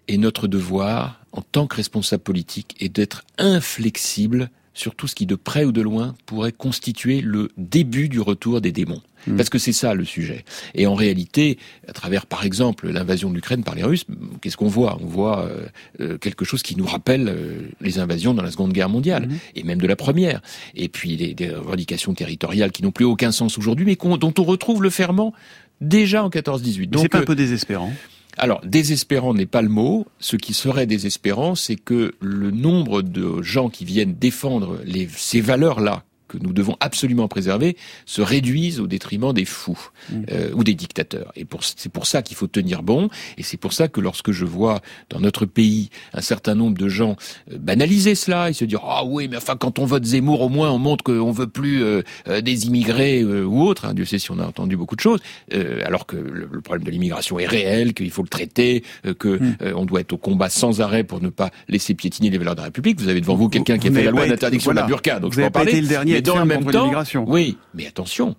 Et 0.09 0.17
notre 0.17 0.49
devoir, 0.49 1.21
en 1.31 1.41
tant 1.41 1.65
que 1.65 1.77
responsable 1.77 2.23
politique, 2.23 2.75
est 2.81 2.89
d'être 2.89 3.23
inflexible 3.37 4.49
sur 4.73 4.95
tout 4.95 5.07
ce 5.07 5.15
qui, 5.15 5.25
de 5.25 5.35
près 5.35 5.63
ou 5.63 5.71
de 5.71 5.81
loin, 5.81 6.13
pourrait 6.25 6.51
constituer 6.51 7.21
le 7.21 7.51
début 7.55 8.09
du 8.09 8.19
retour 8.19 8.59
des 8.59 8.73
démons. 8.73 9.01
Mmh. 9.27 9.37
Parce 9.37 9.49
que 9.49 9.57
c'est 9.57 9.71
ça 9.71 9.93
le 9.93 10.03
sujet. 10.03 10.43
Et 10.75 10.87
en 10.87 10.93
réalité, 10.93 11.57
à 11.87 11.93
travers, 11.93 12.25
par 12.25 12.43
exemple, 12.43 12.89
l'invasion 12.89 13.29
de 13.29 13.35
l'Ukraine 13.35 13.63
par 13.63 13.75
les 13.75 13.83
Russes, 13.83 14.05
qu'est-ce 14.41 14.57
qu'on 14.57 14.67
voit? 14.67 14.97
On 15.01 15.05
voit 15.05 15.45
euh, 15.45 15.65
euh, 16.01 16.17
quelque 16.17 16.43
chose 16.43 16.63
qui 16.63 16.75
nous 16.75 16.85
rappelle 16.85 17.29
euh, 17.29 17.61
les 17.79 17.99
invasions 17.99 18.33
dans 18.33 18.43
la 18.43 18.51
Seconde 18.51 18.73
Guerre 18.73 18.89
mondiale, 18.89 19.27
mmh. 19.27 19.35
et 19.55 19.63
même 19.63 19.79
de 19.79 19.87
la 19.87 19.95
Première. 19.95 20.41
Et 20.75 20.89
puis 20.89 21.15
des, 21.15 21.33
des 21.33 21.49
revendications 21.49 22.13
territoriales 22.13 22.73
qui 22.73 22.83
n'ont 22.83 22.91
plus 22.91 23.05
aucun 23.05 23.31
sens 23.31 23.57
aujourd'hui, 23.57 23.85
mais 23.85 23.95
dont 23.95 24.33
on 24.37 24.43
retrouve 24.43 24.83
le 24.83 24.89
ferment 24.89 25.33
déjà 25.81 26.23
en 26.23 26.29
14-18. 26.29 26.97
C'est 26.99 27.09
pas 27.09 27.19
un 27.19 27.23
peu 27.23 27.35
désespérant 27.35 27.93
alors, 28.37 28.61
désespérant 28.63 29.33
n'est 29.33 29.45
pas 29.45 29.61
le 29.61 29.67
mot. 29.67 30.07
Ce 30.19 30.37
qui 30.37 30.53
serait 30.53 30.85
désespérant, 30.85 31.55
c'est 31.55 31.75
que 31.75 32.15
le 32.21 32.51
nombre 32.51 33.01
de 33.01 33.41
gens 33.41 33.69
qui 33.69 33.83
viennent 33.83 34.15
défendre 34.15 34.79
les, 34.85 35.09
ces 35.13 35.41
valeurs-là 35.41 36.03
que 36.29 36.37
nous 36.37 36.53
devons 36.53 36.77
absolument 36.79 37.27
préserver 37.27 37.75
se 38.05 38.21
réduisent 38.21 38.79
au 38.79 38.87
détriment 38.87 39.33
des 39.33 39.45
fous 39.45 39.89
mmh. 40.11 40.15
euh, 40.31 40.51
ou 40.53 40.63
des 40.63 40.75
dictateurs. 40.75 41.33
Et 41.35 41.43
pour, 41.43 41.63
c'est 41.63 41.91
pour 41.91 42.05
ça 42.05 42.21
qu'il 42.21 42.37
faut 42.37 42.47
tenir 42.47 42.83
bon. 42.83 43.09
Et 43.37 43.43
c'est 43.43 43.57
pour 43.57 43.73
ça 43.73 43.89
que 43.89 43.99
lorsque 43.99 44.31
je 44.31 44.45
vois 44.45 44.79
dans 45.09 45.19
notre 45.19 45.45
pays 45.45 45.89
un 46.13 46.21
certain 46.21 46.55
nombre 46.55 46.77
de 46.77 46.87
gens 46.87 47.17
euh, 47.51 47.57
banaliser 47.57 48.15
cela 48.15 48.49
et 48.49 48.53
se 48.53 48.63
dire 48.63 48.79
ah 48.83 49.03
oui 49.03 49.27
mais 49.27 49.37
enfin 49.37 49.57
quand 49.57 49.79
on 49.79 49.85
vote 49.85 50.05
Zemmour 50.05 50.41
au 50.41 50.49
moins 50.49 50.71
on 50.71 50.79
montre 50.79 51.03
qu'on 51.03 51.31
veut 51.31 51.47
plus 51.47 51.83
euh, 52.29 52.41
des 52.41 52.67
immigrés 52.67 53.21
euh, 53.21 53.43
ou 53.43 53.63
autres. 53.63 53.85
Hein, 53.85 53.93
Dieu 53.93 54.05
sait 54.05 54.19
si 54.19 54.31
on 54.31 54.39
a 54.39 54.45
entendu 54.45 54.77
beaucoup 54.77 54.95
de 54.95 55.01
choses. 55.01 55.19
Euh, 55.53 55.81
alors 55.85 56.05
que 56.05 56.15
le, 56.15 56.47
le 56.51 56.61
problème 56.61 56.85
de 56.85 56.91
l'immigration 56.91 57.39
est 57.39 57.47
réel, 57.47 57.93
qu'il 57.93 58.11
faut 58.11 58.21
le 58.21 58.29
traiter, 58.29 58.83
que 59.17 59.27
mmh. 59.27 59.55
on 59.75 59.85
doit 59.85 60.01
être 60.01 60.13
au 60.13 60.17
combat 60.17 60.49
sans 60.49 60.81
arrêt 60.81 61.03
pour 61.03 61.21
ne 61.21 61.29
pas 61.29 61.49
laisser 61.67 61.93
piétiner 61.93 62.29
les 62.29 62.37
valeurs 62.37 62.55
de 62.55 62.59
la 62.59 62.65
République. 62.65 62.99
Vous 62.99 63.07
avez 63.09 63.21
devant 63.21 63.35
vous 63.35 63.49
quelqu'un 63.49 63.77
qui 63.77 63.87
a 63.87 63.91
fait 63.91 64.03
la 64.03 64.11
loi 64.11 64.27
d'interdiction 64.27 64.71
voilà. 64.71 64.81
de 64.81 64.85
la 64.85 64.95
burqa, 64.95 65.19
donc 65.19 65.33
vous 65.33 65.37
je 65.37 65.41
peux 65.41 65.47
en 65.47 65.51
parler. 65.51 65.81
Le 65.81 65.87
dernier 65.87 66.18
mais 66.19 66.33
dans 66.33 66.39
le 66.39 66.45
même 66.45 66.65
temps, 66.65 66.91
oui, 67.27 67.57
mais 67.73 67.87
attention, 67.87 68.35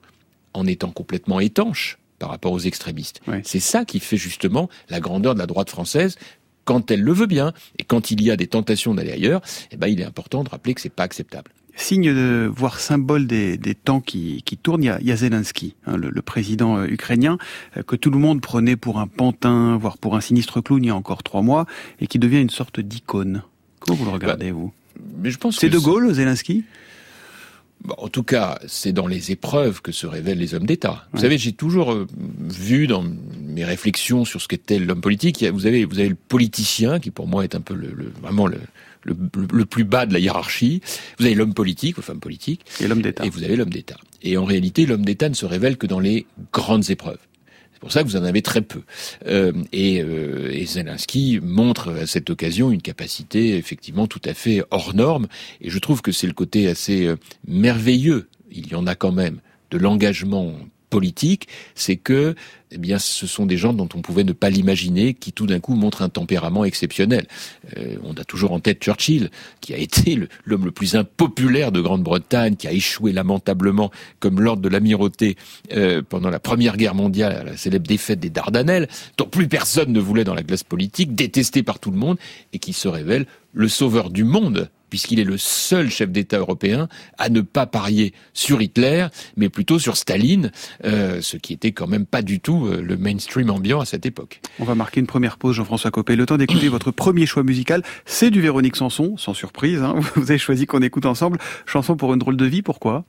en 0.54 0.66
étant 0.66 0.90
complètement 0.90 1.40
étanche 1.40 1.98
par 2.18 2.28
rapport 2.28 2.52
aux 2.52 2.60
extrémistes. 2.60 3.20
Oui. 3.26 3.36
C'est 3.44 3.60
ça 3.60 3.84
qui 3.84 3.98
fait 4.00 4.16
justement 4.16 4.68
la 4.88 5.00
grandeur 5.00 5.34
de 5.34 5.38
la 5.38 5.46
droite 5.46 5.70
française 5.70 6.16
quand 6.64 6.90
elle 6.90 7.02
le 7.02 7.12
veut 7.12 7.26
bien 7.26 7.52
et 7.78 7.84
quand 7.84 8.10
il 8.10 8.22
y 8.22 8.30
a 8.30 8.36
des 8.36 8.46
tentations 8.46 8.94
d'aller 8.94 9.12
ailleurs, 9.12 9.40
eh 9.72 9.76
ben 9.76 9.88
il 9.88 10.00
est 10.00 10.04
important 10.04 10.44
de 10.44 10.50
rappeler 10.50 10.74
que 10.74 10.80
c'est 10.80 10.88
pas 10.92 11.04
acceptable. 11.04 11.50
Signe 11.76 12.12
de 12.12 12.50
voire 12.54 12.78
symbole 12.78 13.26
des, 13.26 13.56
des 13.56 13.74
temps 13.74 14.00
qui, 14.00 14.42
qui 14.44 14.56
tournent, 14.56 14.82
il 14.82 14.86
y 14.86 14.90
a, 14.90 15.00
il 15.00 15.06
y 15.06 15.12
a 15.12 15.16
Zelensky, 15.16 15.76
hein, 15.86 15.96
le, 15.96 16.10
le, 16.10 16.22
président 16.22 16.76
euh, 16.76 16.86
ukrainien, 16.86 17.38
euh, 17.76 17.82
que 17.82 17.96
tout 17.96 18.10
le 18.10 18.18
monde 18.18 18.42
prenait 18.42 18.76
pour 18.76 18.98
un 18.98 19.06
pantin, 19.06 19.78
voire 19.78 19.96
pour 19.96 20.14
un 20.14 20.20
sinistre 20.20 20.60
clown 20.60 20.84
il 20.84 20.88
y 20.88 20.90
a 20.90 20.96
encore 20.96 21.22
trois 21.22 21.42
mois, 21.42 21.66
et 22.00 22.06
qui 22.06 22.18
devient 22.18 22.40
une 22.40 22.50
sorte 22.50 22.80
d'icône. 22.80 23.44
Comment 23.78 23.96
vous 23.96 24.04
le 24.04 24.10
regardez, 24.10 24.50
bah, 24.50 24.58
vous? 24.58 24.72
Mais 25.18 25.30
je 25.30 25.38
pense 25.38 25.58
c'est 25.58 25.70
De 25.70 25.78
Gaulle, 25.78 26.12
Zelensky? 26.12 26.64
En 27.96 28.08
tout 28.08 28.22
cas, 28.22 28.58
c'est 28.66 28.92
dans 28.92 29.06
les 29.06 29.32
épreuves 29.32 29.80
que 29.80 29.92
se 29.92 30.06
révèlent 30.06 30.38
les 30.38 30.54
hommes 30.54 30.66
d'État. 30.66 31.06
Vous 31.12 31.18
ouais. 31.18 31.22
savez, 31.22 31.38
j'ai 31.38 31.52
toujours 31.52 31.92
euh, 31.92 32.06
vu 32.38 32.86
dans 32.86 33.02
mes 33.02 33.64
réflexions 33.64 34.24
sur 34.24 34.40
ce 34.40 34.48
qu'était 34.48 34.78
l'homme 34.78 35.00
politique, 35.00 35.42
vous 35.44 35.66
avez, 35.66 35.84
vous 35.84 35.98
avez 35.98 36.08
le 36.08 36.16
politicien 36.16 37.00
qui 37.00 37.10
pour 37.10 37.26
moi 37.26 37.44
est 37.44 37.54
un 37.54 37.60
peu 37.60 37.74
le, 37.74 37.92
le 37.92 38.12
vraiment 38.20 38.46
le, 38.46 38.58
le, 39.04 39.16
le, 39.52 39.64
plus 39.64 39.84
bas 39.84 40.06
de 40.06 40.12
la 40.12 40.18
hiérarchie. 40.18 40.82
Vous 41.18 41.26
avez 41.26 41.34
l'homme 41.34 41.54
politique, 41.54 41.98
ou 41.98 42.02
femme 42.02 42.20
politique, 42.20 42.64
et 42.80 42.88
l'homme 42.88 43.02
d'État. 43.02 43.24
Et 43.24 43.30
vous 43.30 43.44
avez 43.44 43.56
l'homme 43.56 43.70
d'État. 43.70 43.96
Et 44.22 44.36
en 44.36 44.44
réalité, 44.44 44.86
l'homme 44.86 45.04
d'État 45.04 45.28
ne 45.28 45.34
se 45.34 45.46
révèle 45.46 45.76
que 45.76 45.86
dans 45.86 46.00
les 46.00 46.26
grandes 46.52 46.90
épreuves. 46.90 47.18
C'est 47.80 47.86
pour 47.86 47.92
ça 47.92 48.02
que 48.02 48.08
vous 48.08 48.16
en 48.16 48.24
avez 48.24 48.42
très 48.42 48.60
peu. 48.60 48.82
Euh, 49.26 49.54
et, 49.72 50.02
euh, 50.02 50.50
et 50.52 50.66
Zelensky 50.66 51.40
montre 51.42 51.90
à 52.02 52.06
cette 52.06 52.28
occasion 52.28 52.70
une 52.70 52.82
capacité 52.82 53.56
effectivement 53.56 54.06
tout 54.06 54.20
à 54.26 54.34
fait 54.34 54.62
hors 54.70 54.94
norme. 54.94 55.28
Et 55.62 55.70
je 55.70 55.78
trouve 55.78 56.02
que 56.02 56.12
c'est 56.12 56.26
le 56.26 56.34
côté 56.34 56.68
assez 56.68 57.06
euh, 57.06 57.16
merveilleux, 57.48 58.28
il 58.50 58.68
y 58.68 58.74
en 58.74 58.86
a 58.86 58.94
quand 58.94 59.12
même, 59.12 59.40
de 59.70 59.78
l'engagement 59.78 60.52
politique, 60.90 61.48
c'est 61.74 61.96
que 61.96 62.34
eh 62.72 62.78
bien, 62.78 62.98
ce 62.98 63.26
sont 63.26 63.46
des 63.46 63.56
gens 63.56 63.72
dont 63.72 63.88
on 63.94 64.00
pouvait 64.00 64.22
ne 64.22 64.32
pas 64.32 64.48
l'imaginer, 64.48 65.14
qui 65.14 65.32
tout 65.32 65.46
d'un 65.46 65.58
coup 65.58 65.74
montrent 65.74 66.02
un 66.02 66.08
tempérament 66.08 66.64
exceptionnel. 66.64 67.26
Euh, 67.76 67.96
on 68.04 68.12
a 68.14 68.24
toujours 68.24 68.52
en 68.52 68.60
tête 68.60 68.80
Churchill, 68.80 69.30
qui 69.60 69.74
a 69.74 69.76
été 69.76 70.18
l'homme 70.44 70.66
le, 70.66 70.70
plus 70.70 70.94
impopulaire 70.94 71.72
de 71.72 71.80
Grande-Bretagne, 71.80 72.54
qui 72.54 72.68
a 72.68 72.72
échoué 72.72 73.12
lamentablement 73.12 73.90
comme 74.20 74.40
lord 74.40 74.58
de 74.58 74.68
l'amirauté 74.68 75.36
euh, 75.72 76.02
pendant 76.08 76.30
la 76.30 76.38
Première 76.38 76.76
Guerre 76.76 76.94
mondiale, 76.94 77.32
à 77.32 77.44
la 77.44 77.56
célèbre 77.56 77.88
défaite 77.88 78.20
des 78.20 78.30
Dardanelles, 78.30 78.88
dont 79.16 79.26
plus 79.26 79.48
personne 79.48 79.92
ne 79.92 80.00
voulait 80.00 80.24
dans 80.24 80.34
la 80.34 80.44
classe 80.44 80.64
politique, 80.64 81.14
détesté 81.14 81.64
par 81.64 81.80
tout 81.80 81.90
le 81.90 81.98
monde, 81.98 82.18
et 82.52 82.60
qui 82.60 82.72
se 82.72 82.86
révèle 82.86 83.26
le 83.52 83.68
sauveur 83.68 84.10
du 84.10 84.22
monde 84.22 84.70
puisqu'il 84.90 85.20
est 85.20 85.24
le 85.24 85.38
seul 85.38 85.90
chef 85.90 86.10
d'État 86.10 86.38
européen 86.38 86.88
à 87.18 87.28
ne 87.28 87.40
pas 87.40 87.66
parier 87.66 88.12
sur 88.34 88.60
Hitler, 88.60 89.06
mais 89.36 89.48
plutôt 89.48 89.78
sur 89.78 89.96
Staline, 89.96 90.50
euh, 90.84 91.20
ce 91.22 91.36
qui 91.36 91.52
était 91.52 91.72
quand 91.72 91.86
même 91.86 92.06
pas 92.06 92.22
du 92.22 92.40
tout 92.40 92.66
euh, 92.66 92.82
le 92.82 92.96
mainstream 92.96 93.50
ambiant 93.50 93.80
à 93.80 93.84
cette 93.84 94.04
époque. 94.06 94.40
On 94.58 94.64
va 94.64 94.74
marquer 94.74 95.00
une 95.00 95.06
première 95.06 95.38
pause, 95.38 95.56
Jean-François 95.56 95.90
Copé. 95.90 96.16
Le 96.16 96.26
temps 96.26 96.36
d'écouter 96.36 96.68
votre 96.68 96.90
premier 96.90 97.26
choix 97.26 97.42
musical, 97.42 97.82
c'est 98.04 98.30
du 98.30 98.40
Véronique 98.40 98.76
Sanson, 98.76 99.16
sans 99.16 99.34
surprise. 99.34 99.82
Hein. 99.82 99.94
Vous 100.16 100.30
avez 100.30 100.38
choisi 100.38 100.66
qu'on 100.66 100.82
écoute 100.82 101.06
ensemble. 101.06 101.38
Chanson 101.66 101.96
pour 101.96 102.12
une 102.12 102.18
drôle 102.18 102.36
de 102.36 102.46
vie, 102.46 102.62
pourquoi? 102.62 103.04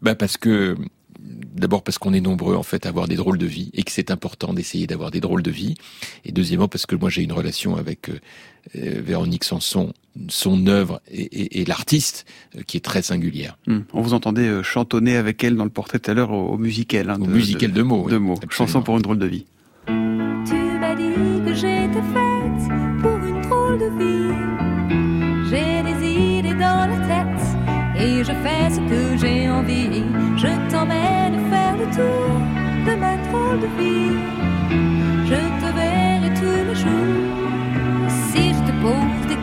Bah 0.00 0.14
Parce 0.14 0.36
que 0.36 0.76
D'abord 1.18 1.82
parce 1.82 1.98
qu'on 1.98 2.12
est 2.12 2.20
nombreux 2.20 2.54
en 2.54 2.62
fait 2.62 2.84
à 2.86 2.90
avoir 2.90 3.08
des 3.08 3.16
drôles 3.16 3.38
de 3.38 3.46
vie 3.46 3.70
et 3.72 3.82
que 3.82 3.90
c'est 3.90 4.10
important 4.10 4.52
d'essayer 4.52 4.86
d'avoir 4.86 5.10
des 5.10 5.20
drôles 5.20 5.42
de 5.42 5.50
vie. 5.50 5.74
Et 6.24 6.32
deuxièmement 6.32 6.68
parce 6.68 6.86
que 6.86 6.94
moi 6.94 7.08
j'ai 7.08 7.22
une 7.22 7.32
relation 7.32 7.76
avec 7.76 8.10
euh, 8.10 8.20
Véronique 8.74 9.44
Sanson, 9.44 9.92
son 10.28 10.66
œuvre 10.66 11.00
et, 11.10 11.22
et, 11.22 11.60
et 11.60 11.64
l'artiste 11.64 12.24
euh, 12.56 12.62
qui 12.66 12.76
est 12.76 12.80
très 12.80 13.02
singulière. 13.02 13.58
Hum. 13.68 13.84
On 13.92 14.00
vous 14.00 14.14
entendait 14.14 14.48
euh, 14.48 14.62
chantonner 14.62 15.16
avec 15.16 15.42
elle 15.44 15.56
dans 15.56 15.64
le 15.64 15.70
portrait 15.70 15.98
tout 15.98 16.10
à 16.10 16.14
l'heure 16.14 16.32
au, 16.32 16.48
au 16.48 16.58
musical. 16.58 17.10
Hein, 17.10 17.18
au 17.20 17.26
musical 17.26 17.70
de, 17.72 17.76
de 17.76 17.82
mots. 17.82 18.08
De 18.08 18.16
oui, 18.16 18.22
mots. 18.22 18.38
Chanson 18.50 18.82
pour 18.82 18.96
une 18.96 19.02
drôle 19.02 19.18
de 19.18 19.26
vie. 19.26 19.46
Tu 19.86 19.92
m'as 20.80 20.94
dit 20.94 21.12
que 21.46 21.54
j'étais 21.54 22.04
faite 22.14 22.62
pour 23.02 23.16
une 23.16 23.40
drôle 23.42 23.78
de 23.78 23.90
vie. 23.98 24.34
J'ai 25.50 25.82
des 25.82 26.06
idées 26.06 26.54
dans 26.54 26.88
la 26.90 26.98
tête 27.06 27.46
et 27.98 28.24
je 28.24 28.32
fais 28.42 28.70
ce 28.70 28.80
que 28.80 29.16
j'ai 29.20 29.48
envie. 29.48 30.02
Je 30.36 30.70
t'emmène 30.70 31.50
faire 31.50 31.76
le 31.76 31.86
tour 31.94 32.40
de 32.86 32.94
ma 32.98 33.16
drôle 33.28 33.60
de 33.60 33.66
vie. 33.78 34.35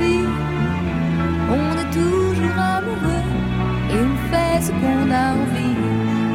On 0.00 1.72
est 1.82 1.90
toujours 1.92 2.58
amoureux 2.58 3.26
et 3.90 4.00
on 4.10 4.16
fait 4.30 4.60
ce 4.66 4.70
qu'on 4.70 5.10
a 5.10 5.26
envie. 5.40 5.76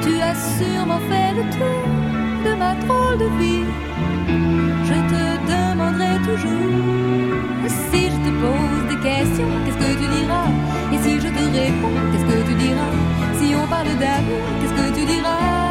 Tu 0.02 0.22
as 0.22 0.36
sûrement 0.36 1.02
fait 1.10 1.32
le 1.36 1.44
tour 1.58 1.84
de 2.46 2.52
ma 2.58 2.76
drôle 2.76 3.18
de 3.18 3.30
vie. 3.40 3.66
Je 4.84 4.98
te 5.12 5.24
demanderai 5.52 6.18
toujours 6.24 7.10
si 7.92 8.06
je 8.06 8.18
te 8.26 8.32
pose 8.42 8.84
des 8.90 9.00
questions, 9.02 9.48
qu'est-ce 9.66 9.78
que 9.78 9.92
tu 10.00 10.08
diras? 10.08 10.48
Et 10.92 10.98
si 10.98 11.20
je 11.20 11.28
te 11.28 11.44
réponds, 11.58 11.96
qu'est-ce 12.12 12.26
que 12.26 12.50
tu 12.50 12.56
diras? 12.56 12.94
Si 13.40 13.56
on 13.56 13.68
parle 13.68 13.96
d'amour, 14.00 14.42
qu'est-ce 14.60 14.74
que 14.74 15.00
tu 15.00 15.06
diras? 15.06 15.69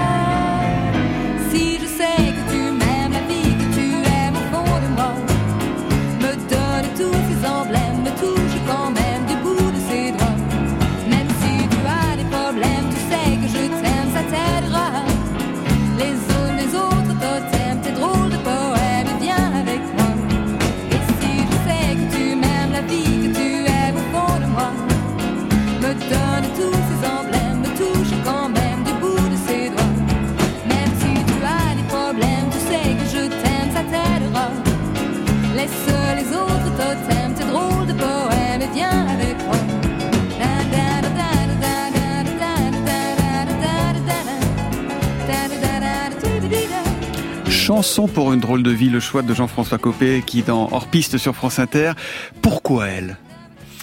Chanson 47.68 48.08
pour 48.08 48.32
une 48.32 48.40
drôle 48.40 48.62
de 48.62 48.70
vie, 48.70 48.88
le 48.88 48.98
choix 48.98 49.20
de 49.20 49.34
Jean-François 49.34 49.76
Copé 49.76 50.22
qui 50.24 50.40
dans 50.40 50.70
Hors 50.72 50.86
Piste 50.86 51.18
sur 51.18 51.36
France 51.36 51.58
Inter. 51.58 51.92
Pourquoi 52.40 52.88
elle? 52.88 53.18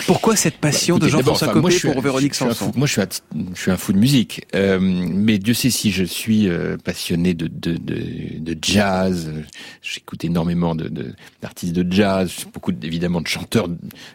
Pourquoi 0.07 0.35
cette 0.35 0.57
passion 0.57 0.97
de 0.97 1.05
Écoutez, 1.05 1.11
Jean-François 1.19 1.49
enfin, 1.49 1.61
Copé 1.61 1.79
pour 1.93 2.01
Véronique 2.01 2.33
Sanson 2.33 2.65
fou- 2.65 2.71
Moi, 2.75 2.87
je 2.87 2.93
suis, 2.93 3.01
un, 3.01 3.07
je 3.53 3.61
suis 3.61 3.69
un 3.71 3.77
fou 3.77 3.93
de 3.93 3.99
musique. 3.99 4.45
Euh, 4.55 4.79
mais 4.81 5.37
Dieu 5.37 5.53
sait 5.53 5.69
si 5.69 5.91
je 5.91 6.03
suis 6.03 6.49
euh, 6.49 6.77
passionné 6.83 7.35
de, 7.35 7.45
de, 7.47 7.77
de, 7.77 8.39
de 8.39 8.57
jazz. 8.59 9.31
J'écoute 9.83 10.25
énormément 10.25 10.75
d'artistes 10.75 11.73
de, 11.73 11.89
jazz, 11.93 12.31
beaucoup 12.53 12.73
évidemment 12.81 13.21
de 13.21 13.27
chanteurs 13.27 13.67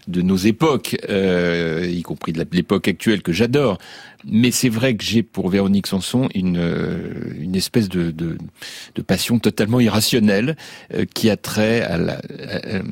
de, 0.08 0.22
nos 0.22 0.36
époques, 0.36 0.96
euh, 1.08 1.86
y 1.88 2.02
compris 2.02 2.32
de 2.32 2.44
l'époque 2.52 2.88
actuelle 2.88 3.22
que 3.22 3.32
j'adore. 3.32 3.78
Mais 4.26 4.50
c'est 4.50 4.68
vrai 4.68 4.96
que 4.96 5.04
j'ai 5.04 5.22
pour 5.22 5.48
Véronique 5.48 5.86
Sanson 5.86 6.28
une, 6.34 6.58
euh, 6.58 6.98
une 7.38 7.56
espèce 7.56 7.88
de, 7.88 8.10
de, 8.10 8.36
de 8.94 9.02
passion 9.02 9.38
totalement 9.38 9.80
irrationnelle 9.80 10.56
euh, 10.94 11.04
qui 11.14 11.30
a 11.30 11.36
trait 11.36 11.82
à 11.82 11.96
la, 11.98 12.12
à- 12.14 12.76
à- 12.78 12.82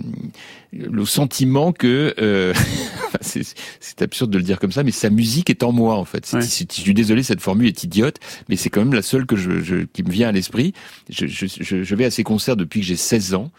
le 0.70 1.06
sentiment 1.06 1.72
que 1.72 2.14
euh, 2.18 2.52
c'est 3.22 4.02
absurde 4.02 4.30
de 4.30 4.36
le 4.36 4.44
dire 4.44 4.58
comme 4.58 4.70
ça, 4.72 4.82
mais 4.82 4.90
sa 4.90 5.08
musique 5.08 5.48
est 5.48 5.62
en 5.62 5.72
moi 5.72 5.94
en 5.96 6.04
fait. 6.04 6.28
Je 6.30 6.40
suis 6.70 6.92
désolé, 6.94 7.22
cette 7.22 7.40
formule 7.40 7.68
est 7.68 7.84
idiote, 7.84 8.16
mais 8.50 8.56
c'est 8.56 8.68
quand 8.68 8.80
même 8.80 8.92
la 8.92 9.00
seule 9.00 9.24
que 9.24 9.34
je, 9.34 9.60
je- 9.60 9.84
qui 9.92 10.02
me 10.02 10.10
vient 10.10 10.28
à 10.28 10.32
l'esprit. 10.32 10.74
Je, 11.08 11.26
je, 11.26 11.46
je, 11.82 11.94
vais 11.94 12.04
à 12.04 12.10
ses 12.10 12.22
concerts 12.22 12.56
depuis 12.56 12.80
que 12.80 12.86
j'ai 12.86 12.96
16 12.96 13.32
ans. 13.34 13.50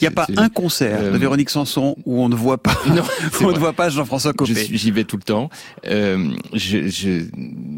Il 0.00 0.04
n'y 0.04 0.08
a 0.08 0.10
pas 0.10 0.26
un 0.36 0.50
concert 0.50 0.98
euh, 1.00 1.12
de 1.12 1.16
Véronique 1.16 1.48
Sanson 1.48 1.96
où 2.04 2.20
on 2.22 2.28
ne 2.28 2.34
voit 2.36 2.62
pas, 2.62 2.76
Non, 2.94 3.02
on 3.40 3.52
ne 3.52 3.58
voit 3.58 3.72
pas 3.72 3.88
Jean-François 3.88 4.32
Je 4.32 4.36
Copé. 4.36 4.68
J'y 4.70 4.90
vais 4.90 5.04
tout 5.04 5.16
le 5.16 5.22
temps. 5.22 5.48
Euh, 5.86 6.30
je 6.52 7.17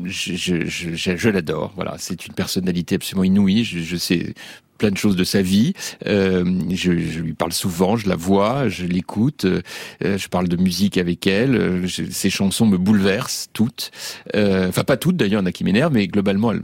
je, 0.04 1.28
l'adore. 1.28 1.72
Voilà, 1.74 1.96
c'est 1.98 2.26
une 2.26 2.34
personnalité 2.34 2.96
absolument 2.96 3.24
inouïe. 3.24 3.64
Je 3.64 3.96
sais 3.96 4.34
plein 4.80 4.90
de 4.90 4.96
choses 4.96 5.14
de 5.14 5.24
sa 5.24 5.42
vie. 5.42 5.74
Euh, 6.06 6.42
je, 6.70 6.92
je 6.98 7.20
lui 7.20 7.34
parle 7.34 7.52
souvent, 7.52 7.96
je 7.96 8.08
la 8.08 8.16
vois, 8.16 8.68
je 8.70 8.86
l'écoute. 8.86 9.44
euh, 9.44 9.60
je 10.02 10.26
parle 10.28 10.48
de 10.48 10.56
musique 10.56 10.96
avec 10.96 11.26
elle. 11.26 11.54
euh, 11.54 11.86
je- 11.86 12.04
ses 12.10 12.30
chansons 12.30 12.64
me 12.66 12.78
bouleversent 12.78 13.48
toutes. 13.52 13.90
Euh, 14.34 14.68
Enfin, 14.70 14.84
pas 14.84 14.96
toutes 14.96 15.16
d'ailleurs, 15.16 15.40
il 15.40 15.44
y 15.44 15.46
en 15.46 15.46
a 15.46 15.52
qui 15.52 15.64
m'énervent, 15.64 15.92
mais 15.92 16.06
globalement, 16.06 16.52
elle- 16.52 16.62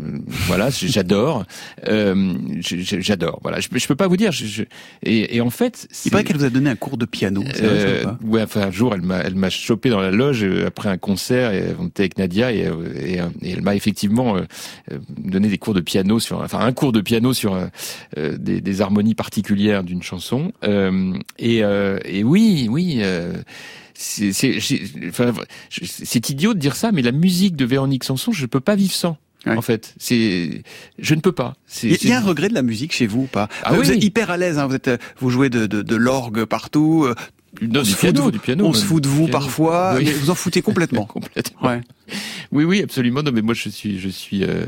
voilà, 0.48 0.70
j'adore. 0.70 1.44
Euh, 1.88 2.34
j'adore. 2.60 3.38
Voilà, 3.42 3.60
je, 3.60 3.68
je 3.72 3.86
peux 3.86 3.94
pas 3.96 4.06
vous 4.08 4.16
dire. 4.16 4.32
Je, 4.32 4.46
je- 4.46 4.62
et, 5.02 5.36
et 5.36 5.40
en 5.42 5.50
fait, 5.50 5.86
Il 6.06 6.10
paraît 6.10 6.24
qu'elle 6.24 6.38
vous 6.38 6.44
a 6.44 6.50
donné 6.50 6.70
un 6.70 6.76
cours 6.76 6.96
de 6.96 7.04
piano. 7.04 7.44
c'est 7.54 7.66
vrai, 7.66 8.02
pas? 8.02 8.18
ouais, 8.24 8.42
enfin 8.42 8.62
un 8.62 8.70
jour 8.70 8.94
elle 8.94 9.02
m'a 9.02 9.18
elle 9.18 9.34
m'a 9.34 9.50
chopé 9.50 9.90
dans 9.90 10.00
la 10.00 10.10
loge 10.10 10.42
après 10.66 10.88
un 10.88 10.96
concert 10.96 11.52
et 11.52 11.64
on 11.78 11.88
était 11.88 12.04
avec 12.04 12.16
Nadia 12.18 12.52
et, 12.52 12.70
et, 13.04 13.14
et 13.42 13.50
elle 13.50 13.62
m'a 13.62 13.74
effectivement 13.74 14.36
donné 15.18 15.48
des 15.48 15.58
cours 15.58 15.74
de 15.74 15.80
piano 15.80 16.18
sur 16.20 16.40
enfin 16.40 16.60
un 16.60 16.72
cours 16.72 16.92
de 16.92 17.00
piano 17.00 17.32
sur 17.34 17.58
des, 18.16 18.60
des 18.60 18.80
harmonies 18.80 19.14
particulières 19.14 19.82
d'une 19.84 20.02
chanson 20.02 20.52
euh, 20.64 21.12
et, 21.38 21.64
euh, 21.64 21.98
et 22.04 22.22
oui 22.24 22.68
oui 22.70 22.98
euh, 23.00 23.34
c'est 23.94 24.30
enfin, 25.08 25.32
idiot 26.30 26.54
de 26.54 26.58
dire 26.58 26.76
ça 26.76 26.92
mais 26.92 27.02
la 27.02 27.12
musique 27.12 27.56
de 27.56 27.64
Véronique 27.64 28.04
Sanson 28.04 28.32
je 28.32 28.46
peux 28.46 28.60
pas 28.60 28.76
vivre 28.76 28.92
sans 28.92 29.16
en 29.46 29.62
fait 29.62 29.94
c'est 29.98 30.62
je 30.98 31.14
ne 31.14 31.20
peux 31.20 31.32
pas 31.32 31.54
Il 31.82 31.90
y, 32.04 32.12
a- 32.12 32.18
un 32.18 32.22
regret 32.22 32.48
de 32.48 32.54
la 32.54 32.62
musique 32.62 32.92
chez 32.92 33.06
vous 33.06 33.22
ou 33.22 33.26
pas? 33.26 33.48
Ah 33.62 33.72
Euh, 33.72 33.76
Vous 33.76 33.88
oui. 33.90 33.96
êtes 33.96 34.02
hyper 34.04 34.30
à 34.30 34.36
l'aise, 34.36 34.58
hein, 34.58 34.66
vous, 34.66 34.74
êtes, 34.74 34.88
euh, 34.88 34.96
vous 35.20 35.30
jouez 35.30 35.50
de, 35.50 35.66
de, 35.66 35.82
de 35.82 35.96
l'orgue 35.96 36.44
partout. 36.44 37.04
euh, 37.06 37.14
on 37.62 37.66
du 37.66 37.84
se 37.84 37.94
fout 37.96 38.08
de 38.32 38.38
piano, 38.40 38.64
vous, 39.06 39.28
parfois, 39.28 39.94
Oui. 39.96 40.04
mais 40.04 40.12
vous 40.12 40.30
en 40.30 40.34
foutez 40.34 40.62
complètement. 40.62 41.04
complètement. 41.16 41.68
Ouais. 41.68 41.80
Oui, 42.52 42.62
oui, 42.64 42.80
absolument. 42.80 43.22
Non, 43.24 43.32
mais 43.32 43.42
moi, 43.42 43.54
je 43.54 43.68
suis, 43.68 43.98
je 43.98 44.08
suis, 44.08 44.44
euh, 44.44 44.66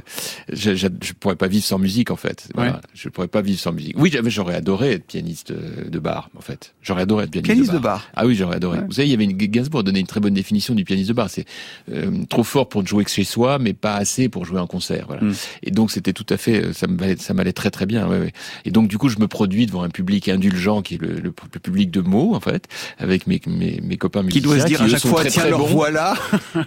je, 0.53 0.74
je, 0.74 0.89
je 1.03 1.12
pourrais 1.12 1.36
pas 1.36 1.47
vivre 1.47 1.64
sans 1.64 1.78
musique, 1.78 2.11
en 2.11 2.16
fait. 2.16 2.49
Voilà. 2.55 2.72
Ouais. 2.72 2.78
Je 2.93 3.09
pourrais 3.09 3.28
pas 3.28 3.41
vivre 3.41 3.61
sans 3.61 3.72
musique. 3.72 3.95
Oui, 3.97 4.12
j'aurais 4.26 4.57
adoré 4.57 4.93
être 4.95 5.07
pianiste 5.07 5.53
euh, 5.53 5.89
de 5.89 5.99
bar, 6.01 6.28
en 6.36 6.41
fait. 6.41 6.74
J'aurais 6.82 7.03
adoré 7.03 7.24
être 7.24 7.30
pianiste, 7.30 7.53
Pianiste 7.53 7.70
de, 7.72 7.76
de 7.78 7.82
bar. 7.82 7.99
bar. 7.99 8.09
Ah 8.16 8.26
oui, 8.26 8.34
j'aurais 8.34 8.57
adoré. 8.57 8.78
Ouais. 8.80 8.84
Vous 8.84 8.93
savez, 8.95 9.07
il 9.09 9.11
y 9.12 9.14
avait 9.14 9.24
une 9.24 9.32
Gainsbourg 9.36 9.84
donnait 9.84 10.01
une 10.01 10.07
très 10.09 10.18
bonne 10.20 10.34
définition 10.34 10.74
du 10.74 10.84
pianiste 10.84 11.09
de 11.11 11.14
bar. 11.14 11.30
C'est 11.30 11.45
euh, 11.93 12.11
trop 12.28 12.43
fort 12.43 12.68
pour 12.68 12.84
jouer 12.84 13.05
que 13.05 13.11
chez 13.11 13.22
soi, 13.24 13.59
mais 13.61 13.74
pas 13.74 13.95
assez 13.95 14.28
pour 14.28 14.45
jouer 14.45 14.59
en 14.59 14.66
concert. 14.66 15.05
Voilà. 15.07 15.22
Mm. 15.22 15.34
Et 15.62 15.70
donc, 15.70 15.93
c'était 15.93 16.12
tout 16.12 16.26
à 16.30 16.36
fait, 16.36 16.64
euh, 16.64 16.72
ça 16.72 16.89
m'allait, 16.89 17.16
ça 17.16 17.32
m'allait 17.32 17.53
très 17.53 17.70
très 17.70 17.86
bien. 17.86 18.09
Ouais, 18.09 18.18
ouais. 18.18 18.32
Et 18.64 18.72
donc, 18.72 18.89
du 18.89 18.99
coup, 18.99 19.09
je 19.09 19.18
me 19.20 19.28
produis 19.28 19.66
devant 19.66 19.84
un 19.84 19.91
public 19.91 20.28
indulgent 20.28 20.82
qui 20.82 20.95
est 20.97 21.01
le, 21.01 21.09
le, 21.20 21.32
le 21.55 21.61
public 21.61 21.91
de 21.93 22.01
mots, 22.01 22.34
en 22.34 22.41
fait, 22.41 22.66
avec 22.99 23.26
mes, 23.28 23.41
mes, 23.47 23.80
mes 23.82 23.97
copains 23.97 24.20
Qui 24.26 24.41
musiciens. 24.41 24.43
doit 24.43 24.61
se 24.61 24.66
dire 24.66 24.82
à 24.82 24.86
eux, 24.86 24.89
chaque 24.89 25.07
fois, 25.07 25.20
très, 25.20 25.30
tiens, 25.30 25.43
très 25.43 25.51
leur 25.51 25.61
bons. 25.61 25.66
voilà. 25.66 26.14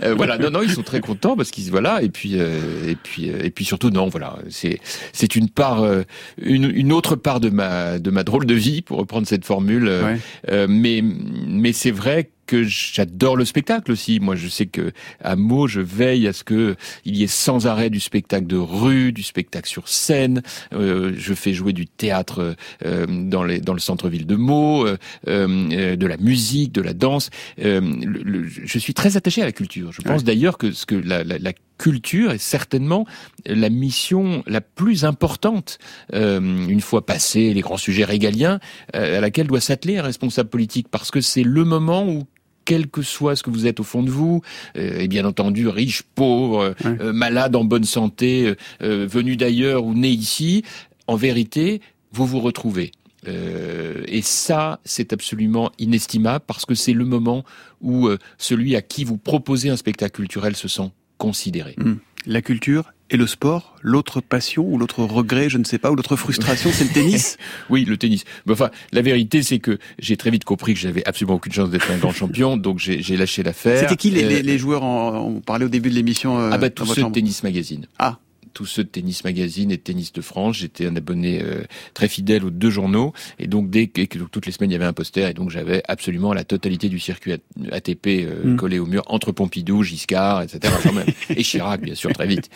Euh, 0.03 0.15
voilà, 0.15 0.37
non, 0.37 0.49
non, 0.49 0.60
ils 0.63 0.71
sont 0.71 0.83
très 0.83 0.99
contents 1.01 1.35
parce 1.35 1.51
qu'ils 1.51 1.69
voilà, 1.71 2.01
et 2.01 2.09
puis 2.09 2.33
euh, 2.35 2.89
et 2.89 2.95
puis 2.95 3.29
euh, 3.29 3.39
et 3.43 3.49
puis 3.49 3.65
surtout 3.65 3.89
non, 3.89 4.07
voilà, 4.09 4.37
c'est 4.49 4.79
c'est 5.13 5.35
une 5.35 5.49
part, 5.49 5.81
euh, 5.83 6.03
une, 6.41 6.69
une 6.73 6.91
autre 6.91 7.15
part 7.15 7.39
de 7.39 7.49
ma 7.49 7.99
de 7.99 8.11
ma 8.11 8.23
drôle 8.23 8.45
de 8.45 8.53
vie 8.53 8.81
pour 8.81 8.97
reprendre 8.97 9.27
cette 9.27 9.45
formule. 9.45 9.87
euh, 9.87 10.01
Ouais. 10.13 10.19
euh, 10.49 10.67
mais 10.69 11.01
mais 11.03 11.73
c'est 11.73 11.91
vrai 11.91 12.25
que 12.25 12.29
j'adore 12.63 13.35
le 13.35 13.45
spectacle 13.45 13.91
aussi. 13.91 14.19
Moi, 14.19 14.35
je 14.35 14.47
sais 14.47 14.65
que 14.65 14.91
à 15.23 15.35
Meaux, 15.35 15.67
je 15.67 15.81
veille 15.81 16.27
à 16.27 16.33
ce 16.33 16.43
que 16.43 16.75
il 17.05 17.15
y 17.15 17.23
ait 17.23 17.27
sans 17.27 17.67
arrêt 17.67 17.89
du 17.89 17.99
spectacle 17.99 18.47
de 18.47 18.57
rue, 18.57 19.11
du 19.11 19.23
spectacle 19.23 19.67
sur 19.69 19.87
scène. 19.87 20.41
Euh, 20.73 21.13
je 21.17 21.33
fais 21.33 21.53
jouer 21.53 21.73
du 21.73 21.87
théâtre 21.87 22.55
euh, 22.85 23.05
dans, 23.07 23.43
les, 23.43 23.59
dans 23.59 23.73
le 23.73 23.79
centre-ville 23.79 24.25
de 24.25 24.35
Meaux, 24.35 24.85
euh, 24.85 24.97
euh, 25.27 25.95
de 25.95 26.07
la 26.07 26.17
musique, 26.17 26.71
de 26.71 26.81
la 26.81 26.93
danse. 26.93 27.29
Euh, 27.63 27.81
le- 27.81 28.23
le- 28.23 28.47
je 28.47 28.79
suis 28.79 28.93
très 28.93 29.17
attaché 29.17 29.41
à 29.41 29.45
la 29.45 29.51
culture. 29.51 29.91
Je 29.91 30.01
pense 30.01 30.19
Ouais. 30.19 30.23
d'ailleurs 30.23 30.57
que 30.57 30.71
ce 30.71 30.85
que 30.85 30.95
la, 30.95 31.23
la, 31.23 31.37
la 31.37 31.53
culture 31.77 32.31
est 32.31 32.37
certainement 32.37 33.05
la 33.47 33.69
mission 33.69 34.43
la 34.45 34.61
plus 34.61 35.03
importante, 35.03 35.79
euh, 36.13 36.39
une 36.39 36.81
fois 36.81 37.05
passés 37.05 37.53
les 37.55 37.61
grands 37.61 37.77
sujets 37.77 38.03
régaliens, 38.03 38.59
euh, 38.95 39.17
à 39.17 39.21
laquelle 39.21 39.47
doit 39.47 39.61
s'atteler 39.61 39.97
un 39.97 40.03
responsable 40.03 40.49
politique, 40.49 40.87
parce 40.91 41.09
que 41.09 41.21
c'est 41.21 41.43
le 41.43 41.63
moment 41.65 42.07
où 42.07 42.25
quel 42.65 42.87
que 42.87 43.01
soit 43.01 43.35
ce 43.35 43.43
que 43.43 43.49
vous 43.49 43.67
êtes 43.67 43.79
au 43.79 43.83
fond 43.83 44.03
de 44.03 44.11
vous, 44.11 44.41
euh, 44.77 44.99
et 44.99 45.07
bien 45.07 45.25
entendu 45.25 45.67
riche, 45.67 46.03
pauvre, 46.15 46.75
euh, 46.85 47.13
malade, 47.13 47.55
en 47.55 47.63
bonne 47.63 47.83
santé, 47.83 48.47
euh, 48.47 48.55
euh, 48.81 49.07
venu 49.09 49.35
d'ailleurs 49.35 49.85
ou 49.85 49.93
né 49.93 50.09
ici, 50.09 50.63
en 51.07 51.15
vérité, 51.15 51.81
vous 52.11 52.25
vous 52.25 52.39
retrouvez. 52.39 52.91
Euh, 53.27 54.03
et 54.07 54.21
ça, 54.21 54.79
c'est 54.83 55.13
absolument 55.13 55.71
inestimable 55.77 56.43
parce 56.47 56.65
que 56.65 56.73
c'est 56.73 56.93
le 56.93 57.05
moment 57.05 57.43
où 57.81 58.07
euh, 58.07 58.17
celui 58.37 58.75
à 58.75 58.81
qui 58.81 59.03
vous 59.03 59.17
proposez 59.17 59.69
un 59.69 59.77
spectacle 59.77 60.15
culturel 60.15 60.55
se 60.55 60.67
sent 60.67 60.91
considéré. 61.21 61.75
Hmm. 61.77 61.95
La 62.25 62.41
culture 62.41 62.93
et 63.13 63.17
le 63.17 63.27
sport, 63.27 63.75
l'autre 63.81 64.21
passion 64.21 64.63
ou 64.65 64.77
l'autre 64.77 65.03
regret, 65.03 65.49
je 65.49 65.57
ne 65.57 65.63
sais 65.65 65.77
pas, 65.77 65.91
ou 65.91 65.95
l'autre 65.95 66.15
frustration, 66.15 66.69
c'est 66.73 66.85
le 66.85 66.91
tennis? 66.91 67.37
Oui, 67.69 67.83
le 67.85 67.97
tennis. 67.97 68.23
Mais 68.45 68.53
enfin, 68.53 68.69
la 68.93 69.01
vérité, 69.01 69.43
c'est 69.43 69.59
que 69.59 69.77
j'ai 69.99 70.15
très 70.17 70.31
vite 70.31 70.45
compris 70.45 70.73
que 70.73 70.79
j'avais 70.79 71.05
absolument 71.05 71.35
aucune 71.35 71.51
chance 71.51 71.69
d'être 71.69 71.91
un 71.91 71.97
grand 71.97 72.13
champion, 72.13 72.55
donc 72.57 72.79
j'ai 72.79 73.17
lâché 73.17 73.43
l'affaire. 73.43 73.79
C'était 73.81 73.97
qui 73.97 74.11
les, 74.11 74.23
Euh, 74.23 74.29
les- 74.29 74.43
les 74.43 74.57
joueurs 74.57 74.83
en, 74.83 75.19
On 75.27 75.41
parlait 75.41 75.65
au 75.65 75.69
début 75.69 75.89
de 75.89 75.95
l'émission. 75.95 76.39
euh, 76.39 76.49
Ah 76.53 76.57
bah 76.57 76.69
tous 76.69 76.85
ceux 76.85 77.01
de. 77.03 77.11
Tennis 77.11 77.43
Magazine. 77.43 77.85
Ah. 77.99 78.17
Tous 78.53 78.65
ceux 78.65 78.83
de 78.83 78.89
Tennis 78.89 79.23
Magazine 79.23 79.71
et 79.71 79.77
de 79.77 79.81
Tennis 79.81 80.11
de 80.13 80.21
France. 80.21 80.57
J'étais 80.57 80.85
un 80.87 80.95
abonné 80.95 81.41
euh, 81.41 81.61
très 81.93 82.07
fidèle 82.07 82.43
aux 82.45 82.49
deux 82.49 82.69
journaux. 82.69 83.13
Et 83.39 83.47
donc, 83.47 83.69
dès 83.69 83.87
que, 83.87 84.01
que- 84.03 84.19
toutes 84.19 84.45
les 84.45 84.51
semaines, 84.51 84.71
il 84.71 84.73
y 84.73 84.75
avait 84.77 84.85
un 84.85 84.93
poster. 84.93 85.29
Et 85.29 85.33
donc, 85.33 85.49
j'avais 85.49 85.83
absolument 85.87 86.33
la 86.33 86.43
totalité 86.43 86.89
du 86.89 86.99
circuit 86.99 87.33
ATP 87.71 88.07
euh, 88.07 88.43
Mm. 88.43 88.55
collé 88.55 88.79
au 88.79 88.85
mur 88.85 89.03
entre 89.07 89.31
Pompidou, 89.31 89.83
Giscard, 89.83 90.41
etc. 90.41 90.73
quand 90.83 90.93
même. 90.93 91.07
et 91.29 91.43
Chirac, 91.43 91.81
bien 91.81 91.95
sûr, 91.95 92.11
très 92.13 92.27
vite. 92.27 92.49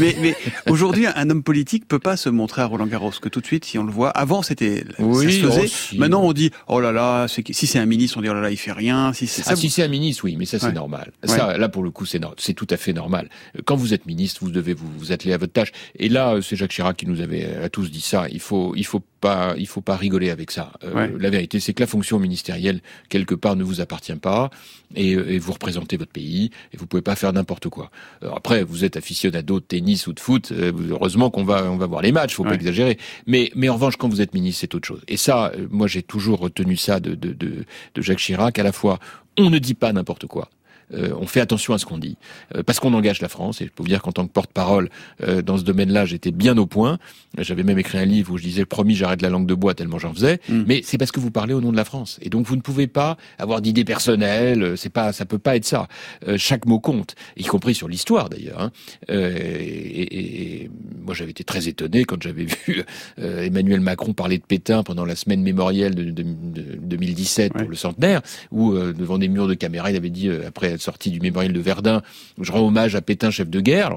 Mais, 0.00 0.16
mais 0.20 0.34
aujourd'hui, 0.68 1.06
un 1.06 1.30
homme 1.30 1.42
politique 1.42 1.86
peut 1.88 1.98
pas 1.98 2.16
se 2.16 2.28
montrer 2.28 2.62
à 2.62 2.66
Roland 2.66 2.86
Garros, 2.86 3.10
que 3.20 3.28
tout 3.28 3.40
de 3.40 3.46
suite, 3.46 3.64
si 3.64 3.78
on 3.78 3.84
le 3.84 3.92
voit, 3.92 4.10
avant 4.10 4.42
c'était, 4.42 4.84
Oui, 4.98 5.24
ça 5.24 5.30
se 5.30 5.60
faisait. 5.62 5.74
oh. 5.94 5.96
Maintenant, 5.98 6.22
on 6.22 6.32
dit, 6.32 6.50
oh 6.68 6.80
là 6.80 6.92
là, 6.92 7.26
si 7.28 7.66
c'est 7.66 7.78
un 7.78 7.86
ministre, 7.86 8.18
on 8.18 8.22
dit, 8.22 8.28
oh 8.28 8.34
là 8.34 8.40
là, 8.40 8.50
il 8.50 8.56
fait 8.56 8.72
rien. 8.72 9.12
Si 9.12 9.26
c'est 9.26 9.42
Ah, 9.46 9.56
si 9.56 9.70
c'est 9.70 9.82
un 9.82 9.88
ministre, 9.88 10.24
oui, 10.24 10.36
mais 10.36 10.44
ça 10.46 10.58
c'est 10.58 10.66
Ouais. 10.66 10.72
normal. 10.72 11.12
Ouais. 11.22 11.28
Ça, 11.36 11.56
là 11.58 11.68
pour 11.68 11.82
le 11.82 11.90
coup, 11.90 12.06
c'est 12.06 12.20
tout 12.54 12.66
à 12.70 12.76
fait 12.76 12.92
normal. 12.92 13.28
Quand 13.64 13.76
vous 13.76 13.94
êtes 13.94 14.06
ministre, 14.06 14.40
vous 14.44 14.50
devez 14.50 14.74
vous, 14.74 14.88
vous 14.98 15.12
atteler 15.12 15.32
à 15.32 15.38
votre 15.38 15.52
tâche. 15.52 15.72
Et 15.98 16.08
là, 16.08 16.34
euh, 16.34 16.40
c'est 16.42 16.56
Jacques 16.56 16.70
Chirac 16.72 16.96
qui 16.96 17.06
nous 17.06 17.20
avait 17.20 17.44
euh, 17.46 17.64
à 17.64 17.68
tous 17.68 17.90
dit 17.90 18.00
ça. 18.00 18.26
Il 18.30 18.40
faut, 18.40 18.74
il 18.76 18.84
faut 18.86 19.02
pas, 19.20 19.54
il 19.56 19.66
faut 19.68 19.80
pas 19.80 19.96
rigoler 19.96 20.30
avec 20.30 20.50
ça. 20.50 20.72
Euh, 20.84 20.92
Ouais. 20.94 21.12
La 21.18 21.30
vérité, 21.30 21.60
c'est 21.60 21.72
que 21.74 21.80
la 21.82 21.86
fonction 21.86 22.18
ministérielle 22.18 22.80
quelque 23.08 23.34
part 23.34 23.56
ne 23.56 23.62
vous 23.64 23.80
appartient 23.80 24.14
pas, 24.16 24.50
et, 24.94 25.14
euh, 25.14 25.30
et 25.32 25.38
vous 25.38 25.52
représentez 25.52 25.96
votre 25.96 26.10
pays, 26.12 26.50
et 26.72 26.76
vous 26.76 26.86
pouvez 26.86 27.02
pas 27.02 27.16
faire 27.16 27.32
n'importe 27.32 27.68
quoi. 27.68 27.90
Alors 28.20 28.36
après, 28.36 28.62
vous 28.64 28.84
êtes 28.84 28.96
aficionado 28.96 29.60
de 29.60 29.64
tennis 29.64 30.06
ou 30.06 30.12
de 30.12 30.20
foot. 30.20 30.31
Euh, 30.52 30.72
heureusement 30.90 31.30
qu'on 31.30 31.44
va, 31.44 31.70
on 31.70 31.76
va 31.76 31.86
voir 31.86 32.02
les 32.02 32.12
matchs. 32.12 32.34
Faut 32.34 32.44
pas 32.44 32.54
exagérer. 32.54 32.98
Mais, 33.26 33.50
mais 33.54 33.68
en 33.68 33.74
revanche, 33.74 33.96
quand 33.96 34.08
vous 34.08 34.20
êtes 34.20 34.34
ministre, 34.34 34.60
c'est 34.60 34.74
autre 34.74 34.86
chose. 34.86 35.02
Et 35.08 35.16
ça, 35.16 35.52
euh, 35.54 35.66
moi, 35.70 35.86
j'ai 35.86 36.02
toujours 36.02 36.40
retenu 36.40 36.76
ça 36.76 37.00
de, 37.00 37.14
de, 37.14 37.32
de, 37.32 37.64
de 37.94 38.02
Jacques 38.02 38.18
Chirac. 38.18 38.58
À 38.58 38.62
la 38.62 38.72
fois, 38.72 38.98
on 39.38 39.50
ne 39.50 39.58
dit 39.58 39.74
pas 39.74 39.92
n'importe 39.92 40.26
quoi. 40.26 40.48
Euh, 40.94 41.12
on 41.20 41.26
fait 41.26 41.40
attention 41.40 41.74
à 41.74 41.78
ce 41.78 41.86
qu'on 41.86 41.98
dit, 41.98 42.16
euh, 42.56 42.62
parce 42.62 42.78
qu'on 42.80 42.92
engage 42.94 43.20
la 43.22 43.28
France. 43.28 43.60
Et 43.60 43.66
je 43.66 43.70
peux 43.70 43.82
vous 43.82 43.88
dire 43.88 44.02
qu'en 44.02 44.12
tant 44.12 44.26
que 44.26 44.32
porte-parole 44.32 44.90
euh, 45.22 45.42
dans 45.42 45.56
ce 45.58 45.62
domaine-là, 45.62 46.04
j'étais 46.06 46.30
bien 46.32 46.56
au 46.58 46.66
point. 46.66 46.98
J'avais 47.38 47.62
même 47.62 47.78
écrit 47.78 47.98
un 47.98 48.04
livre 48.04 48.32
où 48.32 48.38
je 48.38 48.42
disais 48.42 48.64
promis, 48.66 48.94
j'arrête 48.94 49.22
la 49.22 49.30
langue 49.30 49.46
de 49.46 49.54
bois 49.54 49.74
tellement 49.74 49.98
j'en 49.98 50.12
faisais. 50.12 50.38
Mais 50.66 50.82
c'est 50.84 50.98
parce 50.98 51.12
que 51.12 51.20
vous 51.20 51.30
parlez 51.30 51.54
au 51.54 51.60
nom 51.60 51.72
de 51.72 51.76
la 51.76 51.84
France, 51.84 52.18
et 52.22 52.28
donc 52.28 52.46
vous 52.46 52.56
ne 52.56 52.60
pouvez 52.60 52.86
pas 52.86 53.16
avoir 53.38 53.60
d'idées 53.62 53.84
personnelles. 53.84 54.62
euh, 54.62 54.76
C'est 54.76 54.90
pas, 54.90 55.12
ça 55.12 55.24
peut 55.24 55.38
pas 55.38 55.56
être 55.56 55.64
ça. 55.64 55.88
Euh, 56.28 56.36
chaque 56.38 56.66
mot 56.66 56.78
compte, 56.78 57.14
y 57.36 57.44
compris 57.44 57.74
sur 57.74 57.88
l'histoire 57.88 58.28
d'ailleurs. 58.28 58.60
Hein. 58.60 58.70
Euh, 59.10 59.36
et, 59.38 60.02
et- 60.02 60.62
et 60.62 60.70
moi, 61.04 61.14
j'avais 61.14 61.30
été 61.30 61.44
très 61.44 61.68
étonné 61.68 62.04
quand 62.04 62.22
j'avais 62.22 62.44
vu 62.66 62.82
euh, 63.18 63.42
Emmanuel 63.44 63.80
Macron 63.80 64.12
parler 64.12 64.38
de 64.38 64.44
Pétain 64.44 64.82
pendant 64.82 65.04
la 65.04 65.16
semaine 65.16 65.42
mémorielle 65.42 65.94
de, 65.94 66.04
de- 66.04 66.22
de 66.22 66.62
2017 66.76 67.52
pour 67.54 67.68
le 67.68 67.76
centenaire, 67.76 68.20
où 68.50 68.72
devant 68.74 69.18
des 69.18 69.28
murs 69.28 69.48
de 69.48 69.54
caméra, 69.54 69.90
il 69.90 69.96
avait 69.96 70.10
dit 70.10 70.28
après 70.46 70.76
être 70.82 70.84
sorti 70.84 71.10
du 71.10 71.20
mémorial 71.20 71.52
de 71.52 71.60
Verdun, 71.60 72.02
je 72.40 72.50
rends 72.50 72.66
hommage 72.66 72.94
à 72.96 73.00
Pétain, 73.00 73.30
chef 73.30 73.48
de 73.48 73.60
guerre. 73.60 73.92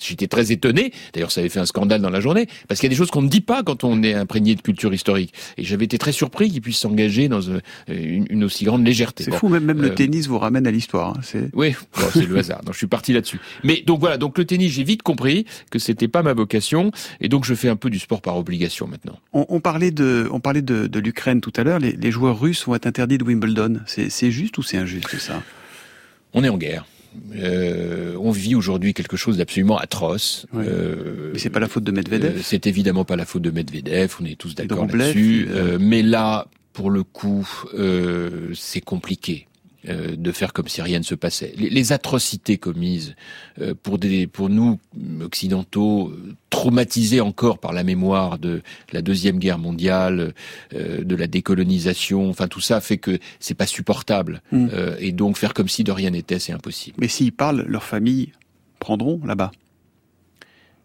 J'étais 0.00 0.26
très 0.26 0.52
étonné. 0.52 0.92
D'ailleurs, 1.14 1.32
ça 1.32 1.40
avait 1.40 1.48
fait 1.48 1.60
un 1.60 1.66
scandale 1.66 2.00
dans 2.00 2.10
la 2.10 2.20
journée 2.20 2.46
parce 2.68 2.80
qu'il 2.80 2.86
y 2.88 2.90
a 2.90 2.94
des 2.94 2.96
choses 2.96 3.10
qu'on 3.10 3.22
ne 3.22 3.28
dit 3.28 3.40
pas 3.40 3.62
quand 3.62 3.84
on 3.84 4.02
est 4.02 4.14
imprégné 4.14 4.54
de 4.54 4.60
culture 4.60 4.92
historique. 4.92 5.32
Et 5.56 5.64
j'avais 5.64 5.84
été 5.86 5.98
très 5.98 6.12
surpris 6.12 6.50
qu'il 6.50 6.60
puisse 6.60 6.78
s'engager 6.78 7.28
dans 7.28 7.40
euh, 7.48 7.60
une, 7.88 8.26
une 8.30 8.44
aussi 8.44 8.64
grande 8.64 8.84
légèreté. 8.84 9.24
C'est 9.24 9.30
Bon, 9.30 9.38
fou, 9.38 9.48
même, 9.48 9.64
même 9.64 9.80
euh, 9.80 9.88
le 9.88 9.94
tennis 9.94 10.26
vous 10.26 10.38
ramène 10.38 10.66
à 10.66 10.70
l'histoire. 10.70 11.16
hein, 11.16 11.40
oui, 11.54 11.74
bon, 11.96 12.02
c'est 12.12 12.26
le 12.26 12.36
hasard. 12.38 12.62
Donc 12.64 12.74
je 12.74 12.78
suis 12.78 12.86
parti 12.86 13.12
là-dessus. 13.12 13.40
Mais 13.64 13.82
donc 13.86 14.00
voilà, 14.00 14.18
donc 14.18 14.36
le 14.38 14.44
tennis, 14.44 14.72
j'ai 14.72 14.84
vite 14.84 15.02
compris 15.02 15.46
que 15.70 15.78
c'était 15.78 16.08
pas 16.08 16.22
ma 16.22 16.34
vocation, 16.34 16.90
et 17.20 17.28
donc 17.28 17.44
je 17.44 17.54
fais 17.54 17.68
un 17.68 17.76
peu 17.76 17.90
du 17.90 17.98
sport 17.98 18.20
par 18.20 18.36
obligation 18.36 18.86
maintenant. 18.86 19.18
On, 19.32 19.46
on 19.48 19.60
parlait 19.60 19.90
de, 19.90 20.28
on 20.32 20.40
parlait 20.40 20.62
de, 20.62 20.86
de 20.86 21.00
l'Ukraine 21.00 21.40
tout 21.40 21.52
à 21.56 21.64
l'heure. 21.64 21.78
Les, 21.78 21.92
les 21.92 22.10
joueurs 22.10 22.38
russes 22.38 22.64
vont 22.66 22.74
être 22.74 22.86
interdits 22.86 23.18
de 23.18 23.24
Wimbledon. 23.24 23.80
C'est 23.86 24.30
juste 24.30 24.58
ou 24.58 24.62
c'est 24.62 24.76
injuste 24.76 25.18
ça? 25.18 25.42
On 26.34 26.44
est 26.44 26.48
en 26.48 26.58
guerre. 26.58 26.86
Euh, 27.36 28.16
on 28.18 28.30
vit 28.30 28.54
aujourd'hui 28.54 28.94
quelque 28.94 29.18
chose 29.18 29.36
d'absolument 29.36 29.76
atroce. 29.76 30.46
Euh, 30.54 31.30
Mais 31.34 31.38
c'est 31.38 31.50
pas 31.50 31.60
la 31.60 31.68
faute 31.68 31.84
de 31.84 31.92
Medvedev. 31.92 32.38
euh, 32.38 32.40
c'est 32.42 32.66
évidemment 32.66 33.04
pas 33.04 33.16
la 33.16 33.26
faute 33.26 33.42
de 33.42 33.50
Medvedev. 33.50 34.14
On 34.20 34.24
est 34.24 34.38
tous 34.38 34.54
d'accord 34.54 34.86
là-dessus. 34.86 35.44
de- 35.44 35.54
Euh, 35.54 35.78
mais 35.78 36.02
là, 36.02 36.46
pour 36.72 36.90
le 36.90 37.02
coup, 37.02 37.46
euh, 37.74 38.48
c'est 38.54 38.80
compliqué. 38.80 39.46
Euh, 39.88 40.16
de 40.16 40.32
faire 40.32 40.52
comme 40.52 40.68
si 40.68 40.80
rien 40.82 40.98
ne 40.98 41.04
se 41.04 41.14
passait. 41.14 41.52
Les, 41.56 41.70
les 41.70 41.92
atrocités 41.92 42.58
commises 42.58 43.14
euh, 43.60 43.74
pour 43.80 43.98
des, 43.98 44.26
pour 44.26 44.48
nous 44.48 44.78
occidentaux 45.20 46.10
euh, 46.10 46.34
traumatisés 46.50 47.20
encore 47.20 47.58
par 47.58 47.72
la 47.72 47.82
mémoire 47.82 48.38
de 48.38 48.62
la 48.92 49.02
deuxième 49.02 49.38
guerre 49.38 49.58
mondiale, 49.58 50.34
euh, 50.74 51.02
de 51.02 51.16
la 51.16 51.26
décolonisation, 51.26 52.28
enfin 52.30 52.48
tout 52.48 52.60
ça 52.60 52.80
fait 52.80 52.98
que 52.98 53.18
c'est 53.40 53.54
pas 53.54 53.66
supportable. 53.66 54.42
Mm. 54.52 54.68
Euh, 54.72 54.96
et 54.98 55.12
donc 55.12 55.36
faire 55.36 55.54
comme 55.54 55.68
si 55.68 55.84
de 55.84 55.92
rien 55.92 56.10
n'était, 56.10 56.38
c'est 56.38 56.52
impossible. 56.52 56.96
Mais 57.00 57.08
s'ils 57.08 57.32
parlent, 57.32 57.64
leurs 57.66 57.84
familles 57.84 58.32
prendront 58.78 59.20
là-bas? 59.24 59.50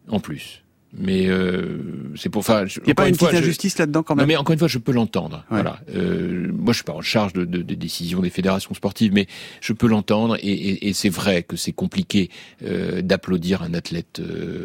En 0.09 0.19
plus. 0.19 0.63
Mais 0.93 1.27
euh, 1.27 2.11
c'est 2.15 2.29
pour. 2.29 2.39
Enfin, 2.39 2.65
je- 2.65 2.79
Il 2.79 2.85
n'y 2.85 2.91
a 2.91 2.95
pas 2.95 3.09
une 3.09 3.15
fois, 3.15 3.27
petite 3.27 3.41
je- 3.41 3.45
injustice 3.45 3.77
là-dedans 3.77 4.03
quand 4.03 4.15
même. 4.15 4.23
Non, 4.23 4.27
mais 4.27 4.37
encore 4.37 4.53
une 4.53 4.59
fois, 4.59 4.69
je 4.69 4.77
peux 4.77 4.93
l'entendre. 4.93 5.37
Ouais. 5.51 5.61
Voilà. 5.61 5.79
Euh, 5.93 6.49
moi, 6.53 6.71
je 6.71 6.77
suis 6.77 6.83
pas 6.85 6.93
en 6.93 7.01
charge 7.01 7.33
de, 7.33 7.43
de- 7.45 7.61
des 7.61 7.75
décisions 7.75 8.21
des 8.21 8.29
fédérations 8.29 8.73
sportives, 8.73 9.11
mais 9.13 9.27
je 9.61 9.73
peux 9.73 9.87
l'entendre. 9.87 10.37
Et, 10.41 10.47
et- 10.51 10.87
et 10.87 10.93
c'est 10.93 11.09
vrai 11.09 11.43
que 11.43 11.57
c'est 11.57 11.73
compliqué 11.73 12.29
euh, 12.63 13.01
d'applaudir 13.01 13.61
un 13.63 13.73
athlète 13.73 14.21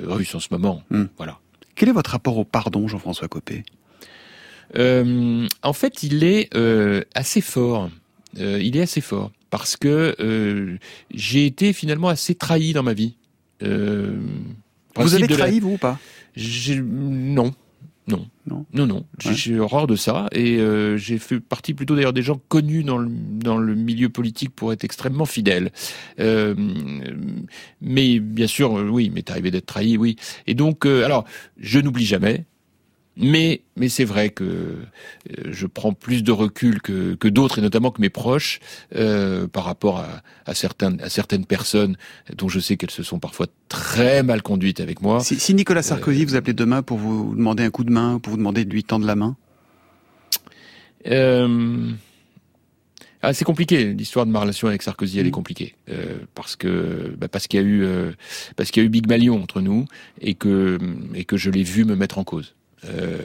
russe 0.06 0.34
en 0.34 0.40
ce 0.40 0.48
moment. 0.52 0.82
Hmm. 0.90 1.04
Voilà. 1.16 1.38
Quel 1.74 1.88
est 1.88 1.92
votre 1.92 2.10
rapport 2.10 2.38
au 2.38 2.44
pardon, 2.44 2.86
Jean-François 2.86 3.26
Copé? 3.28 3.64
En 4.74 5.72
fait, 5.72 6.02
il 6.02 6.24
est 6.24 6.48
assez 7.14 7.40
fort. 7.40 7.90
Il 8.38 8.76
est 8.76 8.82
assez 8.82 9.00
fort 9.00 9.30
parce 9.50 9.76
que 9.76 10.78
j'ai 11.12 11.46
été 11.46 11.72
finalement 11.72 12.08
assez 12.08 12.34
trahi 12.34 12.72
dans 12.72 12.82
ma 12.82 12.94
vie. 12.94 13.16
Euh, 13.62 14.16
Vous 14.96 15.14
avez 15.14 15.26
la- 15.26 15.36
trahi, 15.36 15.60
vous 15.60 15.72
ou 15.72 15.78
pas? 15.78 15.98
Non. 16.36 17.52
Non. 18.08 18.26
Non. 18.48 18.66
Non, 18.74 18.86
non. 18.86 19.06
J'ai 19.20 19.28
Ouais. 19.28 19.34
j'ai 19.36 19.58
horreur 19.60 19.86
de 19.86 19.94
ça. 19.94 20.26
Et 20.32 20.56
euh, 20.58 20.96
j'ai 20.96 21.18
fait 21.18 21.38
partie 21.38 21.72
plutôt 21.72 21.94
d'ailleurs 21.94 22.12
des 22.12 22.22
gens 22.22 22.40
connus 22.48 22.82
dans 22.82 22.98
le, 22.98 23.08
dans 23.08 23.58
le 23.58 23.74
milieu 23.76 24.08
politique 24.08 24.50
pour 24.50 24.72
être 24.72 24.82
extrêmement 24.82 25.24
fidèles. 25.24 25.70
Euh, 26.18 26.54
mais 27.80 28.18
bien 28.18 28.46
sûr, 28.48 28.76
euh, 28.78 28.88
oui, 28.88 29.10
m'est 29.10 29.30
arrivé 29.30 29.50
d'être 29.50 29.66
trahi, 29.66 29.96
oui. 29.96 30.16
Et 30.46 30.54
donc, 30.54 30.84
euh, 30.84 31.04
alors, 31.04 31.24
je 31.58 31.78
n'oublie 31.78 32.04
jamais. 32.06 32.44
Mais, 33.16 33.60
mais 33.76 33.90
c'est 33.90 34.04
vrai 34.04 34.30
que 34.30 34.44
euh, 34.44 34.84
je 35.50 35.66
prends 35.66 35.92
plus 35.92 36.22
de 36.22 36.32
recul 36.32 36.80
que, 36.80 37.14
que 37.14 37.28
d'autres, 37.28 37.58
et 37.58 37.60
notamment 37.60 37.90
que 37.90 38.00
mes 38.00 38.08
proches, 38.08 38.58
euh, 38.94 39.46
par 39.46 39.64
rapport 39.64 39.98
à, 39.98 40.22
à, 40.46 40.54
certaines, 40.54 41.00
à 41.02 41.10
certaines 41.10 41.44
personnes 41.44 41.96
dont 42.34 42.48
je 42.48 42.58
sais 42.58 42.78
qu'elles 42.78 42.90
se 42.90 43.02
sont 43.02 43.18
parfois 43.18 43.48
très 43.68 44.22
mal 44.22 44.40
conduites 44.40 44.80
avec 44.80 45.02
moi. 45.02 45.20
Si, 45.20 45.38
si 45.38 45.52
Nicolas 45.52 45.82
Sarkozy 45.82 46.24
vous 46.24 46.36
appelait 46.36 46.54
demain 46.54 46.82
pour 46.82 46.96
vous 46.96 47.34
demander 47.34 47.64
un 47.64 47.70
coup 47.70 47.84
de 47.84 47.92
main, 47.92 48.18
pour 48.18 48.30
vous 48.30 48.38
demander 48.38 48.64
de 48.64 48.72
lui 48.72 48.82
tendre 48.82 49.06
la 49.06 49.14
main? 49.14 49.36
Euh... 51.06 51.92
Ah, 53.24 53.32
c'est 53.32 53.44
compliqué. 53.44 53.92
L'histoire 53.92 54.26
de 54.26 54.32
ma 54.32 54.40
relation 54.40 54.66
avec 54.66 54.82
Sarkozy, 54.82 55.20
elle 55.20 55.28
est 55.28 55.30
compliquée 55.30 55.76
euh, 55.88 56.18
parce 56.34 56.56
que 56.56 57.14
bah, 57.16 57.28
parce 57.28 57.46
qu'il 57.46 57.60
y 57.60 57.62
a 57.62 57.66
eu 57.66 57.84
euh, 57.84 58.10
parce 58.56 58.72
qu'il 58.72 58.82
y 58.82 58.84
a 58.84 58.86
eu 58.86 58.90
Big 58.90 59.06
Malion 59.06 59.40
entre 59.40 59.60
nous 59.60 59.86
et 60.20 60.34
que 60.34 60.76
et 61.14 61.24
que 61.24 61.36
je 61.36 61.48
l'ai 61.50 61.62
vu 61.62 61.84
me 61.84 61.94
mettre 61.94 62.18
en 62.18 62.24
cause. 62.24 62.56
Euh, 62.84 63.18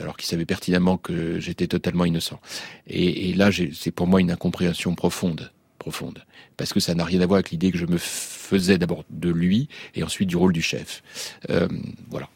alors 0.00 0.16
qu'il 0.16 0.26
savait 0.26 0.46
pertinemment 0.46 0.96
que 0.96 1.38
j'étais 1.40 1.66
totalement 1.66 2.04
innocent. 2.04 2.40
Et, 2.86 3.30
et 3.30 3.34
là, 3.34 3.50
c'est 3.74 3.90
pour 3.90 4.06
moi 4.06 4.20
une 4.20 4.30
incompréhension 4.30 4.94
profonde, 4.94 5.50
profonde, 5.78 6.24
parce 6.56 6.72
que 6.72 6.80
ça 6.80 6.94
n'a 6.94 7.04
rien 7.04 7.20
à 7.20 7.26
voir 7.26 7.36
avec 7.36 7.50
l'idée 7.50 7.70
que 7.70 7.78
je 7.78 7.86
me 7.86 7.98
faisais 7.98 8.78
d'abord 8.78 9.04
de 9.10 9.30
lui 9.30 9.68
et 9.94 10.02
ensuite 10.02 10.28
du 10.28 10.36
rôle 10.36 10.52
du 10.52 10.62
chef. 10.62 11.02
Euh, 11.50 11.68
voilà. 12.10 12.28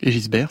Et 0.00 0.10
Gisbert? 0.12 0.50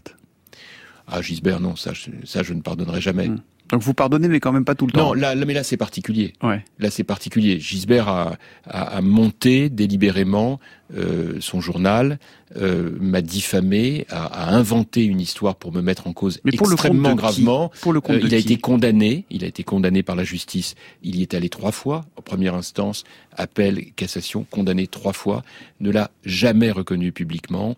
Ah, 1.08 1.22
Gisbert, 1.22 1.60
non, 1.60 1.76
ça, 1.76 1.94
je, 1.94 2.10
ça, 2.26 2.42
je 2.42 2.54
ne 2.54 2.62
pardonnerai 2.62 3.00
jamais. 3.00 3.28
Hmm. 3.28 3.42
Donc 3.72 3.82
vous 3.82 3.94
pardonnez, 3.94 4.28
mais 4.28 4.40
quand 4.40 4.52
même 4.52 4.66
pas 4.66 4.76
tout 4.76 4.86
le 4.86 4.92
temps. 4.92 5.08
Non, 5.08 5.14
là, 5.14 5.34
là 5.34 5.46
mais 5.46 5.54
là 5.54 5.64
c'est 5.64 5.78
particulier. 5.78 6.34
Ouais. 6.44 6.64
Là 6.80 6.92
c'est 6.92 7.04
particulier. 7.04 7.60
Gisbert 7.60 8.08
a, 8.08 8.38
a, 8.66 8.98
a 8.98 9.02
monté 9.02 9.70
délibérément 9.70 10.60
euh, 10.94 11.38
son 11.40 11.62
journal, 11.62 12.20
euh, 12.58 12.96
m'a 13.00 13.22
diffamé, 13.22 14.06
a, 14.10 14.26
a, 14.26 14.54
inventé 14.54 15.04
une 15.04 15.20
histoire 15.20 15.56
pour 15.56 15.74
me 15.74 15.82
mettre 15.82 16.06
en 16.06 16.14
cause 16.14 16.40
mais 16.44 16.52
pour 16.52 16.72
extrêmement 16.72 17.10
le 17.10 17.16
gravement. 17.16 17.72
Pour 17.82 17.92
le 17.92 18.02
compte 18.02 18.18
euh, 18.18 18.20
il 18.24 18.36
a 18.36 18.38
qui 18.38 18.54
été 18.54 18.58
condamné. 18.58 19.26
Il 19.32 19.44
a 19.44 19.48
été 19.48 19.64
condamné 19.64 20.04
par 20.04 20.16
la 20.16 20.24
justice. 20.24 20.76
Il 21.02 21.16
y 21.16 21.24
est 21.24 21.34
allé 21.34 21.50
trois 21.50 21.72
fois 21.72 22.06
en 22.18 22.22
première 22.22 22.54
instance, 22.54 23.04
appel, 23.36 23.94
cassation, 23.96 24.46
condamné 24.52 24.86
trois 24.86 25.14
fois. 25.14 25.44
Ne 25.80 25.90
l'a 25.90 26.12
jamais 26.24 26.70
reconnu 26.70 27.12
publiquement. 27.12 27.76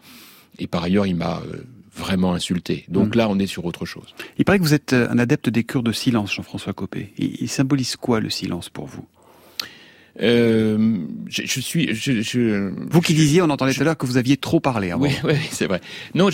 Et 0.59 0.67
par 0.67 0.83
ailleurs, 0.83 1.05
il 1.05 1.15
m'a 1.15 1.41
euh, 1.45 1.63
vraiment 1.97 2.33
insulté. 2.33 2.85
Donc 2.87 3.15
mmh. 3.15 3.17
là, 3.17 3.29
on 3.29 3.39
est 3.39 3.47
sur 3.47 3.65
autre 3.65 3.85
chose. 3.85 4.13
Il 4.37 4.45
paraît 4.45 4.59
que 4.59 4.63
vous 4.63 4.73
êtes 4.73 4.93
un 4.93 5.17
adepte 5.17 5.49
des 5.49 5.63
cures 5.63 5.83
de 5.83 5.91
silence, 5.91 6.33
Jean-François 6.33 6.73
Copé. 6.73 7.13
Il, 7.17 7.35
il, 7.41 7.49
symbolise 7.49 7.95
quoi 7.95 8.19
le 8.19 8.29
silence 8.29 8.69
pour 8.69 8.85
vous? 8.85 9.05
Euh, 10.21 10.97
je, 11.27 11.43
je, 11.45 11.59
suis. 11.59 11.93
Je, 11.93 12.21
je, 12.21 12.71
vous 12.89 13.01
qui 13.01 13.13
disiez, 13.13 13.41
on 13.41 13.49
entendait 13.49 13.73
tout 13.73 13.81
à 13.81 13.83
l'heure 13.83 13.97
que 13.97 14.05
vous 14.05 14.17
aviez 14.17 14.37
trop 14.37 14.59
parlé. 14.59 14.91
Avant. 14.91 15.03
Oui, 15.03 15.11
oui, 15.23 15.35
c'est 15.51 15.67
vrai. 15.67 15.81
Non, 16.15 16.29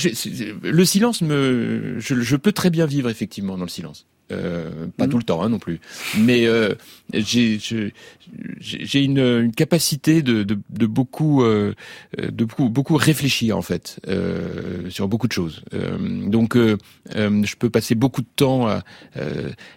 le 0.64 0.86
silence 0.86 1.22
me. 1.22 1.96
Je, 2.00 2.36
peux 2.36 2.52
très 2.52 2.70
bien 2.70 2.86
vivre 2.86 3.10
effectivement 3.10 3.58
dans 3.58 3.66
le 3.66 3.70
silence. 3.70 4.06
Euh, 4.32 4.88
pas 4.98 5.06
mmh. 5.06 5.10
tout 5.10 5.18
le 5.18 5.24
temps 5.24 5.44
hein, 5.44 5.50
non 5.50 5.60
plus, 5.60 5.80
mais 6.18 6.48
euh, 6.48 6.74
j'ai 7.14 9.04
une, 9.04 9.20
une, 9.20 9.52
capacité 9.52 10.22
de, 10.22 10.44
de, 10.44 10.58
de 10.70 10.86
beaucoup 10.86 11.44
euh, 11.44 11.74
de 12.18 12.46
beaucoup 12.46 12.70
beaucoup 12.70 12.96
réfléchir 12.96 13.58
en 13.58 13.62
fait 13.62 14.00
euh, 14.08 14.90
sur 14.90 15.10
beaucoup 15.10 15.28
de 15.28 15.34
choses. 15.34 15.62
Euh, 15.74 15.98
donc 16.30 16.56
je 16.56 17.56
peux 17.58 17.70
passer 17.70 17.96
beaucoup 17.96 18.22
de 18.22 18.28
temps 18.36 18.68
à, 18.68 18.84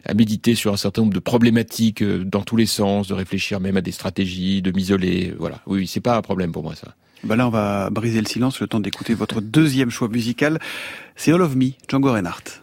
à, 0.04 0.14
méditer 0.14 0.54
sur 0.54 0.72
un 0.72 0.76
certain 0.76 1.02
nombre 1.02 1.14
de 1.14 1.18
problématiques 1.18 2.04
dans 2.04 2.42
tous 2.42 2.56
les 2.56 2.66
sens, 2.66 3.08
de 3.08 3.14
réfléchir 3.14 3.58
même 3.58 3.76
à 3.76 3.80
des 3.80 3.92
stratégies, 3.92 4.62
de 4.62 4.70
m'isoler. 4.70 5.34
Voilà, 5.38 5.60
oui, 5.66 5.86
c'est 5.86 6.00
pas 6.00 6.16
un 6.16 6.22
problème 6.22 6.52
pour 6.52 6.62
moi 6.62 6.74
ça. 6.76 6.94
Ben 7.24 7.34
là, 7.34 7.46
on 7.48 7.50
va 7.50 7.90
briser 7.90 8.20
le 8.20 8.26
silence, 8.26 8.60
le 8.60 8.68
temps 8.68 8.80
d'écouter 8.80 9.14
votre 9.14 9.40
deuxième 9.40 9.90
choix 9.90 10.08
musical. 10.08 10.60
C'est 11.16 11.32
All 11.32 11.42
of 11.42 11.56
Me, 11.56 11.70
Django 11.88 12.12
Reinhardt. 12.12 12.60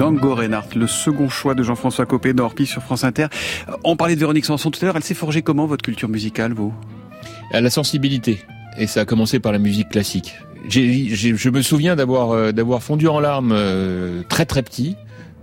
Django 0.00 0.34
Reinhardt, 0.34 0.68
le 0.76 0.86
second 0.86 1.28
choix 1.28 1.54
de 1.54 1.62
Jean-François 1.62 2.06
Copé 2.06 2.32
dans 2.32 2.44
Orpi 2.44 2.64
sur 2.64 2.82
France 2.82 3.04
Inter. 3.04 3.26
On 3.84 3.96
parlait 3.96 4.14
de 4.14 4.20
Véronique 4.20 4.46
Sanson 4.46 4.70
tout 4.70 4.78
à 4.80 4.86
l'heure. 4.86 4.96
Elle 4.96 5.04
s'est 5.04 5.12
forgée 5.12 5.42
comment, 5.42 5.66
votre 5.66 5.84
culture 5.84 6.08
musicale, 6.08 6.54
vous? 6.54 6.72
La 7.52 7.68
sensibilité. 7.68 8.42
Et 8.78 8.86
ça 8.86 9.00
a 9.00 9.04
commencé 9.04 9.40
par 9.40 9.52
la 9.52 9.58
musique 9.58 9.90
classique. 9.90 10.36
Je 10.70 11.50
me 11.50 11.60
souviens 11.60 11.96
d'avoir, 11.96 12.30
euh, 12.30 12.78
fondu 12.80 13.08
en 13.08 13.20
larmes 13.20 13.52
euh, 13.52 14.22
très 14.26 14.46
très 14.46 14.62
petit 14.62 14.96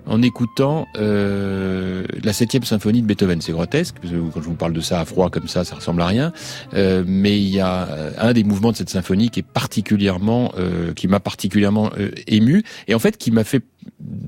en 0.07 0.21
écoutant 0.21 0.87
euh, 0.97 2.05
la 2.23 2.33
septième 2.33 2.63
symphonie 2.63 3.01
de 3.01 3.07
Beethoven. 3.07 3.41
C'est 3.41 3.51
grotesque, 3.51 3.95
parce 4.01 4.13
que 4.13 4.17
quand 4.17 4.41
je 4.41 4.47
vous 4.47 4.55
parle 4.55 4.73
de 4.73 4.81
ça 4.81 4.99
à 5.01 5.05
froid 5.05 5.29
comme 5.29 5.47
ça, 5.47 5.63
ça 5.63 5.75
ressemble 5.75 6.01
à 6.01 6.07
rien. 6.07 6.33
Euh, 6.73 7.03
mais 7.05 7.39
il 7.39 7.49
y 7.49 7.59
a 7.59 7.87
un 8.17 8.33
des 8.33 8.43
mouvements 8.43 8.71
de 8.71 8.77
cette 8.77 8.89
symphonie 8.89 9.29
qui 9.29 9.41
est 9.41 9.47
particulièrement, 9.47 10.53
euh, 10.57 10.93
qui 10.93 11.07
m'a 11.07 11.19
particulièrement 11.19 11.91
euh, 11.99 12.11
ému, 12.27 12.63
et 12.87 12.95
en 12.95 12.99
fait 12.99 13.17
qui 13.17 13.31
m'a 13.31 13.43
fait 13.43 13.63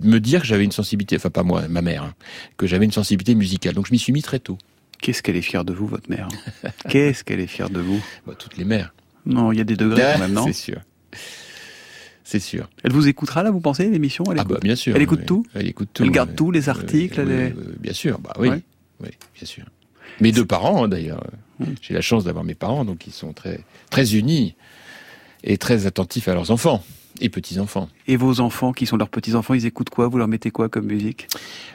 me 0.03 0.19
dire 0.19 0.41
que 0.41 0.47
j'avais 0.47 0.63
une 0.63 0.71
sensibilité, 0.71 1.15
enfin 1.15 1.29
pas 1.29 1.43
moi, 1.43 1.67
ma 1.69 1.81
mère, 1.81 2.03
hein, 2.03 2.13
que 2.57 2.67
j'avais 2.67 2.85
une 2.85 2.91
sensibilité 2.91 3.35
musicale. 3.35 3.73
Donc 3.73 3.87
je 3.87 3.91
m'y 3.91 3.99
suis 3.99 4.13
mis 4.13 4.21
très 4.21 4.39
tôt. 4.39 4.57
Qu'est-ce 5.01 5.23
qu'elle 5.23 5.37
est 5.37 5.41
fière 5.41 5.63
de 5.63 5.73
vous, 5.73 5.87
votre 5.87 6.09
mère 6.09 6.27
Qu'est-ce 6.89 7.23
qu'elle 7.23 7.39
est 7.39 7.47
fière 7.47 7.69
de 7.69 7.79
vous? 7.79 8.03
Bah, 8.27 8.33
Toutes 8.37 8.57
les 8.57 8.65
mères. 8.65 8.93
Non, 9.25 9.51
il 9.51 9.57
y 9.57 9.61
a 9.61 9.63
des 9.63 9.77
degrés 9.77 10.03
quand 10.13 10.19
même, 10.19 10.33
non? 10.33 10.43
C'est 10.47 10.53
sûr. 10.53 10.81
C'est 12.29 12.39
sûr. 12.39 12.69
Elle 12.83 12.91
vous 12.91 13.07
écoutera 13.07 13.41
là, 13.41 13.49
vous 13.49 13.59
pensez, 13.59 13.89
l'émission? 13.89 14.23
Ah 14.37 14.43
bah 14.43 14.59
bien 14.61 14.75
sûr. 14.75 14.95
Elle 14.95 15.01
écoute 15.01 15.21
oui. 15.21 15.25
tout? 15.25 15.45
Elle 15.55 15.67
écoute 15.67 15.89
tout. 15.91 16.03
Elle 16.03 16.11
garde 16.11 16.35
tout, 16.35 16.51
les 16.51 16.69
articles 16.69 17.19
elle 17.19 17.55
oui, 17.57 17.63
Bien 17.79 17.93
sûr, 17.93 18.19
bah 18.19 18.33
oui, 18.37 18.49
oui, 18.99 19.09
bien 19.33 19.45
sûr. 19.45 19.65
Mes 20.21 20.31
deux 20.31 20.45
parents, 20.45 20.83
hein, 20.83 20.87
d'ailleurs. 20.87 21.23
Mmh. 21.59 21.65
J'ai 21.81 21.95
la 21.95 22.01
chance 22.01 22.25
d'avoir 22.25 22.43
mes 22.43 22.53
parents, 22.53 22.85
donc 22.85 23.07
ils 23.07 23.13
sont 23.13 23.33
très, 23.33 23.61
très 23.89 24.15
unis 24.15 24.53
et 25.43 25.57
très 25.57 25.87
attentifs 25.87 26.27
à 26.27 26.35
leurs 26.35 26.51
enfants 26.51 26.83
et 27.21 27.29
petits-enfants. 27.29 27.89
Et 28.07 28.15
vos 28.15 28.39
enfants, 28.39 28.73
qui 28.73 28.85
sont 28.85 28.97
leurs 28.97 29.09
petits-enfants, 29.09 29.53
ils 29.53 29.65
écoutent 29.65 29.89
quoi? 29.89 30.07
Vous 30.07 30.17
leur 30.17 30.27
mettez 30.27 30.51
quoi 30.51 30.69
comme 30.69 30.85
musique? 30.85 31.27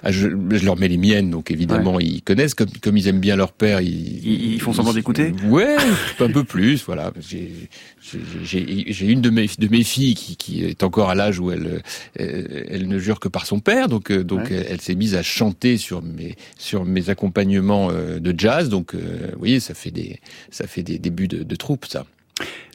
Ah, 0.02 0.10
je, 0.10 0.28
je, 0.50 0.64
leur 0.64 0.76
mets 0.76 0.88
les 0.88 0.96
miennes, 0.96 1.30
donc 1.30 1.50
évidemment, 1.50 1.94
ouais. 1.94 2.04
ils 2.04 2.22
connaissent. 2.22 2.54
Comme, 2.54 2.70
comme 2.80 2.96
ils 2.96 3.08
aiment 3.08 3.20
bien 3.20 3.36
leur 3.36 3.52
père, 3.52 3.80
ils... 3.80 4.26
Ils, 4.26 4.54
ils 4.54 4.60
font 4.60 4.72
semblant 4.72 4.92
d'écouter? 4.92 5.32
Ouais, 5.46 5.76
un 6.20 6.30
peu 6.30 6.44
plus, 6.44 6.84
voilà. 6.84 7.12
J'ai 7.20 9.06
une 9.06 9.20
de 9.20 9.30
mes, 9.30 9.46
de 9.58 9.68
mes 9.68 9.82
filles 9.82 10.14
qui, 10.14 10.36
qui 10.36 10.64
est 10.64 10.82
encore 10.82 11.10
à 11.10 11.14
l'âge 11.14 11.38
où 11.38 11.50
elle, 11.50 11.82
elle, 12.16 12.66
elle, 12.68 12.88
ne 12.88 12.98
jure 12.98 13.20
que 13.20 13.28
par 13.28 13.46
son 13.46 13.60
père, 13.60 13.88
donc, 13.88 14.12
donc 14.12 14.40
ouais. 14.40 14.52
elle, 14.52 14.66
elle 14.70 14.80
s'est 14.80 14.94
mise 14.94 15.14
à 15.14 15.22
chanter 15.22 15.76
sur 15.76 16.02
mes, 16.02 16.36
sur 16.58 16.84
mes 16.84 17.10
accompagnements 17.10 17.92
de 17.92 18.34
jazz, 18.36 18.68
donc 18.68 18.94
vous 18.94 19.38
voyez, 19.38 19.60
ça 19.60 19.74
fait 19.74 19.90
des, 19.90 20.20
ça 20.50 20.66
fait 20.66 20.82
des 20.82 20.98
débuts 20.98 21.28
de, 21.28 21.42
de 21.42 21.56
troupe, 21.56 21.86
ça. 21.86 22.06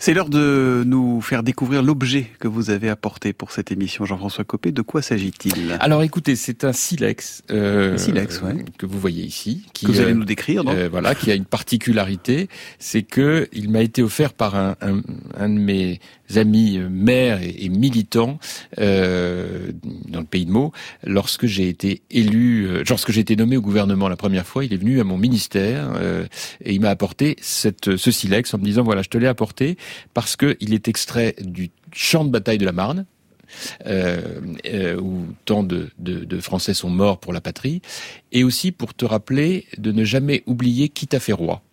C'est 0.01 0.13
l'heure 0.13 0.29
de 0.29 0.83
nous 0.85 1.19
faire 1.19 1.43
découvrir 1.43 1.83
l'objet 1.83 2.27
que 2.39 2.47
vous 2.47 2.69
avez 2.69 2.87
apporté 2.89 3.33
pour 3.33 3.51
cette 3.51 3.69
émission, 3.71 4.05
Jean-François 4.05 4.45
Copé. 4.45 4.71
De 4.71 4.81
quoi 4.81 5.01
s'agit-il? 5.01 5.77
Alors 5.81 6.03
écoutez, 6.03 6.37
c'est 6.37 6.63
un 6.63 6.71
silex, 6.71 7.43
euh, 7.51 7.95
Un 7.95 7.97
silex, 7.97 8.41
ouais. 8.41 8.63
que 8.77 8.85
vous 8.85 8.97
voyez 8.97 9.23
ici, 9.25 9.65
qui, 9.73 9.85
Que 9.87 9.91
vous 9.91 9.99
allez 9.99 10.11
euh, 10.11 10.15
nous 10.15 10.23
décrire, 10.23 10.63
donc. 10.63 10.73
euh, 10.75 10.87
voilà, 10.89 11.15
qui 11.15 11.31
a 11.31 11.35
une 11.35 11.43
particularité, 11.43 12.47
c'est 12.79 13.03
que 13.03 13.49
il 13.51 13.69
m'a 13.69 13.81
été 13.81 14.01
offert 14.01 14.31
par 14.31 14.55
un, 14.55 14.77
un, 14.79 15.01
un 15.37 15.49
de 15.49 15.59
mes 15.59 15.99
amis 16.35 16.77
euh, 16.77 16.89
maires 16.89 17.39
et, 17.41 17.69
militants 17.69 18.39
euh, 18.79 19.71
dans 20.07 20.19
le 20.19 20.25
pays 20.25 20.45
de 20.45 20.51
Meaux, 20.51 20.71
lorsque 21.03 21.45
j'ai 21.45 21.69
été 21.69 22.01
élu, 22.11 22.67
euh, 22.67 22.83
lorsque 22.89 23.11
j'ai 23.11 23.21
été 23.21 23.35
nommé 23.35 23.57
au 23.57 23.61
gouvernement 23.61 24.09
la 24.09 24.17
première 24.17 24.45
fois, 24.45 24.65
il 24.65 24.73
est 24.73 24.77
venu 24.77 24.99
à 24.99 25.03
mon 25.03 25.17
ministère 25.17 25.91
euh, 25.95 26.25
et 26.63 26.73
il 26.73 26.81
m'a 26.81 26.89
apporté 26.89 27.35
cette, 27.41 27.97
ce 27.97 28.11
silex 28.11 28.53
en 28.53 28.57
me 28.57 28.65
disant 28.65 28.83
voilà, 28.83 29.01
je 29.01 29.09
te 29.09 29.17
l'ai 29.17 29.27
apporté 29.27 29.77
parce 30.13 30.35
que 30.35 30.57
il 30.59 30.73
est 30.73 30.87
extrait 30.87 31.35
du 31.41 31.69
champ 31.93 32.25
de 32.25 32.29
bataille 32.29 32.57
de 32.57 32.65
la 32.65 32.71
Marne. 32.71 33.05
Euh, 33.87 34.41
euh, 34.67 34.99
où 34.99 35.25
tant 35.45 35.63
de, 35.63 35.89
de, 35.97 36.23
de 36.23 36.39
Français 36.39 36.75
sont 36.75 36.91
morts 36.91 37.19
pour 37.19 37.33
la 37.33 37.41
patrie, 37.41 37.81
et 38.31 38.43
aussi 38.43 38.71
pour 38.71 38.93
te 38.93 39.05
rappeler 39.05 39.65
de 39.77 39.91
ne 39.91 40.03
jamais 40.03 40.43
oublier 40.45 40.89
qui 40.89 41.07
t'a 41.07 41.19
fait 41.19 41.33
roi. 41.33 41.63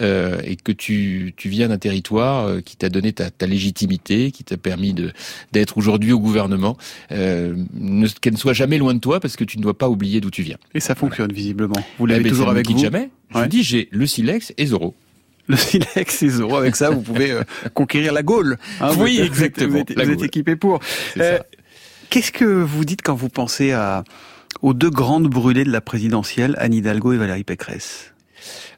Euh, 0.00 0.40
et 0.44 0.56
que 0.56 0.72
tu, 0.72 1.32
tu 1.36 1.48
viens 1.48 1.68
d'un 1.68 1.78
territoire 1.78 2.46
euh, 2.46 2.60
qui 2.60 2.76
t'a 2.76 2.88
donné 2.88 3.12
ta, 3.12 3.30
ta 3.30 3.46
légitimité, 3.46 4.30
qui 4.32 4.44
t'a 4.44 4.56
permis 4.56 4.94
d'être 5.52 5.78
aujourd'hui 5.78 6.12
au 6.12 6.18
gouvernement, 6.20 6.76
euh, 7.12 7.54
qu'elle 8.20 8.34
ne 8.34 8.38
soit 8.38 8.52
jamais 8.52 8.78
loin 8.78 8.94
de 8.94 8.98
toi 9.00 9.18
parce 9.20 9.36
que 9.36 9.44
tu 9.44 9.56
ne 9.58 9.62
dois 9.62 9.76
pas 9.76 9.88
oublier 9.88 10.20
d'où 10.20 10.30
tu 10.30 10.42
viens. 10.42 10.58
Et 10.74 10.80
ça 10.80 10.94
fonctionne 10.94 11.32
visiblement. 11.32 11.74
Vous 11.98 12.06
Eh 12.06 12.10
l'avez 12.10 12.24
ben, 12.24 12.28
toujours 12.30 12.46
ça 12.46 12.52
avec 12.52 12.70
vous 12.70 12.78
jamais. 12.78 13.10
Je 13.34 13.44
dis, 13.46 13.62
j'ai 13.62 13.88
le 13.90 14.06
silex 14.06 14.52
et 14.58 14.66
Zoro. 14.66 14.94
Le 15.48 15.56
silex 15.56 16.22
et 16.22 16.28
Zoro, 16.28 16.56
avec 16.56 16.76
ça, 16.76 16.90
vous 16.90 17.00
pouvez 17.00 17.30
euh, 17.30 17.42
conquérir 17.74 18.12
la 18.12 18.22
Gaule. 18.22 18.58
hein. 18.82 18.90
Oui, 18.98 19.16
Vous 19.16 19.20
êtes- 19.22 19.26
exactement, 19.26 19.70
Vous 19.72 19.78
êtes, 20.02 20.08
vous 20.18 20.24
équipé 20.24 20.56
pour. 20.56 20.80
Euh, 21.16 21.38
Qu'est-ce 22.10 22.32
que 22.32 22.44
vous 22.44 22.84
dites 22.84 23.00
quand 23.02 23.14
vous 23.14 23.28
pensez 23.30 23.72
à, 23.72 24.04
aux 24.62 24.74
deux 24.74 24.90
grandes 24.90 25.28
brûlées 25.28 25.64
de 25.64 25.70
la 25.72 25.80
présidentielle, 25.80 26.54
Anne 26.58 26.74
Hidalgo 26.74 27.12
et 27.12 27.16
Valérie 27.16 27.44
Pécresse? 27.44 28.12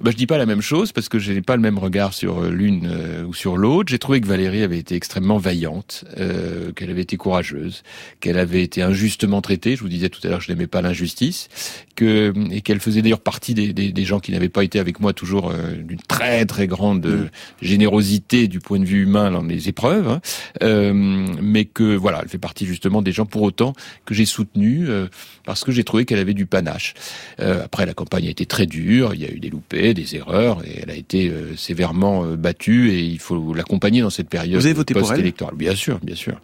Bah, 0.00 0.10
je 0.10 0.16
dis 0.16 0.26
pas 0.26 0.38
la 0.38 0.46
même 0.46 0.62
chose 0.62 0.92
parce 0.92 1.10
que 1.10 1.18
je 1.18 1.30
n'ai 1.32 1.42
pas 1.42 1.56
le 1.56 1.62
même 1.62 1.78
regard 1.78 2.14
sur 2.14 2.42
euh, 2.42 2.50
l'une 2.50 2.86
euh, 2.90 3.24
ou 3.24 3.34
sur 3.34 3.58
l'autre. 3.58 3.90
J'ai 3.90 3.98
trouvé 3.98 4.22
que 4.22 4.26
Valérie 4.26 4.62
avait 4.62 4.78
été 4.78 4.94
extrêmement 4.94 5.36
vaillante, 5.36 6.04
euh, 6.18 6.72
qu'elle 6.72 6.88
avait 6.88 7.02
été 7.02 7.18
courageuse, 7.18 7.82
qu'elle 8.20 8.38
avait 8.38 8.62
été 8.62 8.80
injustement 8.80 9.42
traitée. 9.42 9.76
Je 9.76 9.82
vous 9.82 9.90
disais 9.90 10.08
tout 10.08 10.20
à 10.24 10.28
l'heure 10.28 10.38
que 10.38 10.44
je 10.46 10.52
n'aimais 10.52 10.66
pas 10.66 10.80
l'injustice, 10.80 11.48
que 11.96 12.32
et 12.50 12.62
qu'elle 12.62 12.80
faisait 12.80 13.02
d'ailleurs 13.02 13.20
partie 13.20 13.52
des, 13.52 13.74
des, 13.74 13.92
des 13.92 14.04
gens 14.04 14.20
qui 14.20 14.32
n'avaient 14.32 14.48
pas 14.48 14.64
été 14.64 14.78
avec 14.78 15.00
moi 15.00 15.12
toujours 15.12 15.50
euh, 15.50 15.74
d'une 15.76 16.00
très 16.00 16.46
très 16.46 16.66
grande 16.66 17.04
euh, 17.04 17.28
générosité 17.60 18.48
du 18.48 18.58
point 18.58 18.78
de 18.78 18.86
vue 18.86 19.02
humain 19.02 19.30
dans 19.30 19.42
les 19.42 19.68
épreuves, 19.68 20.08
hein. 20.08 20.20
Euh, 20.62 20.92
mais 20.94 21.66
que 21.66 21.94
voilà, 21.94 22.20
elle 22.22 22.28
fait 22.28 22.38
partie 22.38 22.64
justement 22.64 23.02
des 23.02 23.12
gens 23.12 23.26
pour 23.26 23.42
autant 23.42 23.74
que 24.06 24.14
j'ai 24.14 24.24
soutenu 24.24 24.88
euh, 24.88 25.08
parce 25.44 25.62
que 25.62 25.72
j'ai 25.72 25.84
trouvé 25.84 26.04
qu'elle 26.06 26.18
avait 26.18 26.34
du 26.34 26.46
panache. 26.46 26.94
Euh, 27.40 27.64
après, 27.64 27.84
la 27.84 27.94
campagne 27.94 28.26
a 28.26 28.30
été 28.30 28.46
très 28.46 28.66
dure, 28.66 29.14
il 29.14 29.20
y 29.20 29.26
a 29.26 29.30
eu 29.30 29.40
des 29.40 29.50
loupés, 29.50 29.89
des 29.94 30.16
erreurs, 30.16 30.64
et 30.64 30.80
elle 30.82 30.90
a 30.90 30.94
été 30.94 31.28
euh, 31.28 31.56
sévèrement 31.56 32.24
euh, 32.24 32.36
battue, 32.36 32.90
et 32.90 33.00
il 33.00 33.18
faut 33.18 33.54
l'accompagner 33.54 34.00
dans 34.00 34.10
cette 34.10 34.28
période 34.28 34.60
Vous 34.60 34.66
avez 34.66 34.74
voté 34.74 34.94
pour 34.94 35.02
elle 35.02 35.08
post-électorale. 35.08 35.54
Bien 35.56 35.74
sûr, 35.74 35.98
bien 36.02 36.14
sûr, 36.14 36.40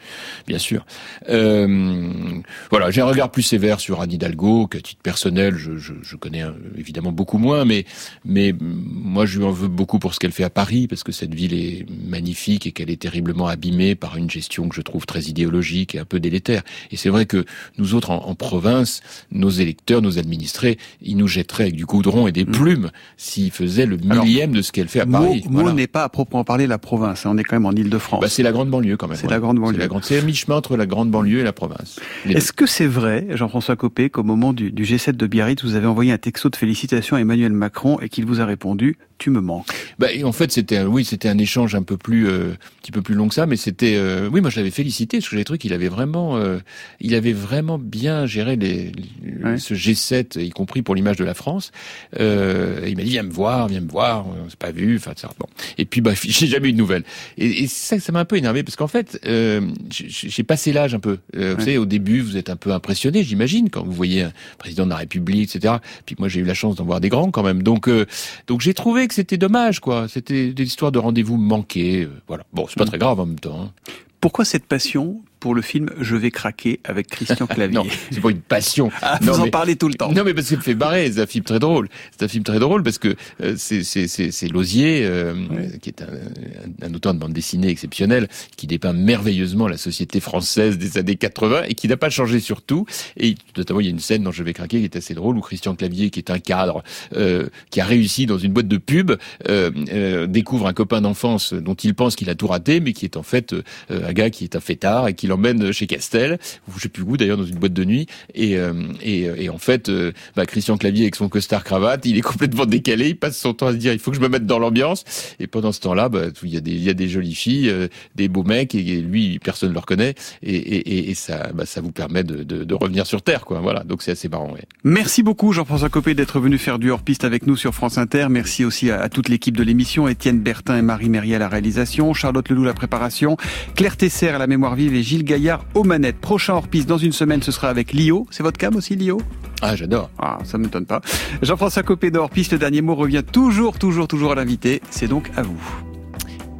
bien 0.46 0.58
sûr. 0.58 0.84
Euh, 1.28 2.40
voilà, 2.70 2.90
j'ai 2.90 3.00
un 3.00 3.06
regard 3.06 3.30
plus 3.30 3.42
sévère 3.42 3.80
sur 3.80 4.00
Anne 4.00 4.12
Hidalgo, 4.12 4.66
qu'à 4.66 4.80
titre 4.80 5.00
personnel, 5.02 5.56
je, 5.56 5.76
je, 5.76 5.94
je 6.02 6.16
connais 6.16 6.42
euh, 6.42 6.52
évidemment 6.76 7.12
beaucoup 7.12 7.38
moins, 7.38 7.64
mais, 7.64 7.84
mais 8.24 8.52
mm, 8.52 8.58
moi, 8.60 9.26
je 9.26 9.38
lui 9.38 9.44
en 9.44 9.52
veux 9.52 9.68
beaucoup 9.68 9.98
pour 9.98 10.14
ce 10.14 10.20
qu'elle 10.20 10.32
fait 10.32 10.44
à 10.44 10.50
Paris, 10.50 10.86
parce 10.86 11.02
que 11.02 11.12
cette 11.12 11.34
ville 11.34 11.54
est 11.54 11.86
magnifique 12.06 12.66
et 12.66 12.72
qu'elle 12.72 12.90
est 12.90 13.00
terriblement 13.00 13.46
abîmée 13.46 13.94
par 13.94 14.16
une 14.16 14.30
gestion 14.30 14.68
que 14.68 14.74
je 14.74 14.82
trouve 14.82 15.06
très 15.06 15.22
idéologique 15.24 15.94
et 15.94 15.98
un 15.98 16.04
peu 16.04 16.20
délétère. 16.20 16.62
Et 16.90 16.96
c'est 16.96 17.10
vrai 17.10 17.26
que 17.26 17.44
nous 17.78 17.94
autres, 17.94 18.10
en, 18.10 18.26
en 18.26 18.34
province, 18.34 19.00
nos 19.30 19.50
électeurs, 19.50 20.02
nos 20.02 20.18
administrés, 20.18 20.78
ils 21.02 21.16
nous 21.16 21.28
jetteraient 21.28 21.64
avec 21.64 21.76
du 21.76 21.86
goudron 21.86 22.26
et 22.26 22.32
des 22.32 22.44
plumes 22.44 22.90
s'ils 23.36 23.50
faisaient 23.50 23.86
le. 23.86 23.98
Alors, 24.10 24.24
millième 24.24 24.52
de 24.52 24.62
ce 24.62 24.72
qu'elle 24.72 24.88
fait 24.88 25.00
à 25.00 25.06
Paris. 25.06 25.44
Meaux 25.48 25.60
Voilà. 25.60 25.72
n'est 25.72 25.86
pas 25.86 26.04
à 26.04 26.08
proprement 26.08 26.44
parler 26.44 26.66
la 26.66 26.78
province, 26.78 27.26
hein, 27.26 27.30
on 27.32 27.38
est 27.38 27.44
quand 27.44 27.56
même 27.56 27.66
en 27.66 27.72
Ile-de-France. 27.72 28.20
Bah, 28.20 28.28
c'est 28.28 28.42
la 28.42 28.52
grande 28.52 28.70
banlieue 28.70 28.96
quand 28.96 29.08
même. 29.08 29.16
C'est 29.16 29.26
ouais. 29.26 29.30
la 29.30 29.40
grande 29.40 29.58
banlieue. 29.58 29.88
C'est 30.02 30.20
la 30.20 30.22
mi-chemin 30.22 30.56
entre 30.56 30.76
la 30.76 30.86
grande 30.86 31.10
banlieue 31.10 31.40
et 31.40 31.44
la 31.44 31.52
province. 31.52 32.00
Les 32.24 32.36
Est-ce 32.36 32.52
que 32.52 32.66
c'est 32.66 32.86
vrai, 32.86 33.26
Jean-François 33.30 33.76
Copé, 33.76 34.10
qu'au 34.10 34.22
moment 34.22 34.52
du, 34.52 34.72
du 34.72 34.84
G7 34.84 35.12
de 35.12 35.26
Biarritz, 35.26 35.62
vous 35.64 35.74
avez 35.74 35.86
envoyé 35.86 36.12
un 36.12 36.18
texto 36.18 36.48
de 36.48 36.56
félicitations 36.56 37.16
à 37.16 37.20
Emmanuel 37.20 37.52
Macron 37.52 37.98
et 38.00 38.08
qu'il 38.08 38.24
vous 38.26 38.40
a 38.40 38.46
répondu 38.46 38.96
«Tu 39.18 39.30
me 39.30 39.40
manques 39.40 39.66
Bah, 39.98 40.08
en 40.24 40.32
fait, 40.32 40.52
c'était 40.52 40.82
oui, 40.82 41.04
c'était 41.04 41.28
un 41.28 41.38
échange 41.38 41.74
un 41.74 41.82
peu 41.82 41.96
plus, 41.96 42.28
euh, 42.28 42.50
un 42.52 42.80
petit 42.82 42.92
peu 42.92 43.00
plus 43.02 43.14
long 43.14 43.28
que 43.28 43.34
ça, 43.34 43.46
mais 43.46 43.56
c'était, 43.56 43.94
euh, 43.96 44.28
oui, 44.30 44.40
moi 44.42 44.50
je 44.50 44.56
l'avais 44.56 44.70
félicité 44.70 45.16
parce 45.18 45.26
que 45.28 45.32
j'avais 45.36 45.44
trouvé 45.44 45.58
qu'il 45.58 45.72
avait 45.72 45.88
vraiment, 45.88 46.36
euh, 46.36 46.58
il 47.00 47.14
avait 47.14 47.32
vraiment 47.32 47.78
bien 47.78 48.26
géré 48.26 48.56
les, 48.56 48.92
les- 49.22 49.58
ce 49.58 49.72
G7, 49.74 50.38
y 50.44 50.50
compris 50.50 50.82
pour 50.82 50.94
l'image 50.94 51.16
de 51.16 51.24
la 51.24 51.32
France. 51.34 51.72
Euh, 52.20 52.84
il 52.86 52.96
m'a 52.96 53.02
dit 53.02 53.10
viens 53.10 53.22
me 53.22 53.32
voir, 53.32 53.68
viens 53.68 53.80
me 53.80 53.88
voir, 53.90 54.26
on 54.28 54.48
s'est 54.50 54.56
pas 54.58 54.70
vu, 54.70 54.96
enfin. 54.96 55.12
Bon. 55.38 55.46
Et 55.78 55.84
puis 55.84 56.00
bah, 56.00 56.12
j'ai 56.22 56.46
jamais 56.46 56.68
eu 56.68 56.72
de 56.72 56.78
nouvelles. 56.78 57.04
Et, 57.38 57.62
et 57.64 57.66
ça, 57.68 57.98
ça 57.98 58.12
m'a 58.12 58.20
un 58.20 58.24
peu 58.24 58.36
énervé 58.36 58.62
parce 58.62 58.76
qu'en 58.76 58.86
fait, 58.88 59.18
euh, 59.26 59.62
j'ai 59.90 60.06
j'ai 60.08 60.42
passé 60.42 60.72
l'âge 60.72 60.94
un 60.94 61.00
peu. 61.00 61.18
Euh, 61.36 61.52
Vous 61.52 61.56
Ouais. 61.58 61.64
savez, 61.64 61.78
au 61.78 61.86
début, 61.86 62.20
vous 62.20 62.36
êtes 62.36 62.50
un 62.50 62.56
peu 62.56 62.72
impressionné, 62.72 63.22
j'imagine, 63.22 63.70
quand 63.70 63.82
vous 63.82 63.92
voyez 63.92 64.22
un 64.24 64.32
président 64.58 64.84
de 64.84 64.90
la 64.90 64.96
République, 64.96 65.54
etc. 65.54 65.74
Puis 66.04 66.16
moi, 66.18 66.28
j'ai 66.28 66.40
eu 66.40 66.44
la 66.44 66.54
chance 66.54 66.76
d'en 66.76 66.84
voir 66.84 67.00
des 67.00 67.08
grands 67.08 67.30
quand 67.30 67.42
même. 67.42 67.62
Donc, 67.62 67.88
euh, 67.88 68.04
donc 68.46 68.60
j'ai 68.60 68.74
trouvé 68.74 69.05
que 69.08 69.14
c'était 69.14 69.38
dommage, 69.38 69.80
quoi. 69.80 70.08
C'était 70.08 70.52
des 70.52 70.64
histoires 70.64 70.92
de 70.92 70.98
rendez-vous 70.98 71.36
manqués. 71.36 72.02
euh, 72.04 72.10
voilà. 72.28 72.44
Bon, 72.52 72.66
c'est 72.68 72.78
pas 72.78 72.84
très 72.84 72.98
grave 72.98 73.20
en 73.20 73.26
même 73.26 73.38
temps. 73.40 73.60
hein.». 73.60 73.72
Pourquoi 74.20 74.44
cette 74.44 74.66
passion? 74.66 75.20
Pour 75.46 75.54
le 75.54 75.62
film 75.62 75.90
«Je 76.00 76.16
vais 76.16 76.32
craquer» 76.32 76.80
avec 76.84 77.06
Christian 77.06 77.46
Clavier 77.54 77.76
non, 77.76 77.86
c'est 78.10 78.20
pas 78.20 78.30
une 78.30 78.40
passion. 78.40 78.90
Ah, 79.00 79.20
Non, 79.22 79.34
vous 79.34 79.42
en 79.42 79.48
parlez 79.48 79.76
tout 79.76 79.86
le 79.86 79.94
temps. 79.94 80.10
Non, 80.10 80.24
mais 80.24 80.34
parce 80.34 80.48
que 80.48 80.54
ça 80.54 80.56
me 80.56 80.62
fait 80.62 80.74
barrer. 80.74 81.12
C'est 81.12 81.20
un 81.20 81.26
film 81.26 81.44
très 81.44 81.60
drôle. 81.60 81.88
C'est 82.10 82.24
un 82.24 82.28
film 82.28 82.42
très 82.42 82.58
drôle 82.58 82.82
parce 82.82 82.98
que 82.98 83.14
euh, 83.42 83.54
c'est 83.56 83.84
c'est 83.84 84.48
Lausier 84.48 85.04
euh, 85.04 85.34
qui 85.80 85.90
est 85.90 86.02
un, 86.02 86.06
un, 86.06 86.88
un 86.88 86.94
auteur 86.94 87.14
de 87.14 87.20
bande 87.20 87.32
dessinée 87.32 87.68
exceptionnel 87.68 88.26
qui 88.56 88.66
dépeint 88.66 88.92
merveilleusement 88.92 89.68
la 89.68 89.76
société 89.76 90.18
française 90.18 90.78
des 90.78 90.98
années 90.98 91.14
80 91.14 91.62
et 91.68 91.74
qui 91.74 91.86
n'a 91.86 91.96
pas 91.96 92.10
changé 92.10 92.40
surtout. 92.40 92.86
Et 93.16 93.36
notamment, 93.56 93.78
il 93.78 93.86
y 93.86 93.88
a 93.88 93.92
une 93.92 94.00
scène 94.00 94.24
dont 94.24 94.32
je 94.32 94.42
vais 94.42 94.52
craquer 94.52 94.78
qui 94.78 94.84
est 94.84 94.96
assez 94.96 95.14
drôle 95.14 95.36
où 95.36 95.42
Christian 95.42 95.76
Clavier, 95.76 96.10
qui 96.10 96.18
est 96.18 96.30
un 96.30 96.40
cadre 96.40 96.82
euh, 97.14 97.48
qui 97.70 97.80
a 97.80 97.84
réussi 97.84 98.26
dans 98.26 98.38
une 98.38 98.52
boîte 98.52 98.66
de 98.66 98.78
pub, 98.78 99.12
euh, 99.48 99.70
euh, 99.92 100.26
découvre 100.26 100.66
un 100.66 100.72
copain 100.72 101.00
d'enfance 101.00 101.52
dont 101.52 101.74
il 101.74 101.94
pense 101.94 102.16
qu'il 102.16 102.30
a 102.30 102.34
tout 102.34 102.48
raté, 102.48 102.80
mais 102.80 102.92
qui 102.92 103.04
est 103.04 103.16
en 103.16 103.22
fait 103.22 103.54
un 103.90 104.12
gars 104.12 104.30
qui 104.30 104.44
est 104.44 104.56
un 104.56 104.60
fêtard 104.60 105.08
et 105.08 105.14
qui 105.14 105.26
l'emmène 105.36 105.72
chez 105.72 105.86
Castel, 105.86 106.38
ou 106.68 106.72
je 106.76 106.82
sais 106.82 106.88
plus 106.88 107.02
où 107.02 107.16
d'ailleurs, 107.16 107.36
dans 107.36 107.44
une 107.44 107.56
boîte 107.56 107.72
de 107.74 107.84
nuit. 107.84 108.06
Et, 108.34 108.56
euh, 108.56 108.72
et, 109.02 109.22
et 109.44 109.48
en 109.50 109.58
fait, 109.58 109.88
euh, 109.88 110.12
bah, 110.34 110.46
Christian 110.46 110.76
Clavier 110.76 111.02
avec 111.04 111.14
son 111.16 111.28
costard 111.28 111.62
cravate, 111.62 112.06
il 112.06 112.16
est 112.16 112.22
complètement 112.22 112.66
décalé, 112.66 113.08
il 113.10 113.16
passe 113.16 113.36
son 113.38 113.54
temps 113.54 113.66
à 113.68 113.72
se 113.72 113.76
dire 113.76 113.92
il 113.92 113.98
faut 113.98 114.10
que 114.10 114.16
je 114.16 114.22
me 114.22 114.28
mette 114.28 114.46
dans 114.46 114.58
l'ambiance. 114.58 115.04
Et 115.40 115.46
pendant 115.46 115.72
ce 115.72 115.80
temps-là, 115.80 116.08
bah, 116.08 116.24
il 116.42 116.48
y 116.50 116.56
a 116.56 116.60
des 116.60 116.72
il 116.72 116.82
y 116.82 116.90
a 116.90 116.94
des 116.94 117.08
jolies 117.08 117.34
filles, 117.34 117.68
euh, 117.68 117.88
des 118.14 118.28
beaux 118.28 118.42
mecs, 118.44 118.74
et, 118.74 118.78
et 118.78 119.00
lui 119.00 119.38
personne 119.38 119.68
ne 119.70 119.74
le 119.74 119.80
reconnaît, 119.80 120.14
et, 120.42 121.10
et, 121.10 121.14
ça 121.14 121.50
bah, 121.54 121.66
ça 121.66 121.80
vous 121.80 121.92
permet 121.92 122.24
de, 122.24 122.42
de, 122.42 122.64
de 122.64 122.74
revenir 122.74 123.06
sur 123.06 123.22
terre, 123.22 123.44
quoi. 123.44 123.60
Voilà, 123.60 123.84
donc 123.84 124.02
c'est 124.02 124.12
assez 124.12 124.28
marrant. 124.28 124.52
ouais. 124.52 124.62
Merci 124.84 125.22
beaucoup 125.22 125.52
Jean-François 125.52 125.88
Copé 125.88 126.14
d'être 126.14 126.40
venu 126.40 126.58
faire 126.58 126.78
du 126.78 126.90
hors-piste 126.90 127.24
avec 127.24 127.46
nous 127.46 127.56
sur 127.56 127.74
France 127.74 127.98
Inter. 127.98 128.26
Merci 128.30 128.64
aussi 128.64 128.90
à, 128.90 129.00
à 129.00 129.08
toute 129.08 129.28
l'équipe 129.28 129.56
de 129.56 129.62
l'émission, 129.62 130.08
Étienne 130.08 130.40
Bertin 130.40 130.78
et 130.78 130.82
Marie 130.82 131.08
Mérier 131.08 131.36
à 131.36 131.38
la 131.38 131.48
réalisation, 131.48 132.14
Charlotte 132.14 132.48
Leloup 132.48 132.64
à 132.64 132.66
la 132.66 132.74
préparation, 132.74 133.36
Claire 133.74 133.96
Tesser 133.96 134.28
à 134.28 134.38
la 134.38 134.46
mémoire 134.46 134.74
vive 134.74 134.94
et 134.94 135.02
Gilles 135.02 135.24
Gaillard 135.26 135.66
aux 135.74 135.84
manettes. 135.84 136.18
Prochain 136.18 136.54
hors-piste 136.54 136.88
dans 136.88 136.96
une 136.96 137.12
semaine, 137.12 137.42
ce 137.42 137.52
sera 137.52 137.68
avec 137.68 137.92
Lio. 137.92 138.26
C'est 138.30 138.42
votre 138.42 138.56
cam 138.56 138.74
aussi, 138.76 138.96
Lio? 138.96 139.20
Ah, 139.60 139.76
j'adore. 139.76 140.10
Ah, 140.18 140.38
ça 140.44 140.56
ne 140.56 140.62
m'étonne 140.62 140.86
pas. 140.86 141.02
Jean-François 141.42 141.82
Copé 141.82 142.10
de 142.10 142.18
hors-piste, 142.18 142.52
le 142.52 142.58
dernier 142.58 142.80
mot 142.80 142.94
revient 142.94 143.22
toujours, 143.30 143.78
toujours, 143.78 144.08
toujours 144.08 144.32
à 144.32 144.34
l'invité. 144.36 144.80
C'est 144.90 145.08
donc 145.08 145.30
à 145.36 145.42
vous. 145.42 145.60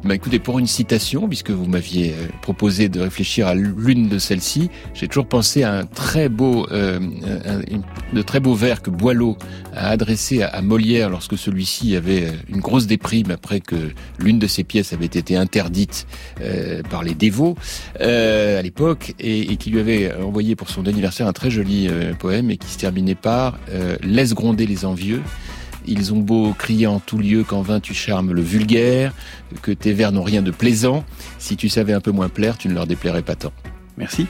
Bah 0.07 0.15
écoutez, 0.15 0.39
pour 0.39 0.57
une 0.57 0.67
citation, 0.67 1.27
puisque 1.27 1.51
vous 1.51 1.65
m'aviez 1.65 2.13
euh, 2.13 2.27
proposé 2.41 2.87
de 2.87 3.01
réfléchir 3.01 3.45
à 3.45 3.55
l'une 3.55 4.07
de 4.07 4.19
celles-ci, 4.19 4.69
j'ai 4.93 5.09
toujours 5.09 5.27
pensé 5.27 5.63
à 5.63 5.73
un 5.73 5.85
très 5.85 6.29
beau, 6.29 6.65
euh, 6.71 6.97
de 8.13 8.21
très 8.21 8.39
beaux 8.39 8.53
vers 8.53 8.81
que 8.81 8.89
Boileau 8.89 9.37
a 9.73 9.89
adressé 9.89 10.43
à, 10.43 10.61
Molière 10.61 11.09
lorsque 11.09 11.37
celui-ci 11.37 11.93
avait 11.97 12.23
euh, 12.23 12.31
une 12.47 12.61
grosse 12.61 12.87
déprime 12.87 13.31
après 13.31 13.59
que 13.59 13.75
l'une 14.17 14.39
de 14.39 14.47
ses 14.47 14.63
pièces 14.63 14.93
avait 14.93 15.05
été 15.05 15.35
interdite 15.35 16.07
euh, 16.39 16.83
par 16.83 17.03
les 17.03 17.13
dévots 17.13 17.55
euh, 17.99 18.59
à 18.59 18.61
l'époque, 18.61 19.13
et, 19.19 19.51
et 19.51 19.57
qui 19.57 19.71
lui 19.71 19.81
avait 19.81 20.13
envoyé 20.15 20.55
pour 20.55 20.69
son 20.69 20.87
anniversaire 20.87 21.27
un 21.27 21.33
très 21.33 21.51
joli 21.51 21.89
euh, 21.89 22.13
poème 22.13 22.49
et 22.49 22.55
qui 22.55 22.69
se 22.69 22.77
terminait 22.77 23.15
par 23.15 23.59
Laisse 24.03 24.33
gronder 24.33 24.65
les 24.65 24.85
envieux. 24.85 25.21
Ils 25.87 26.13
ont 26.13 26.19
beau 26.19 26.53
crier 26.53 26.87
en 26.87 26.99
tout 26.99 27.17
lieu 27.17 27.43
qu'en 27.43 27.61
vain 27.61 27.79
tu 27.79 27.93
charmes 27.93 28.33
le 28.33 28.41
vulgaire, 28.41 29.13
que 29.61 29.71
tes 29.71 29.93
vers 29.93 30.11
n'ont 30.11 30.23
rien 30.23 30.41
de 30.41 30.51
plaisant. 30.51 31.03
Si 31.39 31.55
tu 31.55 31.69
savais 31.69 31.93
un 31.93 32.01
peu 32.01 32.11
moins 32.11 32.29
plaire, 32.29 32.57
tu 32.57 32.67
ne 32.67 32.73
leur 32.73 32.87
déplairais 32.87 33.21
pas 33.21 33.35
tant. 33.35 33.53
Merci. 33.97 34.27